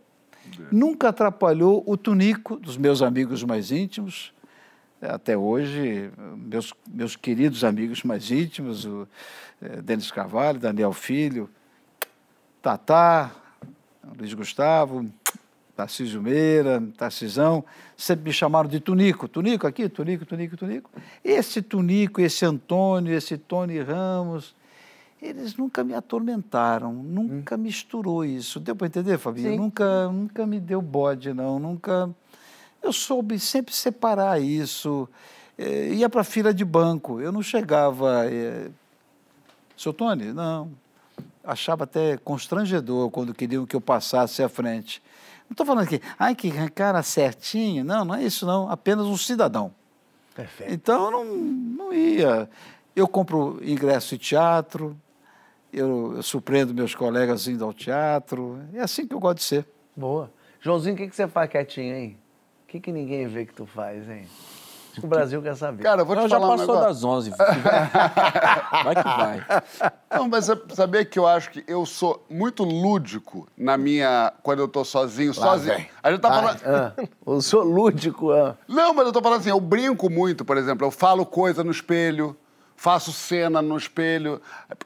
[0.70, 4.32] Nunca atrapalhou o Tunico, dos meus amigos mais íntimos,
[5.02, 9.06] até hoje, meus, meus queridos amigos mais íntimos, o
[9.60, 11.50] eh, Denis Carvalho, Daniel Filho,
[12.62, 13.30] Tatá,
[14.18, 15.10] Luiz Gustavo,
[15.76, 17.62] Tarcísio Meira, Tarcisão,
[17.94, 19.28] sempre me chamaram de Tunico.
[19.28, 20.90] Tunico aqui, Tunico, Tunico, Tunico.
[21.22, 24.56] Esse Tunico, esse Antônio, esse Tony Ramos,
[25.20, 28.58] eles nunca me atormentaram, nunca misturou isso.
[28.58, 29.50] Deu para entender, Fabinho?
[29.50, 29.56] Sim.
[29.58, 31.58] Nunca, nunca me deu bode, não.
[31.58, 32.08] Nunca.
[32.82, 35.06] Eu soube sempre separar isso.
[35.58, 37.20] Eh, ia para fila de banco.
[37.20, 38.24] Eu não chegava.
[38.26, 38.70] Eh,
[39.76, 40.32] Seu Tony?
[40.32, 40.70] Não.
[41.44, 45.02] Achava até constrangedor quando queriam que eu passasse à frente.
[45.48, 47.84] Não estou falando que, ai, que cara certinho.
[47.84, 48.70] Não, não é isso, não.
[48.70, 49.72] Apenas um cidadão.
[50.34, 50.72] Perfeito.
[50.72, 52.48] Então, eu não, não ia.
[52.94, 54.96] Eu compro ingresso de teatro,
[55.72, 58.60] eu, eu surpreendo meus colegas indo ao teatro.
[58.72, 59.66] É assim que eu gosto de ser.
[59.96, 60.30] Boa.
[60.60, 62.18] Joãozinho, o que, que você faz quietinho, hein?
[62.64, 64.26] O que, que ninguém vê que tu faz, hein?
[65.00, 65.82] Que o Brasil quer saber.
[65.82, 66.94] Cara, eu vou te Não, já falar um passou negócio.
[66.94, 67.30] das 11.
[68.84, 69.44] Vai que vai.
[70.12, 74.32] Não, mas você sabia que eu acho que eu sou muito lúdico na minha.
[74.42, 75.74] quando eu tô sozinho, Lá sozinho.
[75.76, 75.88] vem.
[76.02, 76.60] A gente tá Vai, falando.
[76.64, 76.92] ah,
[77.26, 78.32] eu sou lúdico.
[78.32, 78.56] ah.
[78.68, 81.70] Não, mas eu tô falando assim, eu brinco muito, por exemplo, eu falo coisa no
[81.70, 82.36] espelho,
[82.74, 84.40] faço cena no espelho,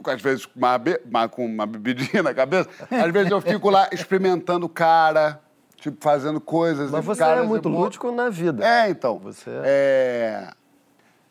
[0.06, 3.68] às vezes com uma, be- uma- com uma bebidinha na cabeça, às vezes eu fico
[3.70, 5.40] lá experimentando cara,
[5.80, 6.90] tipo, fazendo coisas.
[6.90, 8.64] Mas você é muito lúdico na vida.
[8.64, 9.18] É, então.
[9.18, 10.52] Você É,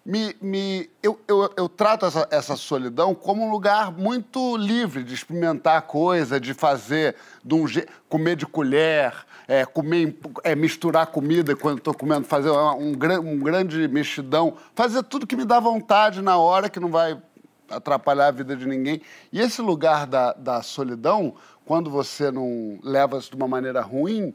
[0.06, 5.14] me, me, eu, eu, eu trato essa, essa solidão como um lugar muito livre de
[5.14, 7.66] experimentar coisa, de fazer, de um
[8.08, 9.14] comer de colher,
[9.47, 15.04] é, comer, é, misturar comida quando estou comendo, fazer um, gran- um grande mexidão, fazer
[15.04, 17.22] tudo que me dá vontade na hora, que não vai
[17.70, 19.00] atrapalhar a vida de ninguém.
[19.32, 21.36] E esse lugar da, da solidão,
[21.70, 24.34] quando você não leva isso de uma maneira ruim,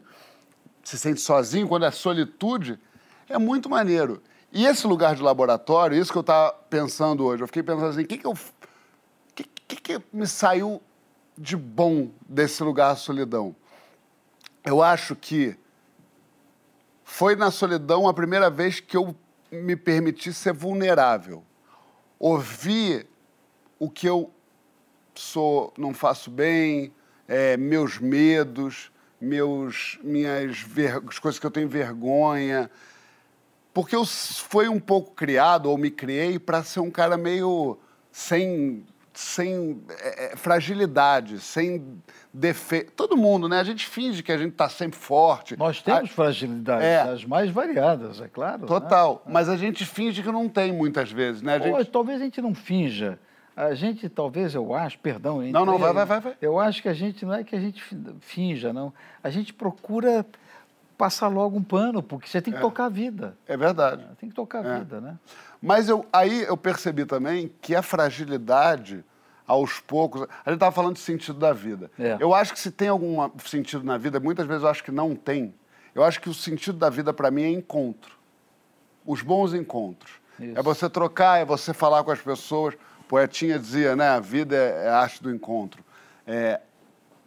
[0.85, 2.78] se sente sozinho, quando é solitude,
[3.28, 4.22] é muito maneiro.
[4.53, 8.03] E esse lugar de laboratório, isso que eu estava pensando hoje, eu fiquei pensando assim,
[8.03, 8.28] o que, que
[9.35, 10.80] que, que, que me saiu
[11.37, 13.57] de bom desse lugar solidão?
[14.64, 15.59] Eu acho que
[17.03, 19.12] foi na solidão a primeira vez que eu
[19.51, 21.43] me permiti ser vulnerável.
[22.16, 23.09] Ouvir
[23.76, 24.32] o que eu
[25.16, 26.93] sou, não faço bem,
[27.29, 32.70] é, meus medos, meus, minhas ver- as coisas que eu tenho vergonha.
[33.72, 37.77] Porque eu fui um pouco criado, ou me criei, para ser um cara meio
[38.12, 41.85] sem, sem é, é, fragilidade, sem
[42.33, 42.93] defeito.
[42.93, 43.59] Todo mundo, né?
[43.59, 45.57] A gente finge que a gente está sempre forte.
[45.57, 47.01] Nós temos fragilidades, É.
[47.01, 48.62] as mais variadas, é claro.
[48.62, 48.68] né?
[48.68, 49.22] Total.
[49.27, 51.55] Mas a gente finge que não tem muitas vezes, né?
[51.55, 51.75] A gente...
[51.77, 53.18] Ou talvez a gente não finja.
[53.57, 55.41] A gente, talvez, eu acho, perdão?
[55.43, 56.37] Não, não, vai, vai, vai.
[56.43, 58.93] Eu acho que a gente, não é que a gente fi- finja, não.
[59.23, 60.27] A gente procura
[60.99, 62.63] passar logo um pano, porque você tem que É.
[62.63, 63.37] tocar a vida.
[63.47, 64.05] É verdade.
[64.19, 64.79] Tem que tocar a É.
[64.81, 65.17] vida, né?
[65.63, 69.05] Mas eu, aí eu percebi também que a fragilidade,
[69.47, 70.23] aos poucos.
[70.23, 71.91] A gente estava falando de sentido da vida.
[71.99, 72.17] É.
[72.19, 75.15] Eu acho que se tem algum sentido na vida, muitas vezes eu acho que não
[75.15, 75.55] tem.
[75.95, 78.17] Eu acho que o sentido da vida, para mim, é encontro.
[79.07, 80.13] Os bons encontros.
[80.41, 80.59] Isso.
[80.59, 82.75] É você trocar, é você falar com as pessoas.
[83.05, 84.09] O poetinha dizia, né?
[84.09, 85.85] A vida é, é a arte do encontro.
[86.27, 86.61] É,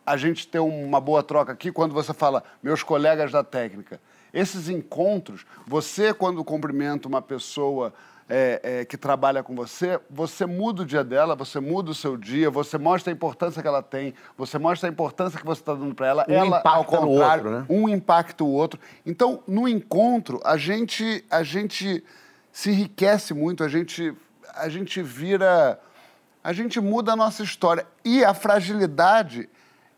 [0.06, 4.00] a gente ter uma boa troca aqui quando você fala, meus colegas da técnica.
[4.34, 7.94] Esses encontros, você, quando cumprimenta uma pessoa
[8.30, 12.18] é, é, que trabalha com você, você muda o dia dela, você muda o seu
[12.18, 15.74] dia, você mostra a importância que ela tem, você mostra a importância que você está
[15.74, 16.26] dando para ela.
[16.28, 17.66] Um ela, ao contrário, outro, né?
[17.70, 18.80] um impacta o outro.
[19.06, 22.04] Então, no encontro, a gente, a gente
[22.52, 24.14] se enriquece muito, a gente,
[24.60, 25.80] a gente vira.
[26.44, 27.86] A gente muda a nossa história.
[28.06, 29.50] E a fragilidade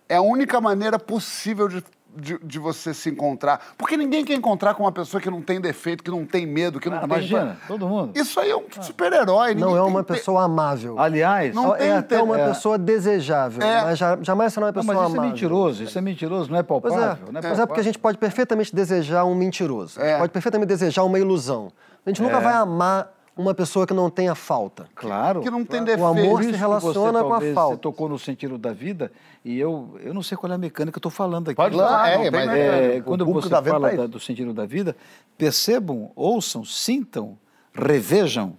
[0.08, 1.84] é a única maneira possível de,
[2.16, 3.62] de, de você se encontrar.
[3.78, 6.80] Porque ninguém quer encontrar com uma pessoa que não tem defeito, que não tem medo,
[6.80, 7.08] que não Ah, tem.
[7.10, 8.18] imagina, todo mundo.
[8.18, 9.54] Isso aí é um super-herói.
[9.54, 10.98] Não é tem uma ter- pessoa amável.
[11.00, 12.48] Aliás, Não é até inter- uma é.
[12.48, 13.84] pessoa desejável, É.
[13.84, 15.32] mas já- jamais será uma Não, pessoa mas isso é amável.
[15.32, 17.00] mentiroso, isso é mentiroso, não é Pois palpável.
[17.04, 17.68] é, não é mas é palpável.
[17.68, 20.02] porque a gente pode perfeitamente desejar um mentiroso.
[20.02, 20.18] É.
[20.18, 21.72] Pode perfeitamente desejar uma ilusão.
[22.04, 22.42] A gente nunca É.
[22.42, 24.88] vai amar uma pessoa que não tenha falta.
[24.94, 25.40] Claro.
[25.42, 25.86] Que não tem claro.
[25.86, 26.04] defeito.
[26.04, 27.76] O amor se relaciona você, com a falta.
[27.76, 29.12] Você tocou no sentido da vida
[29.46, 31.56] e eu, eu não sei qual é a mecânica que eu estou falando aqui.
[31.56, 34.94] Pode falar, é, mas É, é, quando você fala pra da- do sentido da vida,
[35.38, 37.38] percebam, ouçam, sintam,
[37.74, 38.58] revejam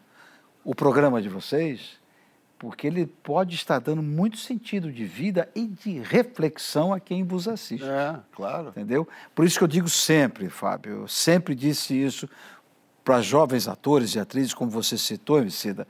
[0.65, 2.01] o programa de vocês,
[2.59, 7.47] porque ele pode estar dando muito sentido de vida e de reflexão a quem vos
[7.47, 7.85] assiste.
[7.85, 8.69] É, claro.
[8.69, 9.07] Entendeu?
[9.35, 12.27] Por isso que eu digo sempre, Fábio, eu sempre disse isso
[13.11, 15.85] para jovens atores e atrizes, como você citou, Emicida.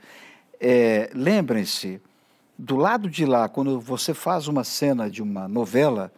[0.59, 2.01] É, Lembrem-se,
[2.57, 6.11] do lado de lá, quando você faz uma cena de uma novela,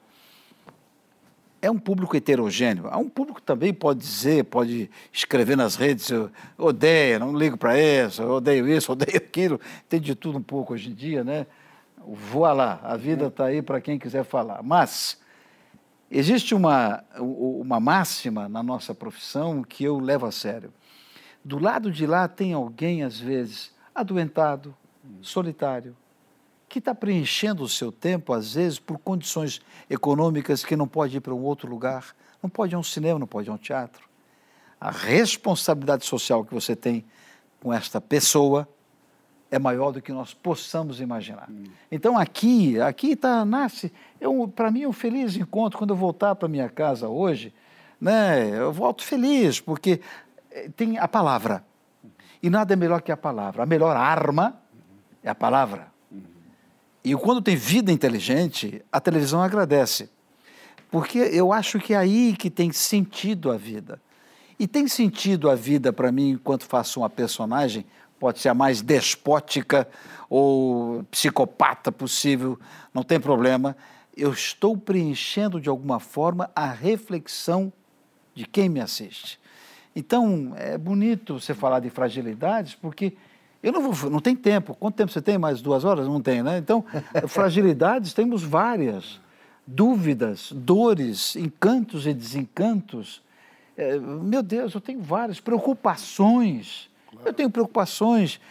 [1.61, 2.87] é um público heterogêneo.
[2.87, 7.57] Há um público que também pode dizer, pode escrever nas redes, eu odeio, não ligo
[7.57, 9.59] para isso, odeio isso, odeio aquilo.
[9.89, 11.45] Tem de tudo um pouco hoje em dia, né?
[12.31, 14.63] Voa lá, a vida está aí para quem quiser falar.
[14.63, 15.19] Mas
[16.09, 20.71] existe uma, uma máxima na nossa profissão que eu levo a sério.
[21.43, 24.75] Do lado de lá tem alguém, às vezes, adoentado,
[25.21, 25.95] solitário,
[26.69, 31.19] que está preenchendo o seu tempo, às vezes, por condições econômicas que não pode ir
[31.19, 33.57] para um outro lugar, não pode ir a um cinema, não pode ir a um
[33.57, 34.07] teatro.
[34.79, 37.05] A responsabilidade social que você tem
[37.61, 38.67] com esta pessoa
[39.51, 41.47] é maior do que nós possamos imaginar.
[41.91, 43.93] Então aqui, aqui tá nasce,
[44.55, 47.53] para mim é um feliz encontro quando eu voltar para minha casa hoje,
[48.01, 48.49] né?
[48.49, 50.01] Eu volto feliz porque
[50.75, 51.63] tem a palavra.
[52.41, 53.63] E nada é melhor que a palavra.
[53.63, 54.61] A melhor arma
[55.23, 55.91] é a palavra.
[57.03, 60.09] E quando tem vida inteligente, a televisão agradece.
[60.89, 64.01] Porque eu acho que é aí que tem sentido a vida.
[64.59, 67.85] E tem sentido a vida para mim enquanto faço uma personagem,
[68.19, 69.87] pode ser a mais despótica
[70.29, 72.57] ou psicopata possível,
[72.93, 73.75] não tem problema.
[74.15, 77.73] Eu estou preenchendo de alguma forma a reflexão
[78.33, 79.39] de quem me assiste.
[79.95, 83.13] Então, é bonito você falar de fragilidades, porque
[83.61, 84.75] eu não vou, não tem tempo.
[84.75, 85.37] Quanto tempo você tem?
[85.37, 86.07] Mais duas horas?
[86.07, 86.57] Não tem, né?
[86.57, 86.83] Então,
[87.27, 89.21] fragilidades temos várias.
[89.65, 93.21] Dúvidas, dores, encantos e desencantos.
[93.77, 96.89] É, meu Deus, eu tenho várias preocupações.
[97.23, 98.41] Eu tenho preocupações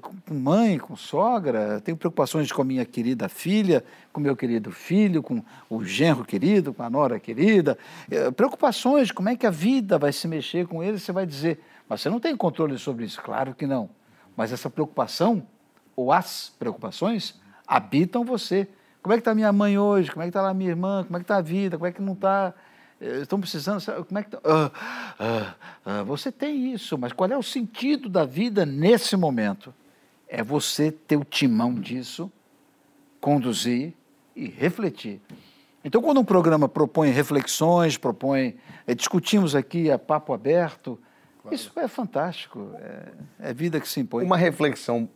[0.00, 5.22] com mãe, com sogra, tenho preocupações com a minha querida filha, com meu querido filho,
[5.22, 7.76] com o genro querido, com a nora querida.
[8.10, 10.98] É, preocupações, como é que a vida vai se mexer com ele?
[10.98, 13.20] Você vai dizer, mas você não tem controle sobre isso?
[13.20, 13.90] Claro que não.
[14.34, 15.46] Mas essa preocupação,
[15.94, 18.66] ou as preocupações, habitam você.
[19.02, 20.10] Como é que está minha mãe hoje?
[20.10, 21.04] Como é que está lá minha irmã?
[21.04, 21.76] Como é que está a vida?
[21.76, 22.54] Como é que não está?
[23.00, 24.04] Eh, Estão precisando, sabe?
[24.04, 24.36] como é que?
[24.44, 24.70] Ah,
[25.18, 29.74] ah, ah, você tem isso, mas qual é o sentido da vida nesse momento?
[30.28, 32.30] É você ter o timão disso,
[33.20, 33.94] conduzir
[34.36, 35.20] e refletir.
[35.84, 38.56] Então, quando um programa propõe reflexões, propõe.
[38.86, 40.98] eh, discutimos aqui a papo aberto,
[41.50, 42.72] isso é fantástico.
[42.78, 44.24] É, é vida que se impõe.
[44.24, 45.08] Uma reflexão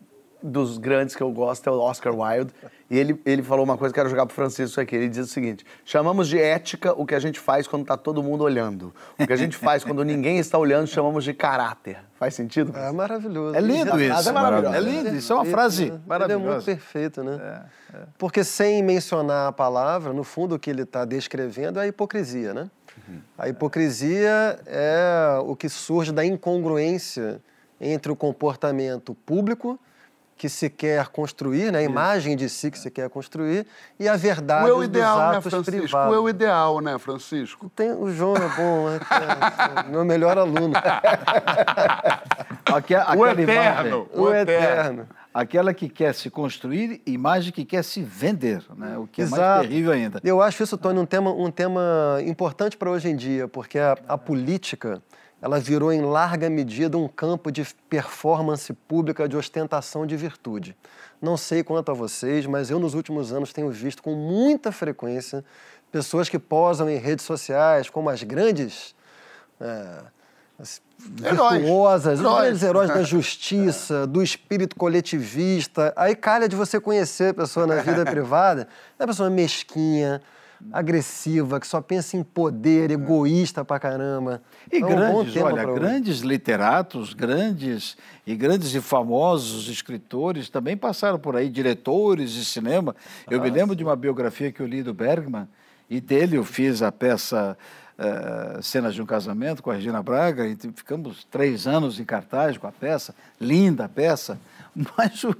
[0.43, 2.53] dos grandes que eu gosto é o Oscar Wilde.
[2.91, 4.95] E ele, ele falou uma coisa que eu quero jogar pro Francisco aqui.
[4.95, 8.23] Ele diz o seguinte: chamamos de ética o que a gente faz quando tá todo
[8.23, 8.93] mundo olhando.
[9.19, 11.99] O que a gente faz quando ninguém está olhando, chamamos de caráter.
[12.19, 12.77] Faz sentido?
[12.77, 13.57] É maravilhoso.
[13.57, 14.29] É lindo isso.
[14.29, 14.77] É maravilhosa.
[14.77, 16.67] É lindo, isso é uma frase Ele é muito maravilhosa.
[16.67, 17.65] perfeito, né?
[18.19, 22.55] Porque sem mencionar a palavra, no fundo o que ele está descrevendo é a hipocrisia,
[22.55, 22.71] né?
[23.37, 27.41] A hipocrisia é o que surge da incongruência
[27.81, 29.79] entre o comportamento público
[30.37, 31.79] que se quer construir, né?
[31.79, 33.65] a imagem de si que se quer construir,
[33.99, 35.81] e a verdade O eu dos ideal, né, atos Francisco?
[35.83, 36.13] privados.
[36.13, 37.71] O eu ideal, né, Francisco?
[37.77, 40.75] Tem, o João é bom, é, é, é meu melhor aluno.
[42.67, 45.09] Aque- aquela imagem- o eterno.
[45.35, 48.99] Aquela que quer se construir, imagem que quer se vender, né?
[48.99, 50.21] o que é mais terrível ainda.
[50.23, 53.97] Eu acho isso, Tony, um tema, um tema importante para hoje em dia, porque a,
[54.07, 55.01] a política
[55.43, 60.77] ela virou em larga medida um campo de performance pública de ostentação de virtude.
[61.21, 65.45] Não sei quanto a vocês, mas eu nos últimos anos tenho visto com muita frequência
[65.91, 68.95] pessoas que posam em redes sociais como as grandes
[69.61, 69.99] é,
[70.59, 70.81] as
[71.21, 71.61] Heróis.
[71.61, 72.43] virtuosas, os Heróis.
[72.43, 75.93] grandes heróis da justiça, do espírito coletivista.
[75.97, 80.23] Aí calha de você conhecer a pessoa na vida privada, é uma pessoa mesquinha,
[80.71, 84.43] agressiva, que só pensa em poder, egoísta pra caramba.
[84.71, 87.97] E Então, é um grandes, tema olha, grandes literatos, grandes
[88.27, 92.95] e grandes e famosos escritores também passaram por aí, diretores de cinema.
[93.31, 95.49] Eu Ah, me lembro de uma biografia que eu li do Bergman,
[95.91, 97.57] e dele eu fiz a peça
[97.99, 102.57] eh, Cenas de um Casamento com a Regina Braga, e ficamos três anos em cartaz
[102.57, 104.39] com a peça, linda a peça.
[104.97, 105.35] Mas o,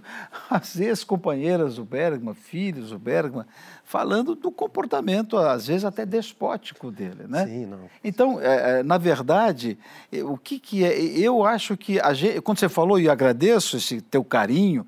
[0.51, 3.45] as ex-companheiras do Bergman, filhos do Bergman,
[3.85, 7.47] falando do comportamento, às vezes até despótico dele, né?
[7.47, 7.91] Sim, não.
[8.05, 9.79] Então, é, é, na verdade,
[10.13, 10.99] eh, o que, que é?
[11.01, 14.87] Eu acho que, gente, quando você falou, e agradeço esse teu carinho,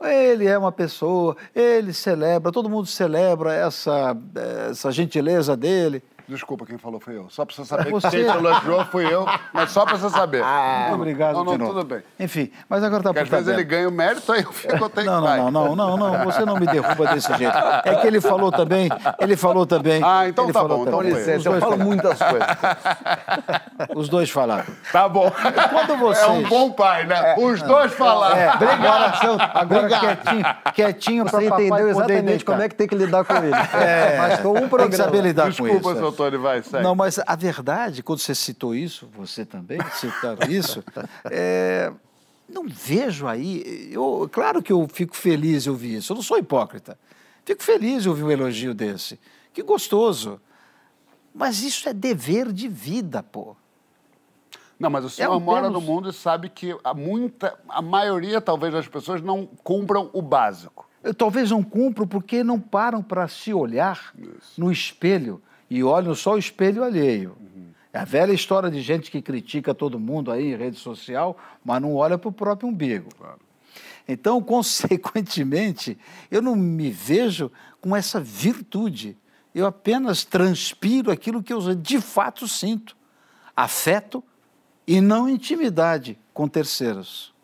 [0.00, 4.16] ele é uma pessoa, ele celebra, todo mundo celebra essa,
[4.70, 6.02] essa gentileza dele.
[6.28, 7.26] Desculpa, quem falou foi eu.
[7.30, 10.44] Só pra você saber Você- que quem elogiou fui eu, mas só pra você saber.
[10.44, 11.72] Muito obrigado, Não, não, de novo.
[11.72, 12.02] tudo bem.
[12.20, 15.04] Enfim, mas agora tá Porque às vezes ele ganha o mérito, aí eu fico até
[15.04, 17.56] Não, não, não, não, não, não, você não me derruba desse jeito.
[17.84, 20.02] É que ele falou também, ele falou também.
[20.04, 21.84] Ah, então ele tá falou bom, então dois Eu falo falaram.
[21.84, 22.48] muitas coisas.
[23.96, 24.66] Os dois falaram.
[24.92, 25.30] Tá bom.
[25.70, 26.26] Quando vocês...
[26.26, 27.36] É um bom pai, né?
[27.38, 28.36] Os dois falaram.
[28.36, 29.12] É, agora,
[29.54, 30.00] agora Obrigado.
[30.00, 33.54] quietinho, quietinho para Você papai entendeu exatamente como é que tem que lidar com ele.
[33.74, 34.90] É, Bastou um tem programa.
[34.90, 35.96] que saber lidar com Desculpa, isso.
[36.00, 36.82] seu Tony, vai, segue.
[36.82, 40.82] Não, mas a verdade, quando você citou isso, você também citaram isso,
[41.30, 41.92] é,
[42.48, 43.88] não vejo aí.
[43.92, 46.98] Eu, claro que eu fico feliz de ouvir isso, eu não sou hipócrita.
[47.44, 49.18] Fico feliz de ouvir um elogio desse.
[49.54, 50.40] Que gostoso.
[51.32, 53.54] Mas isso é dever de vida, pô.
[54.78, 58.40] Não, mas o senhor um mora no mundo e sabe que a, muita, a maioria,
[58.40, 60.88] talvez, das pessoas não cumpram o básico.
[61.02, 64.12] Eu talvez não cumpro porque não param para se olhar
[64.56, 65.40] no espelho
[65.70, 67.36] e olham só o espelho alheio.
[67.92, 71.80] É a velha história de gente que critica todo mundo aí em rede social, mas
[71.80, 73.08] não olha para o próprio umbigo.
[74.06, 75.98] Então, consequentemente,
[76.30, 77.50] eu não me vejo
[77.80, 79.16] com essa virtude.
[79.54, 82.96] Eu apenas transpiro aquilo que eu de fato sinto:
[83.56, 84.22] afeto
[84.86, 87.34] e não intimidade com terceiros.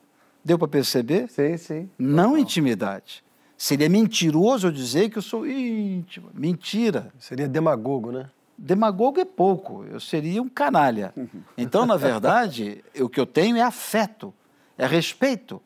[0.45, 1.29] Deu para perceber?
[1.31, 1.91] Sim, sim.
[1.99, 3.24] Não intimidade.
[3.57, 6.30] Seria mentiroso eu dizer que eu sou íntimo.
[6.34, 7.12] Mentira.
[7.18, 8.28] Seria demagogo, né?
[8.57, 11.12] Demagogo é pouco, eu seria um canalha.
[11.59, 14.32] Então, na verdade, o que eu tenho é afeto,
[14.78, 15.61] é respeito.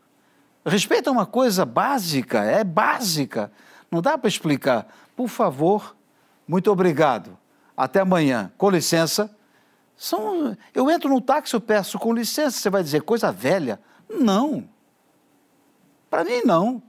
[0.65, 3.53] Respeito é uma coisa básica, é básica.
[3.91, 4.87] Não dá para explicar.
[5.15, 5.97] Por favor,
[6.47, 7.37] muito obrigado.
[7.77, 8.51] Até amanhã.
[8.57, 9.35] Com licença.
[9.97, 12.59] São, eu entro no táxi, eu peço com licença.
[12.59, 13.81] Você vai dizer coisa velha?
[14.09, 14.69] Não.
[16.11, 16.83] Para mim, não.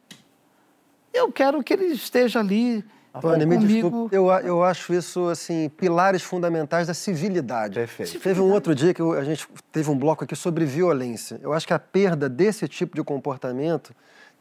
[1.13, 2.83] Eu quero que ele esteja ali
[3.21, 3.89] Tony, me comigo.
[3.89, 7.73] desculpe, eu, eu acho isso, assim, pilares fundamentais da civilidade.
[7.75, 8.19] Perfeito.
[8.19, 11.39] Teve um outro dia que eu- a gente teve um bloco aqui sobre violência.
[11.41, 13.93] Eu acho que a perda desse tipo de comportamento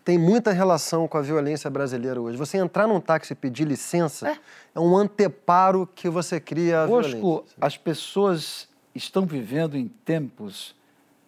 [0.04, 2.36] tem muita relação com a violência brasileira hoje.
[2.36, 4.28] Você entrar num táxi e pedir licença
[4.74, 7.18] é, um anteparo que você cria a violência.
[7.20, 10.74] Bosco, as pessoas estão vivendo em tempos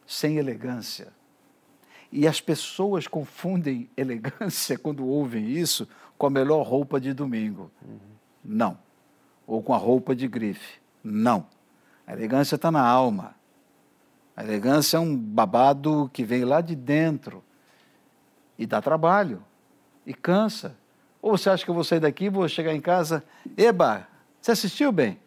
[0.06, 1.08] sem elegância.
[2.12, 5.88] E as pessoas confundem elegância quando ouvem isso
[6.18, 7.70] com a melhor roupa de domingo.
[8.44, 8.76] Não.
[9.46, 10.80] Ou com a roupa de grife.
[11.02, 11.46] Não.
[12.06, 13.34] A elegância está na alma.
[14.36, 17.42] A elegância é um babado que vem lá de dentro
[18.58, 19.42] e dá trabalho
[20.04, 20.76] e cansa.
[21.22, 23.22] Ou você acha que eu vou sair daqui vou chegar em casa,
[23.56, 24.06] eba,
[24.40, 25.18] você assistiu bem?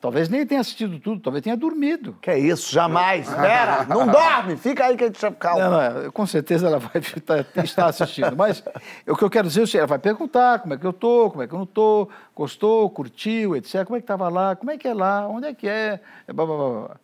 [0.00, 2.16] Talvez nem tenha assistido tudo, talvez tenha dormido.
[2.22, 3.28] Que é isso, jamais.
[3.28, 5.68] Espera, não dorme, fica aí que a gente calma.
[5.68, 8.36] Não, não, com certeza ela vai tá- estar assistindo.
[8.36, 8.62] Mas
[9.08, 10.90] o que eu quero dizer é o seguinte, ela vai perguntar como é que eu
[10.90, 13.84] estou, como é que eu não estou, gostou, curtiu, etc.
[13.84, 16.00] Como é que estava lá, como é que é lá, onde é que é,
[16.32, 16.96] blá, blá, blá, blá.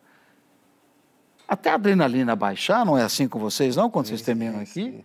[1.47, 5.03] Até a adrenalina baixar, não é assim com vocês não, quando vocês terminam aqui?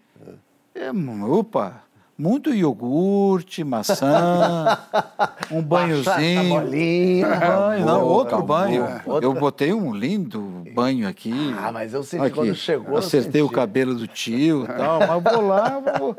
[0.74, 0.90] É,
[1.26, 1.82] opa,
[2.20, 4.78] muito iogurte, maçã,
[5.50, 6.60] um banhozinho.
[6.60, 7.26] bolinha.
[7.26, 8.56] Um banho, não, outro acabou.
[8.58, 9.00] banho.
[9.06, 11.32] Outra- Eu botei um lindo banho aqui.
[11.58, 15.22] Ah, mas eu senti Aqui, quando chegou, Acertei o cabelo do tio e tal, mas
[15.34, 16.14] vou lá, vou.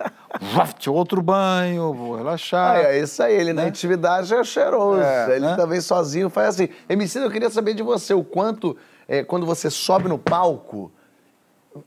[0.92, 2.78] Outro banho, vou relaxar.
[2.78, 5.02] Ah, é isso aí, ele na intimidade é cheiroso.
[5.04, 5.56] É, ele né?
[5.56, 6.70] também sozinho faz assim.
[6.90, 8.76] Emicida, eu queria saber de você o quanto,
[9.08, 10.92] é, quando você sobe no palco,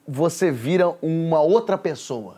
[0.07, 2.37] você vira uma outra pessoa.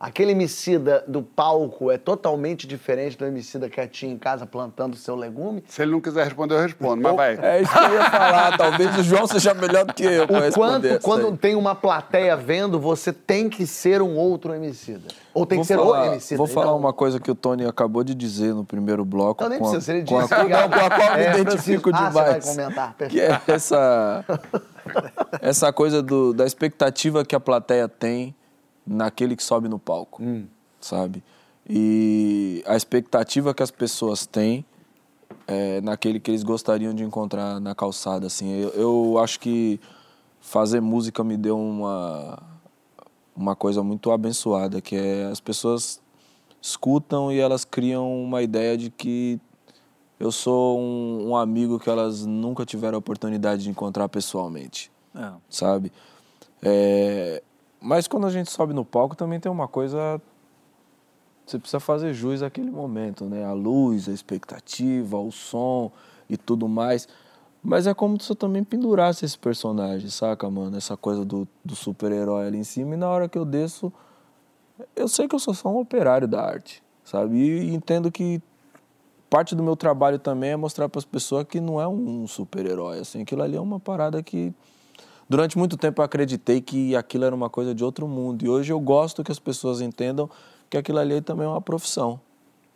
[0.00, 5.64] Aquele emicida do palco é totalmente diferente do emicida quietinho em casa plantando seu legume.
[5.66, 7.36] Se ele não quiser responder, eu respondo, mas vai.
[7.42, 8.56] É isso que eu ia falar.
[8.56, 12.36] Talvez o João seja melhor do que eu O responder quanto, quando tem uma plateia
[12.36, 15.08] vendo, você tem que ser um outro emicida.
[15.34, 16.38] Ou tem Vou que ser falar- o emicida.
[16.38, 19.42] Vou falar Então, uma coisa que o Tony acabou de dizer no primeiro bloco.
[19.42, 20.54] Não, nem com a- precisa, se ele com a- disse, não, com
[20.86, 21.90] a qual eu me É, identifico Francisco.
[21.92, 22.44] Ah, você vai demais.
[22.44, 23.50] comentar, que é perfeito.
[23.50, 24.24] essa,
[25.40, 28.34] essa coisa do- da expectativa que a plateia tem
[28.88, 30.46] naquele que sobe no palco, Hum.
[30.80, 31.22] sabe?
[31.68, 34.64] E a expectativa que as pessoas têm
[35.46, 38.50] é, naquele que eles gostariam de encontrar na calçada, assim.
[38.50, 39.78] Eu, eu acho que
[40.40, 42.42] fazer música me deu uma
[43.36, 46.00] uma coisa muito abençoada, que é as pessoas
[46.60, 49.38] escutam e elas criam uma ideia de que
[50.18, 55.30] eu sou um, um amigo que elas nunca tiveram a oportunidade de encontrar pessoalmente, É.
[55.48, 55.92] sabe?
[56.60, 57.40] É,
[57.80, 60.20] mas quando a gente sobe no palco também tem uma coisa
[61.48, 63.44] você precisa fazer jus àquele momento, né?
[63.44, 65.90] A luz, a expectativa, o som
[66.28, 67.08] e tudo mais.
[67.62, 70.76] Mas é como se eu também pendurasse esse personagem, saca, mano?
[70.76, 72.94] Essa coisa do, do super-herói ali em cima.
[72.94, 73.90] E na hora que eu desço,
[74.94, 77.36] eu sei que eu sou só um operário da arte, sabe?
[77.36, 78.42] E, entendo que
[79.30, 83.00] parte do meu trabalho também é mostrar para as pessoas que não é um super-herói,
[83.00, 83.22] assim.
[83.22, 84.54] Aquilo ali é uma parada que
[85.28, 88.44] durante muito tempo eu acreditei que aquilo era uma coisa de outro mundo.
[88.44, 90.28] E hoje eu gosto que as pessoas entendam
[90.70, 92.20] que aquilo ali também é uma profissão.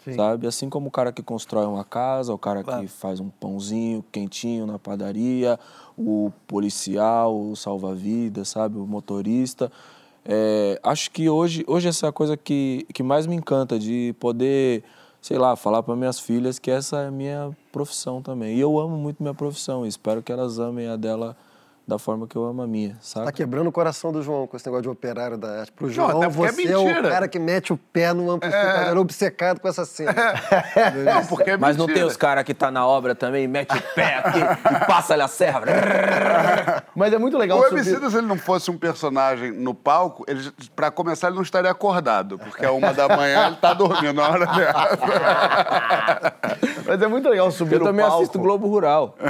[0.04, 0.14] Sim.
[0.14, 0.46] Sabe?
[0.48, 4.66] Assim como o cara que constrói uma casa, o cara que faz um pãozinho quentinho
[4.66, 5.58] na padaria,
[5.96, 8.78] o policial, o salva-vidas, sabe?
[8.78, 9.70] O motorista.
[10.24, 14.14] É, acho que hoje, hoje essa é a coisa que, que mais me encanta, de
[14.18, 14.82] poder,
[15.20, 18.56] sei lá, falar para minhas filhas que essa é a minha profissão também.
[18.56, 21.36] E eu amo muito minha profissão e espero que elas amem a dela
[21.86, 23.26] da forma que eu amo a minha, sabe?
[23.26, 25.72] Tá quebrando o coração do João com esse negócio de operário da arte.
[25.72, 27.08] Pro Não, João, até porque é você é, o mentira.
[27.10, 30.12] cara que mete o pé no amplificador, obcecado com essa cena.
[31.04, 32.10] Não, porque é Mas não tem mentira.
[32.10, 35.28] os caras que tá na obra também, mete o pé aqui e passa ali a
[35.28, 35.62] serra.
[36.94, 40.24] Mas é muito legal O subir- Emicida, se ele não fosse um personagem no palco,
[40.28, 44.12] ele, pra começar, ele não estaria acordado, porque a uma da manhã ele tá dormindo
[44.14, 46.32] na hora dessa.
[46.86, 48.18] Mas é muito legal subir Eu no também palco.
[48.22, 49.14] assisto Globo Rural.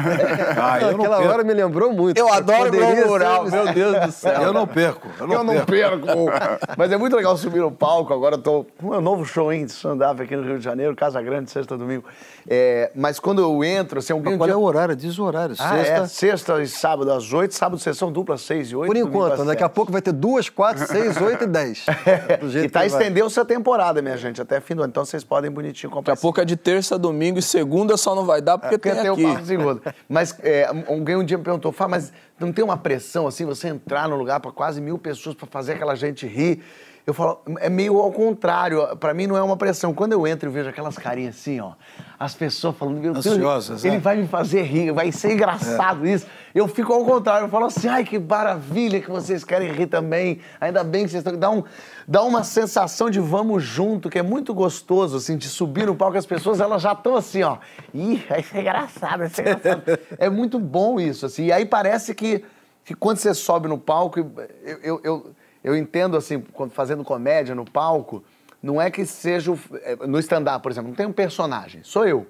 [0.62, 2.16] Ah, eu não Aquela hora me lembrou muito.
[2.18, 4.43] Eu adoro Globo Rural, meu Deus do céu.
[4.43, 5.09] Eu não perco.
[5.18, 6.07] Eu não, Eu não perco.
[6.07, 6.30] perco.
[6.76, 8.12] Mas é muito legal subir no palco.
[8.12, 11.20] Agora eu tô com um novo show em stand-up aqui no Rio de Janeiro, Casa
[11.22, 12.05] Grande, sexta, domingo.
[12.49, 14.32] É, mas quando eu entro, assim, alguém...
[14.32, 14.97] Mas qual é o horário?
[14.97, 15.55] Diz o horário.
[15.59, 15.95] Ah, Sexta.
[15.95, 16.07] é.
[16.07, 18.86] Sexta e sábado às oito, sábado sessão dupla, seis e oito.
[18.88, 21.84] Por enquanto, daqui a pouco vai ter duas, quatro, seis, oito e dez.
[22.49, 24.90] Jeito E tá estendeu-se a temporada, minha gente, até fim do ano.
[24.90, 26.12] Então vocês podem bonitinho comprar.
[26.12, 28.90] Daqui a pouco é de terça, domingo e segunda só não vai dar porque Porque
[28.90, 29.95] tem tem o aqui.
[30.09, 33.68] Mas é, alguém um dia me perguntou, Fá, mas não tem uma pressão assim, você
[33.68, 36.62] entrar no lugar para quase mil pessoas para fazer aquela gente rir?
[37.05, 38.96] Eu falo, é meio ao contrário.
[38.96, 39.92] Para mim não é uma pressão.
[39.92, 41.72] Quando eu entro e vejo aquelas carinhas assim, ó,
[42.18, 43.98] as pessoas falando, meu Deus, Ansiosas, ele é.
[43.98, 46.26] vai me fazer rir, vai ser engraçado isso.
[46.55, 50.38] Eu fico ao contrário, eu falo assim, ai que maravilha que vocês querem rir também.
[50.61, 51.36] Ainda bem que vocês estão.
[51.36, 51.64] Dá, um,
[52.07, 56.16] dá uma sensação de vamos junto, que é muito gostoso, assim, de subir no palco,
[56.16, 57.59] as pessoas elas já estão assim, ó.
[57.92, 59.82] Ih, vai ser engraçado, vai ser engraçado.
[60.18, 61.46] é muito bom isso, assim.
[61.46, 62.44] E aí parece que,
[62.84, 65.34] que quando você sobe no palco, eu, eu, eu,
[65.64, 68.22] eu entendo, assim, quando fazendo comédia no palco,
[68.62, 69.52] não é que seja.
[69.52, 72.26] o- é, No stand-up, por exemplo, não tem um personagem, sou eu.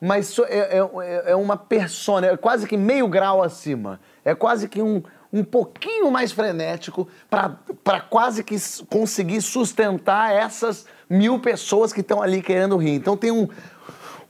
[0.00, 4.00] Mas sou- é, é- é uma persona, é quase que meio grau acima.
[4.24, 5.00] É quase que um,
[5.32, 8.56] um pouquinho mais frenético para quase que
[8.90, 12.94] conseguir sustentar essas mil pessoas que estão ali querendo rir.
[12.94, 13.48] Então tem um,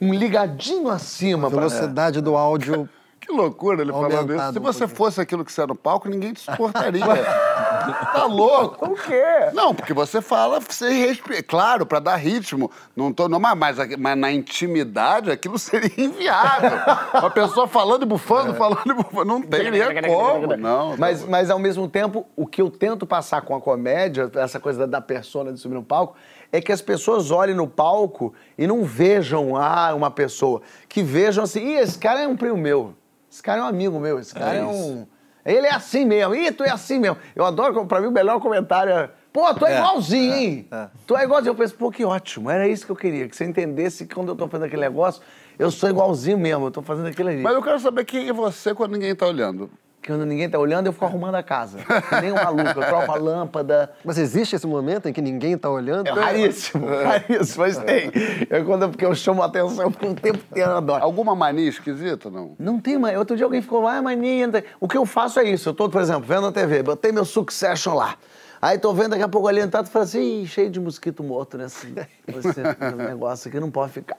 [0.00, 1.48] um ligadinho acima.
[1.48, 2.88] A pra- velocidade do áudio.
[3.24, 4.52] Que loucura ele falando isso.
[4.52, 7.04] Se você fosse aquilo que você é no palco, ninguém te suportaria.
[8.12, 8.92] tá louco?
[8.92, 9.50] O quê?
[9.52, 11.44] Não, porque você fala sem respeito.
[11.44, 12.70] Claro, pra dar ritmo.
[12.94, 16.70] Não tô, não, mas, mas, mas na intimidade aquilo seria inviável.
[17.14, 19.24] Uma pessoa falando e bufando, falando e bufando.
[19.24, 20.56] Não teria como.
[20.56, 24.60] Não, Mas, mas ao mesmo tempo, o que eu tento passar com a comédia, essa
[24.60, 26.16] coisa da, persona de subir no palco,
[26.50, 30.62] é que as pessoas olhem no palco e não vejam ah, uma pessoa.
[30.88, 32.94] Que vejam assim, Ih, esse cara é um primo meu.
[33.30, 34.18] Esse cara é um amigo meu.
[34.18, 35.06] Esse cara é, um.
[35.44, 36.34] Ele é assim mesmo.
[36.34, 37.16] Ih, tu é assim mesmo.
[37.34, 39.10] Eu adoro, pra mim, o melhor comentário é.
[39.32, 40.68] Pô, tu é, É, igualzinho, é, hein?
[40.70, 40.88] é.
[41.06, 41.50] Tu é igualzinho.
[41.50, 42.50] Eu penso, pô, que ótimo.
[42.50, 43.28] Era isso que eu queria.
[43.28, 45.22] Que você entendesse que quando eu tô fazendo aquele negócio,
[45.58, 46.66] eu sou igualzinho mesmo.
[46.66, 47.40] Eu tô fazendo aquilo ali.
[47.42, 49.70] Mas eu quero saber quem é você quando ninguém tá olhando.
[50.02, 51.78] Que quando ninguém tá olhando, eu fico arrumando a casa.
[52.20, 53.92] Nem um maluco, eu troco a lâmpada.
[54.04, 56.08] Mas existe esse momento em que ninguém está olhando?
[56.08, 58.10] É raríssimo, raríssimo, mas tem.
[58.50, 61.04] É quando, porque eu chamo a atenção por um tempo inteiro, eu adoro.
[61.04, 62.56] Alguma mania esquisita, não?
[62.58, 63.16] Não tem, mãe.
[63.16, 64.46] Outro dia alguém ficou lá, ah, mania.
[64.48, 65.68] não tem." O que eu faço é isso.
[65.68, 68.16] Eu tô, por exemplo, vendo a TV, botei meu Succession lá.
[68.62, 71.58] Aí tô vendo daqui a pouco ali entrado e falo assim, cheio de mosquito morto
[71.58, 71.92] nesse,
[72.28, 72.60] nesse
[72.96, 74.16] negócio aqui, não pode ficar.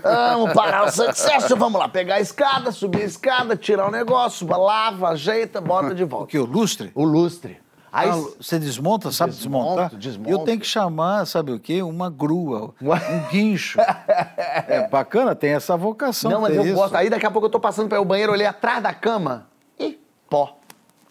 [0.00, 1.88] Vamos parar o Succession, vamos lá.
[1.88, 6.24] Pegar a escada, subir a escada, tirar o negócio, lava, ajeita, bota de volta.
[6.24, 6.38] O que?
[6.38, 6.92] O lustre?
[6.94, 7.58] O lustre.
[7.92, 9.92] Aí Ah, você desmonta, sabe desmontar?
[9.96, 10.30] desmonto.
[10.30, 11.82] Eu tenho que chamar, sabe o quê?
[11.82, 13.80] Uma grua, um guincho.
[14.68, 16.30] é bacana, tem essa vocação.
[16.30, 16.74] Não, mas eu isso.
[16.74, 16.94] gosto.
[16.94, 19.48] Aí daqui a pouco eu tô passando pelo banheiro, olhei atrás da cama.
[19.80, 19.98] Ih,
[20.30, 20.58] pó.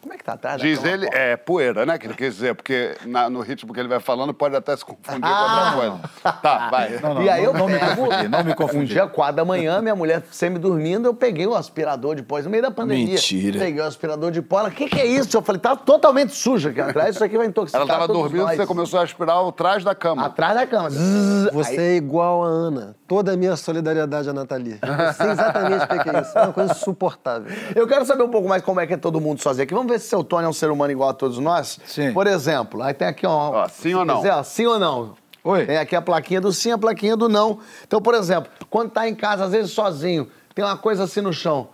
[0.04, 0.92] Como é que tá atrás da Diz cama?
[0.92, 1.98] ele, é poeira, né?
[1.98, 4.84] Que ele quis dizer, porque na- no ritmo que ele vai falando pode até se
[4.84, 5.74] confundir com Ah.
[5.76, 6.34] outra coisa.
[6.42, 7.00] Tá, vai.
[7.24, 8.84] e aí eu não me confundi, não me confundi.
[8.84, 12.50] Um dia, quatro da manhã, minha mulher semi-dormindo, eu peguei o aspirador de pó, no
[12.50, 13.06] meio da pandemia.
[13.14, 13.60] Mentira.
[13.60, 15.36] Peguei o aspirador de pó, ela, o que, que é isso?
[15.38, 18.44] Eu falei, tá totalmente sujo aqui atrás, isso aqui vai intoxicar Ela tava todos dormindo,
[18.46, 18.58] nós.
[18.58, 20.26] você começou a aspirar o trás da cama.
[20.26, 20.90] Atrás da cama.
[20.90, 22.96] Zzz, Você aí- é igual a Ana.
[23.08, 24.80] Toda a minha solidariedade a Nathalie.
[24.82, 26.38] Eu sei exatamente o que é isso.
[26.38, 27.52] É uma coisa insuportável.
[27.76, 29.74] Eu quero saber um pouco mais como é que é todo mundo sozinho aqui.
[29.74, 31.80] Vamos ver se seu Tony é um ser humano igual a todos nós?
[31.86, 32.14] Sim.
[32.14, 33.64] Por exemplo, aí tem aqui, ó.
[33.64, 34.18] Ó, sim ou não?
[34.18, 35.16] quiser, ó, sim ou não?
[35.44, 35.66] Oi.
[35.66, 37.60] Tem aqui a plaquinha do sim, a plaquinha do não.
[37.86, 41.34] Então, por exemplo, quando tá em casa, às vezes sozinho, tem uma coisa assim no
[41.34, 41.70] chão.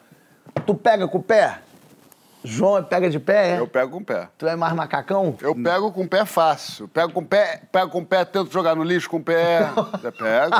[0.65, 1.59] Tu pega com o pé?
[2.43, 3.59] João pega de pé, é?
[3.59, 4.29] Eu pego com o pé.
[4.37, 5.35] Tu é mais macacão?
[5.41, 6.87] Eu pego com o pé fácil.
[6.87, 9.69] Pego com o pé, pego com o pé, tento jogar no lixo com o pé.
[10.01, 10.55] Eu pego.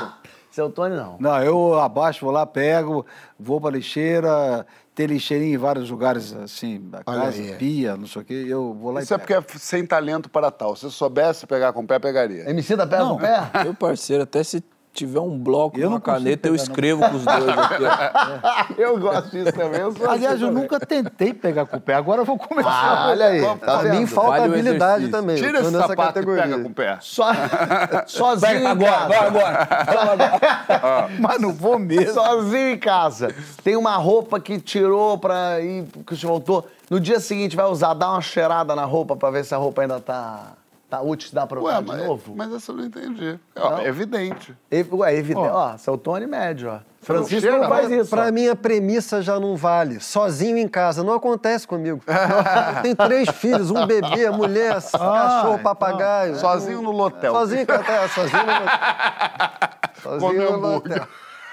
[0.51, 1.15] Seu Tony, não.
[1.19, 3.05] Não, eu abaixo, vou lá, pego,
[3.39, 4.65] vou pra lixeira,
[4.99, 7.55] tem lixeirinha em vários lugares, assim, da Olha casa, aí.
[7.55, 9.41] pia, não sei o quê, eu vou lá Isso e é pego.
[9.43, 10.75] porque é sem talento para tal.
[10.75, 12.49] Se eu soubesse pegar com o pé, pegaria.
[12.49, 13.49] MC da pega com o pé?
[13.63, 14.61] Meu parceiro, até se
[14.99, 16.55] tiver um bloco e Eu uma caneta, eu não.
[16.55, 17.83] escrevo com os dois aqui.
[17.83, 18.73] ó.
[18.81, 19.81] eu gosto disso também.
[19.81, 20.63] Eu sou Aliás, assim eu também.
[20.63, 22.69] nunca tentei pegar com o pé, agora eu vou começar.
[22.69, 25.35] Ah, olha aí, tá Pra mim falta Vale habilidade também.
[25.37, 26.41] Tira esse nessa sapato categoria.
[26.45, 26.97] e pega com o pé.
[27.01, 27.31] Só,
[28.07, 29.07] sozinho agora, casa.
[29.07, 29.67] vai agora.
[29.87, 31.09] Agora.
[31.19, 32.13] Mas não vou mesmo.
[32.13, 33.33] Sozinho em casa.
[33.63, 36.65] Tem uma roupa que tirou pra ir, que você voltou.
[36.89, 39.81] No dia seguinte vai usar, dá uma cheirada na roupa pra ver se a roupa
[39.81, 40.53] ainda tá,
[40.89, 42.33] tá útil, dá pra usar de mas, novo.
[42.35, 43.39] mas essa eu não entendi.
[43.55, 44.57] Ó, é evidente.
[44.71, 45.47] E- Ué, evidente.
[45.47, 46.79] Ó, seu Tony médio, ó.
[47.01, 48.09] Francisco cheira, não faz isso.
[48.09, 48.31] Pra ó.
[48.31, 49.99] mim, a premissa já não vale.
[50.01, 51.03] Sozinho em casa.
[51.03, 52.01] Não acontece comigo.
[52.75, 56.35] Eu tenho três filhos, um bebê, mulher, cachorro, papagaio.
[56.35, 57.31] Sozinho no lotel.
[57.33, 57.91] Sozinho em casa.
[57.91, 59.89] é, Sozinho no lotel.
[60.01, 61.07] Sozinho no lotel.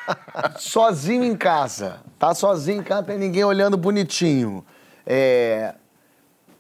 [0.58, 2.00] Sozinho em casa.
[2.18, 4.64] Tá sozinho em casa, tem ninguém olhando bonitinho.
[5.06, 5.74] É,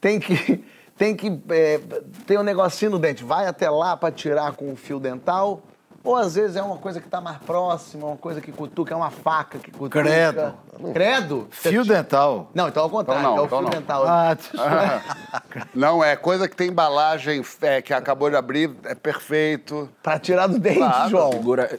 [0.00, 0.64] tem que.
[0.96, 1.40] Tem que.
[1.50, 1.80] é,
[2.26, 3.22] tem um negocinho no dente.
[3.24, 5.60] Vai até lá pra tirar com o fio dental.
[6.02, 8.96] Ou às vezes é uma coisa que tá mais próxima, uma coisa que cutuca, é
[8.96, 10.00] uma faca que cutuca.
[10.04, 10.54] Credo.
[10.92, 11.48] Credo?
[11.50, 12.48] Fio dental.
[12.54, 13.70] Não, então ao contrário, Então não, é o então fio não.
[13.70, 14.04] dental.
[14.06, 14.36] Ah,
[15.74, 19.88] Não, é coisa que tem embalagem é, que acabou de abrir, é perfeito.
[20.00, 21.10] Pra tirar do dente, Claro.
[21.10, 21.32] João.
[21.32, 21.76] Segura.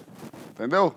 [0.51, 0.93] Entendeu?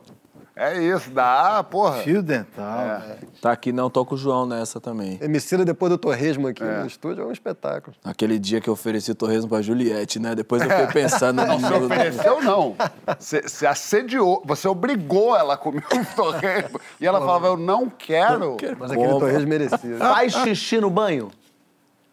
[0.63, 2.03] É isso, dá, porra.
[2.03, 2.81] fio dental.
[2.81, 3.17] É.
[3.41, 5.19] Tá aqui, não, tô com o João nessa também.
[5.23, 7.97] Emicida depois do torresmo aqui no estúdio é um espetáculo.
[8.05, 10.35] Aquele dia que eu ofereci torresmo pra Juliette, né?
[10.35, 12.77] Depois eu fiquei pensando Não, você ofereceu, não.
[13.19, 16.79] Você, assediou, você obrigou ela a comer um torresmo.
[17.01, 18.59] E ela falava, eu não quero.
[18.79, 19.97] Mas aquele torresmo merecia.
[19.97, 21.31] Faz xixi no banho?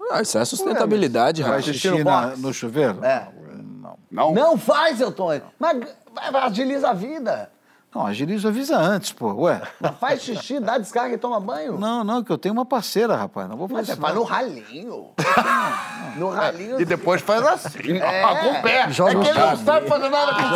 [0.10, 1.66] Ah, isso é sustentabilidade, rapaz.
[1.66, 3.04] xixi no na- no chuveiro?
[3.04, 3.28] É.
[4.10, 4.34] Não?
[4.34, 5.41] Não faz, seu Tony.
[5.60, 5.82] Mas
[6.34, 7.52] agiliza a vida.
[7.96, 9.34] Não, agiliza avisa antes, pô.
[9.34, 9.62] Ué.
[9.80, 11.80] Mas faz xixi, dá descarga e toma banho.
[11.80, 13.50] Não, não, que eu tenho uma parceira, rapaz.
[13.50, 14.02] Não vou Mas fazer é isso.
[14.02, 14.22] faz não.
[14.22, 15.10] no ralinho.
[16.18, 16.82] No ralinho.
[16.82, 18.26] E depois faz assim, É.
[18.26, 18.90] ó, com o pé.
[18.90, 20.48] Joga é que ele não sabe fazer nada com o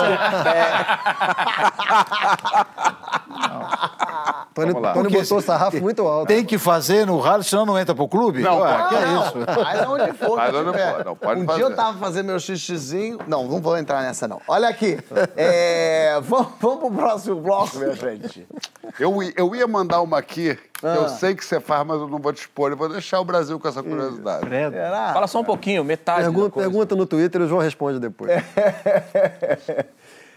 [4.53, 4.73] Tony.
[4.73, 6.27] Tony Porque botou o se- sarrafo muito alto.
[6.27, 8.41] Tem que fazer no ralo, senão não entra pro clube?
[8.41, 8.89] Não, Ué, pode.
[8.89, 9.33] que é isso?
[9.63, 10.35] Faz onde for.
[10.35, 11.57] Faz onde for, não, pode um fazer.
[11.59, 13.17] dia eu tava fazendo meu xixizinho.
[13.27, 14.41] Não, não vou entrar nessa, não.
[14.47, 14.99] Olha aqui.
[15.37, 18.45] É, vamos, vamos pro próximo bloco, minha gente.
[18.99, 20.95] Eu, eu ia mandar uma aqui, que Ah.
[20.95, 22.71] eu sei que você faz, mas eu não vou te expor.
[22.71, 24.45] Eu vou deixar o Brasil com essa curiosidade.
[24.45, 24.75] Credo.
[25.13, 26.69] Fala só um pouquinho, metade da Pergunta, coisa.
[26.69, 28.31] pergunta no Twitter e o João responde depois.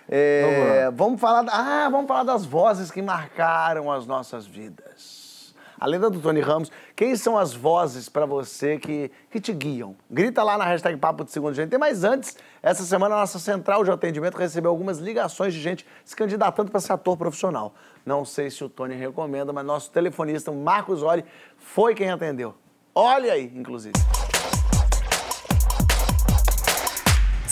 [0.08, 1.42] É, vamos falar.
[1.42, 5.54] da- Ah, vamos falar das vozes que marcaram as nossas vidas.
[5.80, 9.94] A lenda do Tony Ramos, quem são as vozes pra você que, que te guiam?
[10.10, 13.84] Grita lá na hashtag Papo de Segundo GNT, mas antes, essa semana a nossa central
[13.84, 17.74] de atendimento recebeu algumas ligações de gente se candidatando para ser ator profissional.
[18.06, 21.24] Não sei se o Tony recomenda, mas nosso telefonista, o Marcos Oli,
[21.58, 22.54] foi quem atendeu.
[22.94, 23.94] Olha aí, inclusive.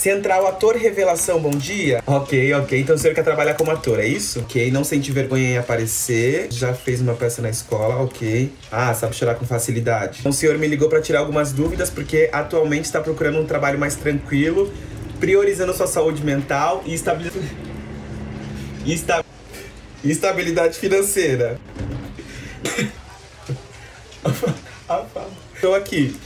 [0.07, 2.03] Central Ator Revelação, bom dia.
[2.05, 2.81] Ok, ok.
[2.81, 4.41] Então o senhor quer trabalhar como ator, é isso?
[4.41, 6.49] Ok, não sente vergonha em aparecer.
[6.51, 8.51] Já fez uma peça na escola, ok.
[8.73, 10.19] Ah, sabe chorar com facilidade.
[10.19, 13.79] Então o senhor me ligou para tirar algumas dúvidas porque atualmente está procurando um trabalho
[13.79, 14.73] mais tranquilo,
[15.21, 17.47] priorizando sua saúde mental e estabilidade.
[18.85, 19.25] Esta-
[20.05, 21.61] estabilidade financeira.
[25.55, 26.17] Estou aqui.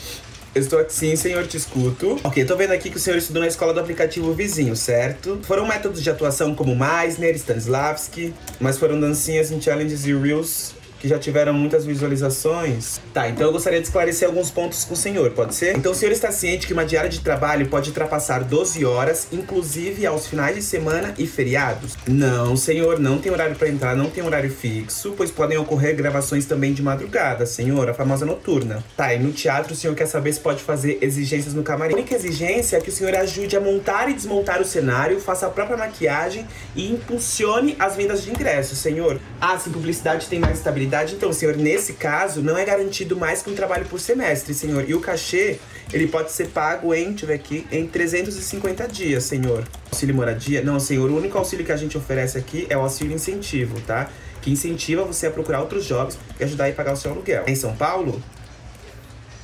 [0.56, 2.18] Estou aqui, sim, senhor, te escuto.
[2.24, 5.38] Ok, tô vendo aqui que o senhor estudou na escola do aplicativo vizinho, certo?
[5.42, 11.08] Foram métodos de atuação como Meisner, Stanislavski, mas foram dancinhas em challenges e reels que
[11.08, 13.00] já tiveram muitas visualizações.
[13.12, 15.76] Tá, então eu gostaria de esclarecer alguns pontos com o senhor, pode ser?
[15.76, 20.06] Então o senhor está ciente que uma diária de trabalho pode ultrapassar 12 horas, inclusive
[20.06, 21.96] aos finais de semana e feriados?
[22.06, 26.46] Não, senhor, não tem horário para entrar, não tem horário fixo, pois podem ocorrer gravações
[26.46, 28.82] também de madrugada, senhor, a famosa noturna.
[28.96, 31.94] Tá, e no teatro o senhor quer saber se pode fazer exigências no camarim?
[31.94, 35.46] A única exigência é que o senhor ajude a montar e desmontar o cenário, faça
[35.46, 39.18] a própria maquiagem e impulsione as vendas de ingressos, senhor.
[39.40, 43.50] Ah, se publicidade tem mais estabilidade, então, senhor, nesse caso, não é garantido mais que
[43.50, 44.88] um trabalho por semestre, senhor.
[44.88, 45.58] E o cachê,
[45.92, 49.66] ele pode ser pago em, deixa eu ver aqui, em 350 dias, senhor.
[49.90, 50.62] Auxílio moradia?
[50.62, 54.10] Não, senhor, o único auxílio que a gente oferece aqui é o auxílio incentivo, tá?
[54.40, 57.44] Que incentiva você a procurar outros jobs e ajudar a pagar o seu aluguel.
[57.46, 58.22] Em São Paulo?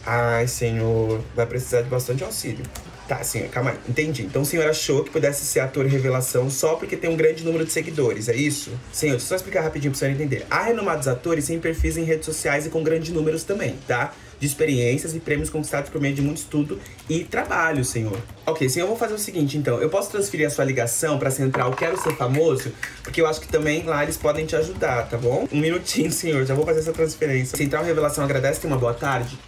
[0.05, 2.65] Ai, senhor, vai precisar de bastante auxílio.
[3.09, 3.77] Tá, senhor, calma aí.
[3.89, 4.23] Entendi.
[4.23, 7.65] Então o senhor achou que pudesse ser ator revelação só porque tem um grande número
[7.65, 8.71] de seguidores, é isso?
[8.93, 10.47] Senhor, deixa eu só explicar rapidinho pro senhor entender.
[10.51, 14.15] Há renomados atores sem perfis em redes sociais e com grandes números também, tá?
[14.39, 18.19] De experiências e prêmios conquistados por meio de muito estudo e trabalho, senhor.
[18.47, 19.81] Ok, senhor, eu vou fazer o seguinte, então.
[19.81, 22.73] Eu posso transferir a sua ligação pra central Quero Ser Famoso?
[23.03, 25.47] Porque eu acho que também lá eles podem te ajudar, tá bom?
[25.53, 26.45] Um minutinho, senhor.
[26.45, 27.57] Já vou fazer essa transferência.
[27.57, 28.61] Central Revelação agradece.
[28.61, 29.39] Tenha uma boa tarde.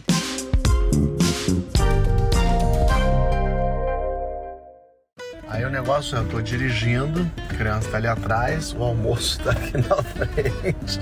[5.66, 9.78] O negócio é, eu tô dirigindo, a criança tá ali atrás, o almoço tá aqui
[9.78, 11.00] na frente.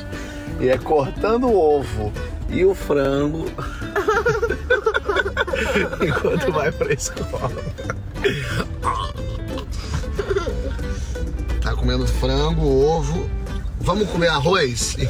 [0.60, 2.12] E é cortando o ovo
[2.48, 3.50] e o frango
[6.00, 7.50] enquanto vai pra escola.
[11.60, 13.28] Tá comendo frango, ovo.
[13.80, 14.96] Vamos comer arroz?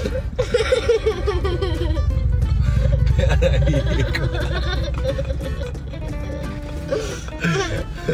[3.17, 4.92] Peraí,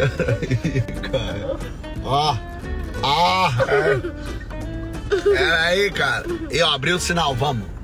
[0.07, 1.57] Peraí, cara.
[2.05, 2.37] Ó.
[3.03, 3.51] Ó.
[5.25, 6.25] Peraí, cara.
[6.51, 7.78] E ó, abriu o sinal, vamos.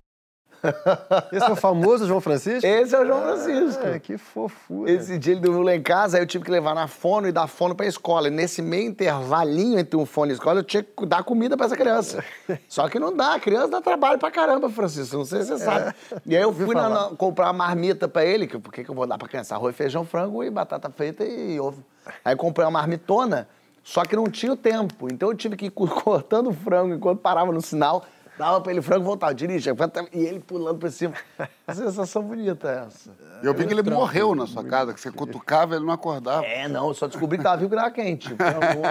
[1.33, 2.67] Esse é o famoso João Francisco?
[2.67, 3.87] Esse é o João Francisco.
[3.87, 4.91] É, que fofura.
[4.91, 7.33] Esse dia ele dormiu lá em casa, aí eu tive que levar na fono e
[7.33, 8.29] dar fono pra escola.
[8.29, 11.67] E nesse meio intervalinho entre um fone e escola, eu tinha que dar comida pra
[11.67, 12.25] essa criança.
[12.69, 15.65] Só que não dá, a criança dá trabalho pra caramba, Francisco, não sei se você
[15.65, 15.95] sabe.
[16.27, 18.95] E aí eu fui na- na- comprar uma marmita pra ele, que por que eu
[18.95, 19.55] vou dar pra criança?
[19.55, 21.85] Arroz, feijão, frango e batata frita e ovo.
[22.25, 23.49] Aí eu comprei uma marmitona,
[23.83, 25.09] só que não tinha o tempo.
[25.13, 28.05] Então eu tive que ir co- cortando o frango enquanto parava no sinal,
[28.39, 29.71] dava pra ele frango e voltava, dirige.
[30.13, 31.15] E ele pulando pra cima.
[31.73, 33.11] Sensação bonita essa.
[33.43, 36.45] Eu vi que ele morreu na sua casa, que você cutucava e ele não acordava.
[36.45, 38.29] É, não, eu só descobri que tava vivo que era quente.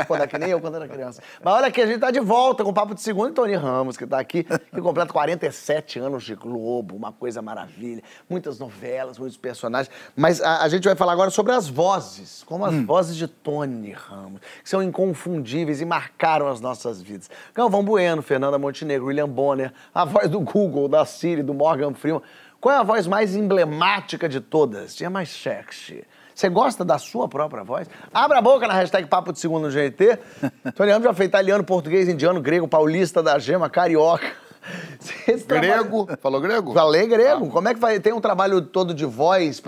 [0.07, 1.21] Quando era que nem eu quando era criança.
[1.43, 3.53] Mas olha aqui, a gente tá de volta com o Papo de Segundo e Tony
[3.55, 8.01] Ramos, que tá aqui, que completa 47 anos de Globo, uma coisa maravilha.
[8.27, 9.93] Muitas novelas, muitos personagens.
[10.15, 13.91] Mas a, a gente vai falar agora sobre as vozes, como as vozes de Tony
[13.91, 17.29] Ramos, que são inconfundíveis e marcaram as nossas vidas.
[17.53, 22.21] Galvão Bueno, Fernanda Montenegro, William Bonner, a voz do Google, da Siri, do Morgan Freeman.
[22.63, 24.95] Qual é a voz mais emblemática de todas?
[24.95, 26.01] Tinha mais sexy.
[26.33, 27.89] Você gosta da sua própria voz?
[28.13, 30.17] Abra a boca na hashtag Papo de Segundo no GT.
[30.73, 34.31] Tony Ramos já fez italiano, português, indiano, grego, paulista da gema, carioca.
[35.27, 36.07] Esse Grego?
[36.21, 36.73] Falou grego?
[36.73, 37.49] Falei grego.
[37.49, 37.99] Como é que vai?
[37.99, 39.61] Tem um trabalho todo de voz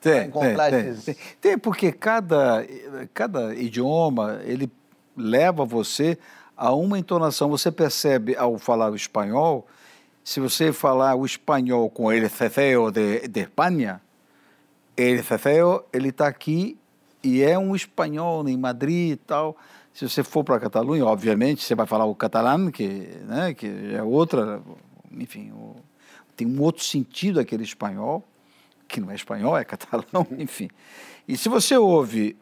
[0.00, 1.04] Tem, encontrar tem, tem, esses...
[1.04, 1.16] tem.
[1.40, 2.66] Tem, porque cada,
[3.14, 4.68] cada idioma, ele
[5.16, 6.18] leva você
[6.56, 7.48] a uma entonação.
[7.50, 9.64] Você percebe ao falar o espanhol,
[10.26, 14.00] se você falar o espanhol com ele cefeo de, de Espanha,
[14.96, 16.76] ele cefeo, ele está aqui
[17.22, 19.56] e é um espanhol em Madrid e tal.
[19.94, 22.88] Se você for para a Catalunha, obviamente, você vai falar o catalão, que,
[23.22, 24.60] né, que é outra,
[25.12, 25.76] enfim, o-
[26.36, 28.24] tem um outro sentido aquele espanhol,
[28.88, 30.68] que não é espanhol, é catalão, enfim.
[31.28, 32.36] E se você ouve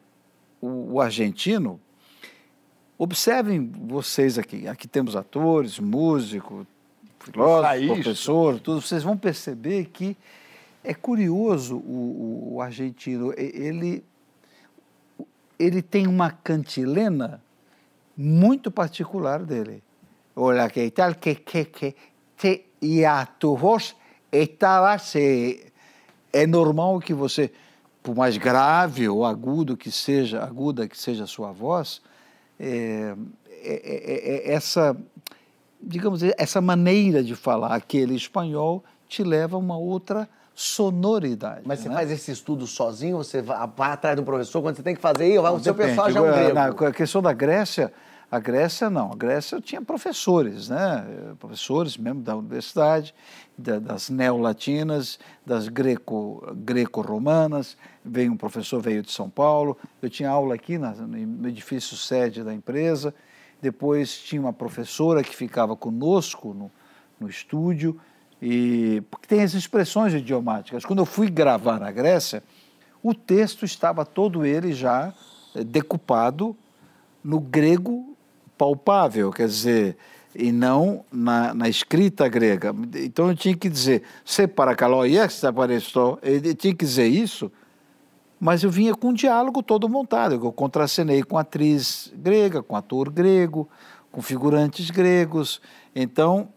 [0.59, 1.79] o, o argentino,
[2.97, 4.67] observem vocês aqui.
[4.67, 6.67] Aqui temos atores, músicos,
[7.33, 7.87] filósofos, Raiz.
[7.93, 8.81] professor, tudo.
[8.81, 10.17] Vocês vão perceber que
[10.83, 13.33] é curioso o, o- argentino.
[13.37, 14.03] Ele,
[15.59, 17.43] ele tem uma cantilena
[18.17, 19.83] muito particular dele.
[20.37, 21.95] Olha, que tal, que, que, que,
[22.37, 23.95] te, e a tu voz
[24.33, 25.73] estava, se,
[26.33, 27.51] é normal que você
[28.03, 32.03] por mais grave ou agudo que seja, aguda que seja a sua voz,
[32.61, 33.15] é,
[33.63, 34.95] é- é- é- essa,
[35.87, 41.63] digamos, essa maneira de falar aquele espanhol te leva a uma outra sonoridade.
[41.65, 41.95] Mas você né?
[41.95, 43.17] faz esse estudo sozinho?
[43.17, 44.63] Você vai, vai atrás do professor?
[44.63, 46.55] Quando você tem que fazer, aí, vai, o seu pessoal já é um grego.
[46.55, 47.93] Na a questão da Grécia,
[48.31, 49.13] a Grécia não.
[49.13, 51.05] A Grécia tinha professores, né?
[51.39, 53.15] Professores mesmo da universidade,
[53.59, 57.77] da- das neolatinas, das greco, greco-romanas.
[58.05, 59.77] Veio um professor, veio de São Paulo.
[60.01, 63.15] Eu tinha aula aqui na- no edifício sede da empresa.
[63.65, 66.71] Depois tinha uma professora que ficava conosco no,
[67.19, 67.99] no estúdio.
[68.43, 70.85] E, porque tem as expressões idiomáticas.
[70.85, 72.43] Quando eu fui gravar na Grécia,
[73.03, 75.15] o texto estava todo ele já
[75.55, 76.55] eh, decupado
[77.25, 78.15] no grego
[78.59, 79.97] palpável, quer dizer,
[80.35, 82.75] e não na, na escrita grega.
[82.97, 87.51] Então eu tinha que dizer, se para calóies apareceu, ele tinha que dizer isso,
[88.41, 93.11] mas eu vinha com um diálogo todo montado, eu contracenei com atriz grega, com ator
[93.11, 93.69] grego,
[94.11, 95.61] com figurantes gregos,
[95.95, 96.49] então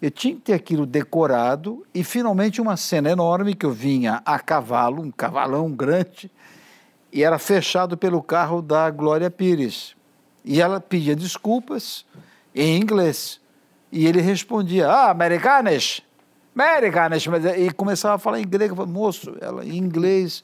[0.00, 4.38] eu tinha que ter aquilo decorado e finalmente uma cena enorme que eu vinha a
[4.38, 6.30] cavalo, um cavalão grande,
[7.12, 9.94] e era fechado pelo carro da Glória Pires.
[10.44, 12.06] E ela pedia desculpas
[12.54, 13.40] em inglês.
[13.92, 16.00] E ele respondia, ah, americanas,
[16.54, 20.42] americanas, mas- e começava a falar em grego, falava, moço, ela em inglês,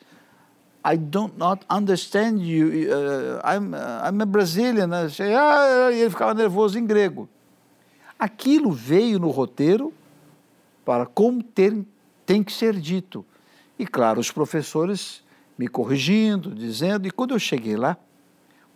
[0.86, 5.08] I don't not understand you, uh, I'm, uh, I'm a Brazilian, né?
[5.36, 7.28] Ah, e ele ficava nervoso em grego.
[8.16, 9.92] Aquilo veio no roteiro
[10.84, 11.76] para como ter,
[12.24, 13.26] tem que ser dito.
[13.76, 15.24] E, claro, os professores
[15.58, 17.96] me corrigindo, dizendo, e quando eu cheguei lá,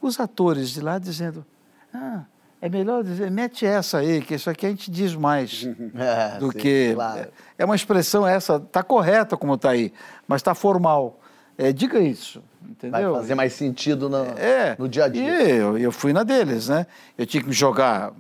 [0.01, 1.47] os atores de lá dizendo,
[1.95, 2.25] ah,
[2.61, 5.65] é melhor dizer, mete essa aí, que isso aqui a gente diz mais
[5.95, 6.95] É, do sim, que...
[6.95, 7.31] claro.
[7.57, 9.93] É uma expressão essa, está correta como está aí,
[10.27, 11.20] mas está formal.
[11.61, 13.13] É, diga isso, entendeu?
[13.13, 15.43] Vai fazer mais sentido no, É, no dia a dia.
[15.43, 16.87] E eu, eu fui na deles, né?
[17.19, 18.13] Eu tinha que me jogar,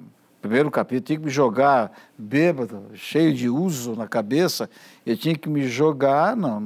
[0.42, 4.68] primeiro capítulo, tinha que me jogar bêbado, cheio de uso na cabeça,
[5.06, 6.60] eu tinha que me jogar na,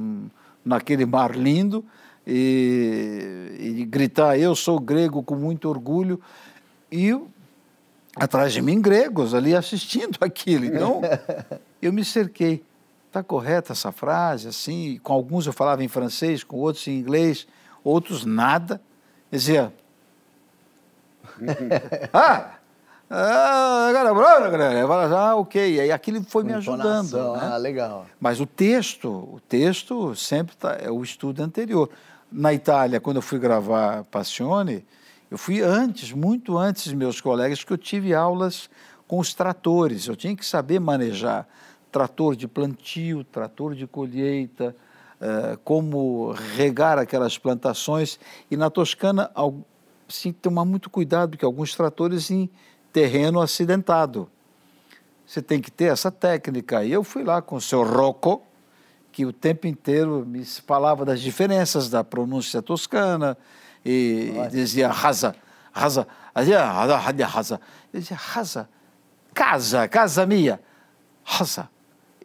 [0.65, 1.85] naquele mar lindo
[2.27, 6.19] e, e gritar, eu sou grego com muito orgulho,
[6.91, 7.17] e
[8.17, 10.65] atrás de mim gregos ali assistindo aquilo.
[10.65, 11.01] Então,
[11.81, 12.63] eu me cerquei.
[13.15, 14.99] Está correta essa frase, assim?
[15.01, 17.47] Com alguns eu falava em francês, com outros em inglês,
[17.81, 18.81] outros nada.
[19.31, 19.73] Eu dizia,
[22.11, 22.55] ah,
[23.09, 23.89] ah,
[24.85, 25.79] falava, ah, ok.
[25.79, 27.33] Aí aquilo foi me ajudando.
[27.35, 27.39] Né?
[27.41, 28.05] Ah, legal.
[28.19, 31.89] Mas o texto, o texto sempre tá, é o estudo anterior.
[32.29, 34.85] Na Itália, quando eu fui gravar Passione,
[35.31, 38.69] eu fui antes, muito antes dos meus colegas, porque eu tive aulas
[39.07, 40.05] com os tratores.
[40.05, 41.47] Eu tinha que saber manejar
[41.95, 44.75] trator de plantio, trator de colheita,
[45.21, 48.19] eh, como regar aquelas plantações.
[48.51, 49.31] E na Toscana,
[50.05, 52.49] sim, tomar muito cuidado, porque alguns tratores em
[52.91, 54.29] terreno acidentado.
[55.25, 56.83] Você tem que ter essa técnica.
[56.83, 58.43] E eu fui lá com o seu Rocco,
[59.09, 63.37] que o tempo inteiro me falava das diferenças da pronúncia toscana
[63.85, 65.33] e dizia rasa,
[65.71, 66.05] rasa,
[66.35, 67.61] dizia rasa, rasa.
[67.93, 68.67] Eu dizia rasa,
[69.33, 70.59] casa, casa minha,
[71.23, 71.69] rasa,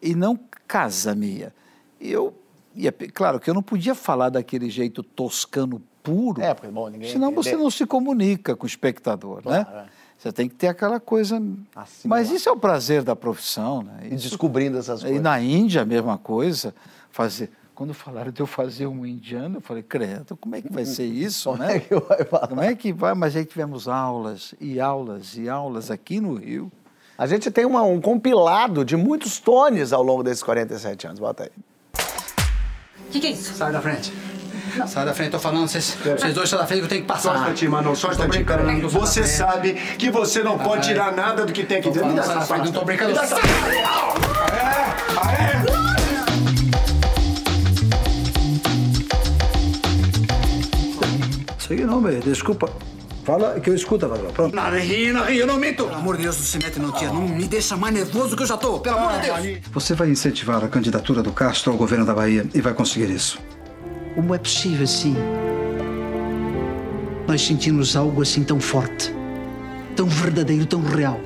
[0.01, 1.53] e não casa minha.
[1.99, 2.33] E eu,
[2.75, 7.11] ia, claro que eu não podia falar daquele jeito toscano puro, É, porque, bom, ninguém
[7.11, 7.63] senão você entender.
[7.63, 9.85] não se comunica com o espectador, Claro, né?
[9.87, 10.01] é.
[10.17, 11.41] Você tem que ter aquela coisa.
[12.05, 14.01] Mas isso é o prazer da profissão, né?
[14.03, 15.21] E descobrindo essas e coisas.
[15.21, 16.75] na Índia, a mesma coisa.
[17.09, 17.49] Fazer.
[17.73, 21.05] Quando falaram de eu fazer um indiano, eu falei, credo, como é que vai ser
[21.09, 21.77] isso, Como né?
[21.77, 22.47] é que vai falar?
[22.47, 23.15] Como é que vai?
[23.15, 26.71] Mas aí tivemos aulas e aulas e aulas aqui no Rio.
[27.21, 31.19] A gente tem uma- um compilado de muitos tones ao longo desses 47 anos.
[31.19, 31.51] Bota aí.
[33.07, 33.53] O que, que é isso?
[33.53, 34.11] Sai da frente.
[34.87, 37.07] Sai da frente, tô falando, vocês, vocês dois saem da frente que eu tenho que
[37.07, 37.21] passar.
[37.21, 38.81] Só um instantinho, Manu, só um instantinho.
[38.81, 42.07] não Você sabe que você não pode tirar nada do que tem aqui dentro.
[42.09, 43.11] Me dá essa não tô brincando.
[43.11, 43.35] Me dá essa-
[51.59, 52.69] Segui não, bem, desculpa.
[53.23, 54.31] Fala que eu escuto, Vazão.
[54.31, 54.55] Pronto.
[54.55, 55.85] Não, ri, não ri, eu não minto.
[55.85, 57.09] Pelo amor de Deus, não se mete não, tia.
[57.09, 58.79] Não me deixa mais nervoso que eu já tô.
[58.79, 59.59] Pelo amor de Deus.
[59.71, 63.39] Você vai incentivar a candidatura do Castro ao governo da Bahia e vai conseguir isso.
[64.15, 65.15] Como é possível assim?
[67.27, 69.13] Nós sentimos algo assim tão forte,
[69.95, 71.19] tão verdadeiro, tão real.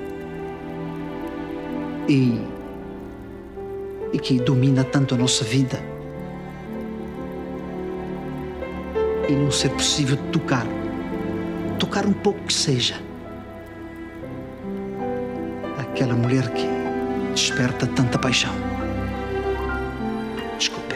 [2.08, 2.40] E.
[4.14, 5.82] e que domina tanto a nossa vida.
[9.28, 10.68] E não ser possível tocar.
[11.80, 13.02] Tocar um pouco que seja.
[15.78, 16.68] Aquela mulher que
[17.34, 18.54] desperta tanta paixão.
[20.58, 20.96] Desculpe.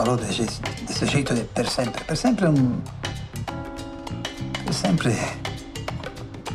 [0.00, 0.46] falou desse,
[0.86, 2.02] desse jeito de per sempre.
[2.04, 2.80] Per sempre é um.
[4.64, 5.14] Per sempre.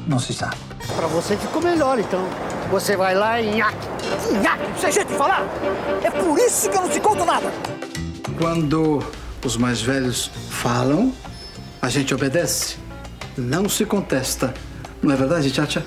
[0.08, 0.58] Não se sabe.
[0.96, 2.24] Pra você ficou melhor, então.
[2.72, 3.88] Você vai lá e nhaque.
[4.42, 5.44] Nhaque, sem jeito de falar.
[6.04, 7.52] É por isso que eu não te conto nada.
[8.40, 9.04] Quando
[9.46, 11.14] os mais velhos falam,
[11.82, 12.78] a gente obedece.
[13.38, 14.54] Não se contesta.
[15.02, 15.86] Não é verdade, Tchatcha?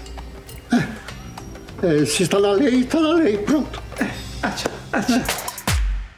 [1.82, 3.38] É, se está na lei, está na lei.
[3.38, 3.82] Pronto.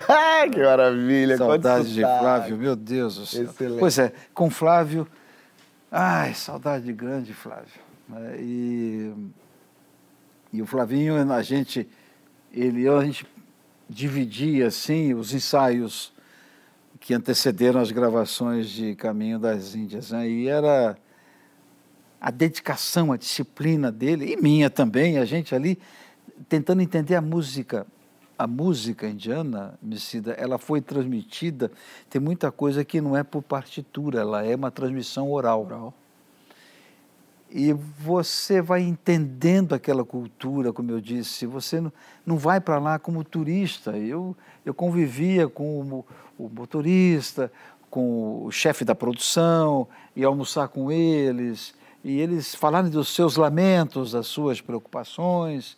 [0.09, 1.37] Ai, que maravilha.
[1.37, 2.01] Saudade de.
[2.01, 3.45] Flávio, meu Deus do céu.
[3.45, 3.79] Excelente.
[3.79, 5.07] Pois é, com Flávio,
[5.91, 7.81] ai, saudade grande, Flávio.
[8.09, 8.35] né?
[8.39, 9.13] E,
[10.53, 11.89] e o Flavinho, a gente,
[12.53, 13.25] ele, a gente
[13.89, 16.13] dividia assim os ensaios
[17.01, 20.29] que antecederam as gravações de Caminho das Índias, né?
[20.29, 20.97] E era
[22.21, 25.79] a dedicação, a disciplina dele, e minha também, a gente ali
[26.49, 27.87] tentando entender a música.
[28.39, 31.71] A música indiana, Messida, ela foi transmitida,
[32.09, 35.95] tem muita coisa que não é por partitura, ela é uma transmissão oral.
[37.51, 41.93] E você vai entendendo aquela cultura, como eu disse, você não,
[42.25, 43.99] não vai para lá como turista.
[43.99, 46.05] Eu, eu convivia com o,
[46.47, 47.53] o motorista,
[47.91, 54.13] com o chefe da produção, ia almoçar com eles, e eles falarem dos seus lamentos,
[54.13, 55.77] das suas preocupações.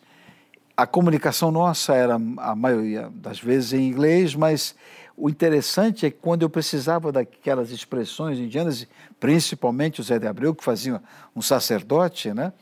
[0.76, 4.74] A comunicação nossa era, a maioria das vezes, em inglês, mas
[5.16, 8.86] o interessante é que quando eu precisava daquelas expressões indianas,
[9.18, 11.02] principalmente o Zé de Abreu, que fazia
[11.34, 12.52] um sacerdote, né?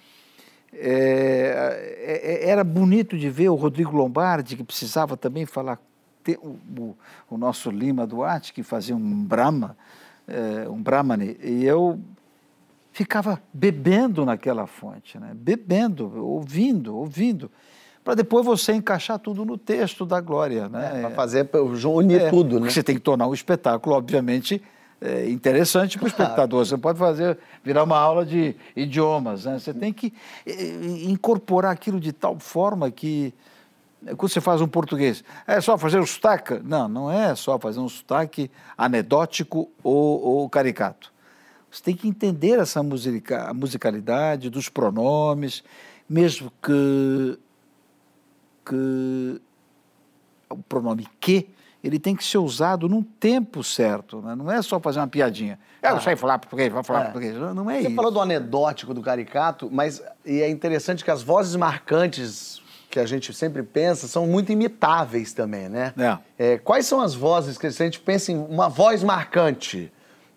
[0.72, 5.80] É, é, era bonito de ver o Rodrigo Lombardi, que precisava também falar,
[6.36, 6.96] o,
[7.28, 9.76] o, nosso Lima Duarte, que fazia um Brahma,
[10.26, 11.98] é, um Brahmane, e eu
[12.92, 15.32] ficava bebendo naquela fonte, né?
[15.34, 17.50] bebendo, ouvindo, ouvindo,
[18.02, 20.68] para depois você encaixar tudo no texto da Glória.
[20.68, 21.02] Né?
[21.02, 21.48] Para fazer,
[21.86, 22.70] unir tudo, né?
[22.70, 24.62] Você tem que tornar o espetáculo, obviamente,
[25.00, 26.64] é, interessante para o espectador.
[26.64, 29.44] Você pode fazer, virar uma aula de idiomas.
[29.44, 29.58] Né?
[29.58, 30.12] Você tem que
[30.46, 33.32] eh, incorporar aquilo de tal forma que,
[34.16, 36.60] quando você faz um português, é só fazer o sotaque?
[36.64, 41.12] Não, não é só fazer um sotaque anedótico ou, ou caricato.
[41.70, 45.62] Você tem que entender essa musica, a musicalidade dos pronomes,
[46.08, 47.38] mesmo que,
[48.66, 49.40] que
[50.48, 51.48] o pronome que
[51.82, 54.34] ele tem que ser usado num tempo certo, né?
[54.34, 55.58] não é só fazer uma piadinha.
[55.82, 57.04] Eu sei falar português, vai falar É.
[57.04, 57.34] português.
[57.36, 57.96] Não, é Você isso.
[57.96, 62.60] falou do anedótico, do caricato, mas e é interessante que as vozes marcantes
[62.90, 65.94] que a gente sempre pensa são muito imitáveis também, né?
[66.38, 69.92] É, quais são as vozes que se a gente pensa em uma voz marcante?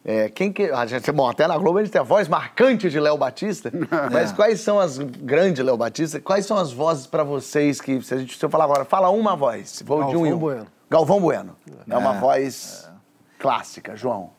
[0.05, 0.63] É, quem que.
[0.69, 3.71] A gente, bom, até na Globo a gente tem a voz marcante de Léo Batista,
[4.11, 4.35] mas É.
[4.35, 4.97] quais são as.
[4.99, 8.01] Grande Léo Batista, quais são as vozes para vocês que.
[8.01, 9.69] Se, a gente, se eu falar agora, fala uma voz.
[9.69, 10.37] Se for de um Galvão um.
[10.39, 10.67] Bueno.
[10.89, 11.55] Galvão Bueno.
[11.89, 12.19] É, uma É.
[12.19, 12.89] voz
[13.39, 14.31] clássica, João.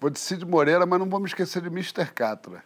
[0.00, 2.06] Vou de Cid Moreira, mas não vamos esquecer de Mr.
[2.12, 2.64] Catra.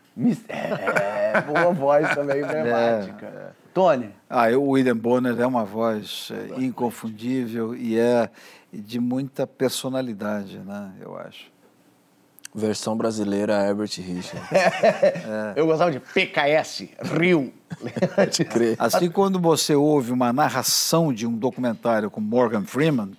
[0.48, 3.54] É, boa voz também, emblemática.
[3.76, 4.08] Tony?
[4.30, 8.30] Ah, eu, o William Bonner é uma voz é, inconfundível e é
[8.72, 10.92] de muita personalidade, né?
[10.98, 11.52] Eu acho.
[12.54, 14.48] Versão brasileira, Herbert Richard.
[15.54, 16.88] Eu gostava de PKS,
[17.20, 17.52] Rio.
[18.78, 23.12] Assim, quando você ouve uma narração de um documentário com Morgan Freeman,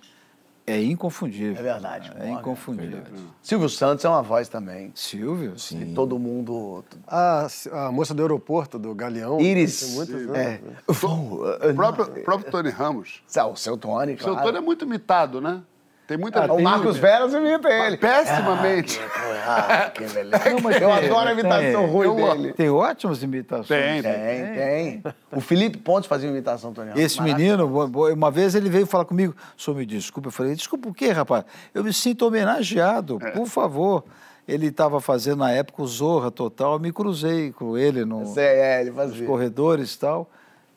[0.70, 1.56] é inconfundível.
[1.58, 2.12] É verdade.
[2.18, 3.02] É inconfundível.
[3.42, 4.92] Silvio Santos é uma voz também.
[4.94, 5.58] Silvio?
[5.58, 5.92] Sim.
[5.94, 6.84] Todo mundo.
[7.06, 9.40] A, a moça do aeroporto, do Galeão.
[9.40, 9.94] Iris.
[9.94, 10.26] muitas, É.
[10.26, 10.60] né?
[10.86, 13.22] O próprio, o próprio Tony Ramos.
[13.50, 14.46] O seu Tony, O seu claro.
[14.46, 15.62] Tony é muito imitado, né?
[16.08, 17.98] Tem muita Ah, o Marcos Veras imita ele.
[17.98, 18.98] Pessimamente.
[19.46, 20.50] Ah, que beleza.
[20.50, 22.52] Não, mas Eu tem- adoro a imitação tem- ruim dele.
[22.54, 23.68] Tem ótimas imitações.
[23.68, 25.02] Tem, Tem, tem.
[25.30, 26.92] O Felipe Pontes fazia uma imitação, Tony.
[26.96, 30.94] Esse menino, uma vez ele veio falar comigo, senhor me desculpa, eu falei, desculpa o
[30.94, 31.44] quê, rapaz?
[31.74, 34.02] Eu me sinto homenageado, por favor.
[34.46, 38.80] Ele estava fazendo na época o Zorra Total, eu me cruzei com ele no, é,
[38.80, 40.30] ele nos corredores e tal.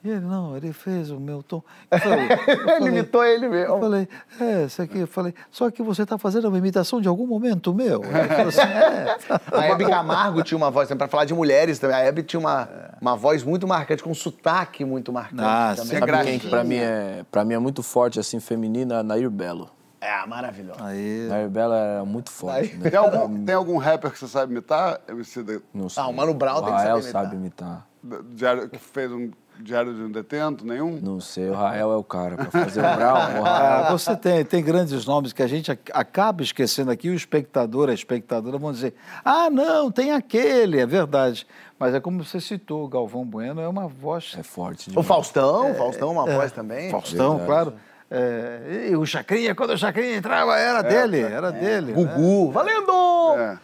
[0.03, 1.61] E ele, não, ele fez o meu tom.
[1.91, 3.75] Eu falei, eu Ele imitou ele mesmo.
[3.75, 4.07] Eu falei,
[4.39, 7.71] é, isso aqui, eu falei, só que você está fazendo uma imitação de algum momento
[7.73, 8.03] meu.
[8.03, 9.17] Ele falou assim, é.
[9.55, 12.67] A Hebe Camargo tinha uma voz, para falar de mulheres também, a Hebe tinha uma,
[12.99, 15.91] uma voz muito marcante, com um sotaque muito marcante Ah, também.
[15.91, 15.99] sim.
[15.99, 19.03] Sabe quem que pra mim, é, pra mim é muito forte, assim, feminina?
[19.03, 19.69] Nair Belo.
[20.03, 20.79] É, maravilhoso.
[20.83, 21.27] Aí.
[21.29, 22.73] Nair Belo é muito forte.
[22.75, 22.89] né?
[22.89, 24.99] Tem algum, tem algum rapper que você sabe imitar?
[25.07, 26.01] MC da- Não sei.
[26.01, 27.11] Ah, o Mano Brown o tem que saber imitar.
[27.11, 27.87] sabe imitar.
[28.31, 29.29] diário, que fez um
[29.61, 30.65] diário de um detento?
[30.65, 30.99] Nenhum?
[31.01, 33.39] Não sei, o Rael é o cara pra fazer o Brown.
[33.39, 33.91] O Rael.
[33.97, 37.93] você tem, tem grandes nomes que a gente ac- acaba esquecendo aqui, o espectador, a
[37.93, 38.93] espectadora vão dizer,
[39.23, 41.45] ah, não, tem aquele, é verdade.
[41.79, 44.35] Mas é como você citou, o Galvão Bueno é uma voz...
[44.37, 46.89] É forte O Faustão, o Faustão é uma voz também.
[46.91, 47.47] Faustão, Verdade.
[47.47, 47.73] claro.
[48.13, 51.93] É, e o Chacrinha, quando o Chacrinha entrava, era dele, era dele.
[51.93, 52.03] né?
[52.03, 52.91] Gugu, valendo!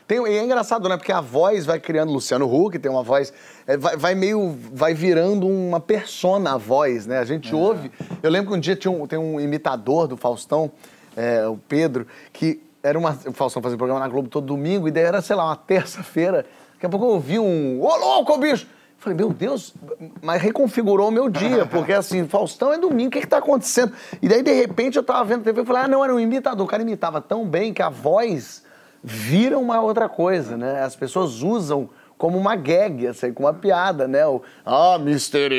[0.07, 0.95] Tem, e é engraçado, né?
[0.95, 3.33] Porque a voz vai criando Luciano Huck, tem uma voz.
[3.67, 4.57] é, vai, vai meio.
[4.71, 7.19] vai virando uma persona a voz, né?
[7.19, 7.91] A gente ouve.
[8.23, 10.71] Eu lembro que um dia tinha um, tem um imitador do Faustão,
[11.13, 13.19] é, o Pedro, que era uma.
[13.25, 16.45] O Faustão fazia programa na Globo todo domingo, e daí era, sei lá, uma terça-feira.
[16.75, 17.81] Daqui a pouco eu ouvi um.
[17.81, 18.65] Ô, louco, bicho!
[18.97, 19.73] Falei, meu Deus,
[20.21, 23.93] mas reconfigurou o meu dia, porque assim, Faustão é domingo, o que que tá acontecendo?
[24.21, 26.65] E daí, de repente, eu tava vendo TV e falei, ah, não, era um imitador.
[26.65, 28.63] O cara imitava tão bem que a voz
[29.03, 30.81] vira uma outra coisa, né?
[30.81, 34.25] As pessoas usam como uma gag, assim, como uma piada, né?
[34.25, 35.53] O, ah, Mr.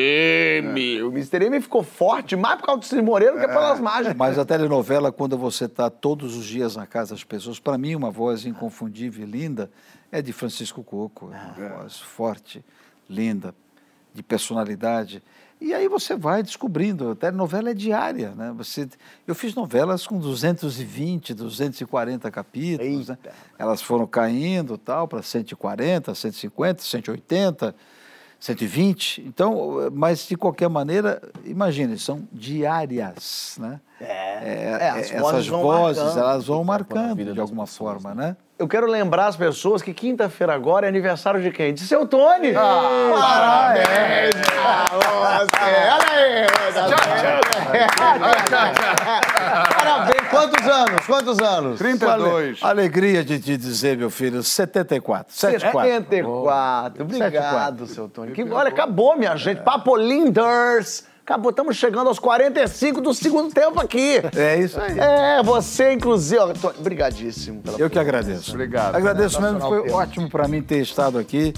[0.65, 1.03] M.
[1.05, 1.45] O Mr.
[1.45, 4.17] M ficou forte mais por causa do Cid Moreira que pelas mágicas.
[4.17, 7.95] Mas a telenovela, quando você está todos os dias na casa das pessoas, para mim,
[7.95, 9.71] uma voz inconfundível e linda
[10.11, 11.31] é de Francisco Coco.
[11.33, 12.65] É uma voz forte,
[13.09, 13.55] linda,
[14.15, 15.23] de personalidade.
[15.61, 18.55] E aí você vai descobrindo, a telenovela é diária, né?
[18.57, 18.89] Você,
[19.27, 23.19] eu fiz novelas com 220, 240 capítulos, né?
[23.59, 27.75] Elas foram caindo tal para 140, 150, 180,
[28.41, 29.23] 120.
[29.27, 33.81] Então, mas de qualquer maneira, imagine, são diárias, né?
[34.01, 36.19] É, É, as essas vozes vão vozes, marcando.
[36.23, 38.37] elas vão marcando de alguma forma, né?
[38.57, 41.73] Eu quero lembrar as pessoas que quinta-feira agora é aniversário de quem?
[41.75, 42.53] De seu Tony!
[42.57, 44.35] Ah, parabéns!
[44.47, 45.75] pra você!
[45.95, 46.47] Olha aí!
[47.97, 49.68] Parabéns!
[50.39, 51.07] Quantos anos?
[51.07, 51.79] Quantos anos?
[51.79, 52.63] 32.
[52.63, 55.35] Alegria de te dizer, meu filho, 74.
[55.35, 55.83] 74.
[55.83, 57.05] 74.
[57.05, 58.33] Obrigado, seu Tony.
[58.33, 59.63] Que, olha, acabou, minha gente.
[59.63, 61.05] Papo Linders.
[61.25, 64.23] Acabou, estamos chegando aos 45 do segundo tempo aqui.
[64.35, 64.99] É isso aí.
[64.99, 66.41] É, você, inclusive.
[66.41, 68.53] ó, Tony, Brigadíssimo pela Eu que agradeço.
[68.53, 68.95] Obrigado.
[68.95, 69.97] Agradeço mesmo, Sensacional, foi Pedro.
[69.99, 71.53] ótimo para mim ter estado aqui,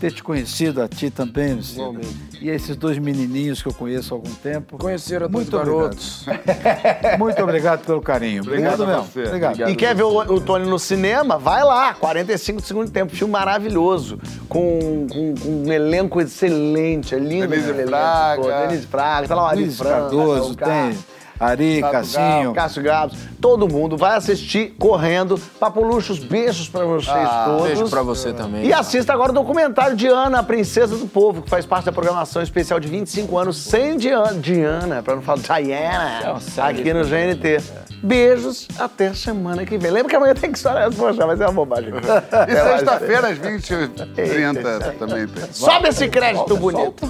[0.00, 2.00] ter te conhecido, a ti também, Luciano.
[2.40, 4.78] E esses dois menininhos que eu conheço há algum tempo.
[4.78, 6.26] Conheceram dois Muito garotos.
[6.28, 7.18] obrigado.
[7.18, 8.42] Muito obrigado pelo carinho.
[8.42, 9.12] Obrigado, Obrigado mesmo.
[9.12, 9.24] você.
[9.26, 9.70] Obrigado.
[9.70, 11.36] E quer ver o, o Tony no cinema?
[11.38, 13.14] Vai lá, 45 do segundo tempo.
[13.14, 14.18] Filme maravilhoso.
[14.48, 17.14] Com, com- com um elenco excelente.
[17.14, 17.48] É lindo.
[17.48, 18.66] Denise esse elenco Fraga.
[18.68, 19.28] Denise Fraga.
[19.28, 19.94] Tá lá o Ari Franca.
[20.00, 20.96] Cardoso, tem
[21.40, 22.52] Ari, Cassinho.
[22.52, 23.16] Cássio Gabos.
[23.40, 25.38] Todo mundo vai assistir correndo.
[25.60, 27.62] Papo Luxos, beijos pra vocês Ah, todos.
[27.66, 28.64] beijo pra você também.
[28.66, 31.92] E assista agora o documentário de Ana, a Princesa do Povo, que faz parte da
[31.92, 36.80] programação especial de 25 anos sem Diana, Diana pra não falar Diana, É uma série
[36.80, 37.04] aqui no.
[37.04, 37.62] GNT.
[38.02, 39.90] Beijos, até semana que vem.
[39.90, 40.88] Lembra que amanhã tem que história?
[40.90, 41.90] Poxa, mas é uma bobagem.
[42.48, 45.52] E sexta-feira, às 20h30, também tem.
[45.52, 47.06] Sobe esse crédito bonito.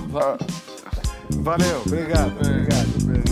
[1.31, 3.28] Valeu, obrigado, obrigado.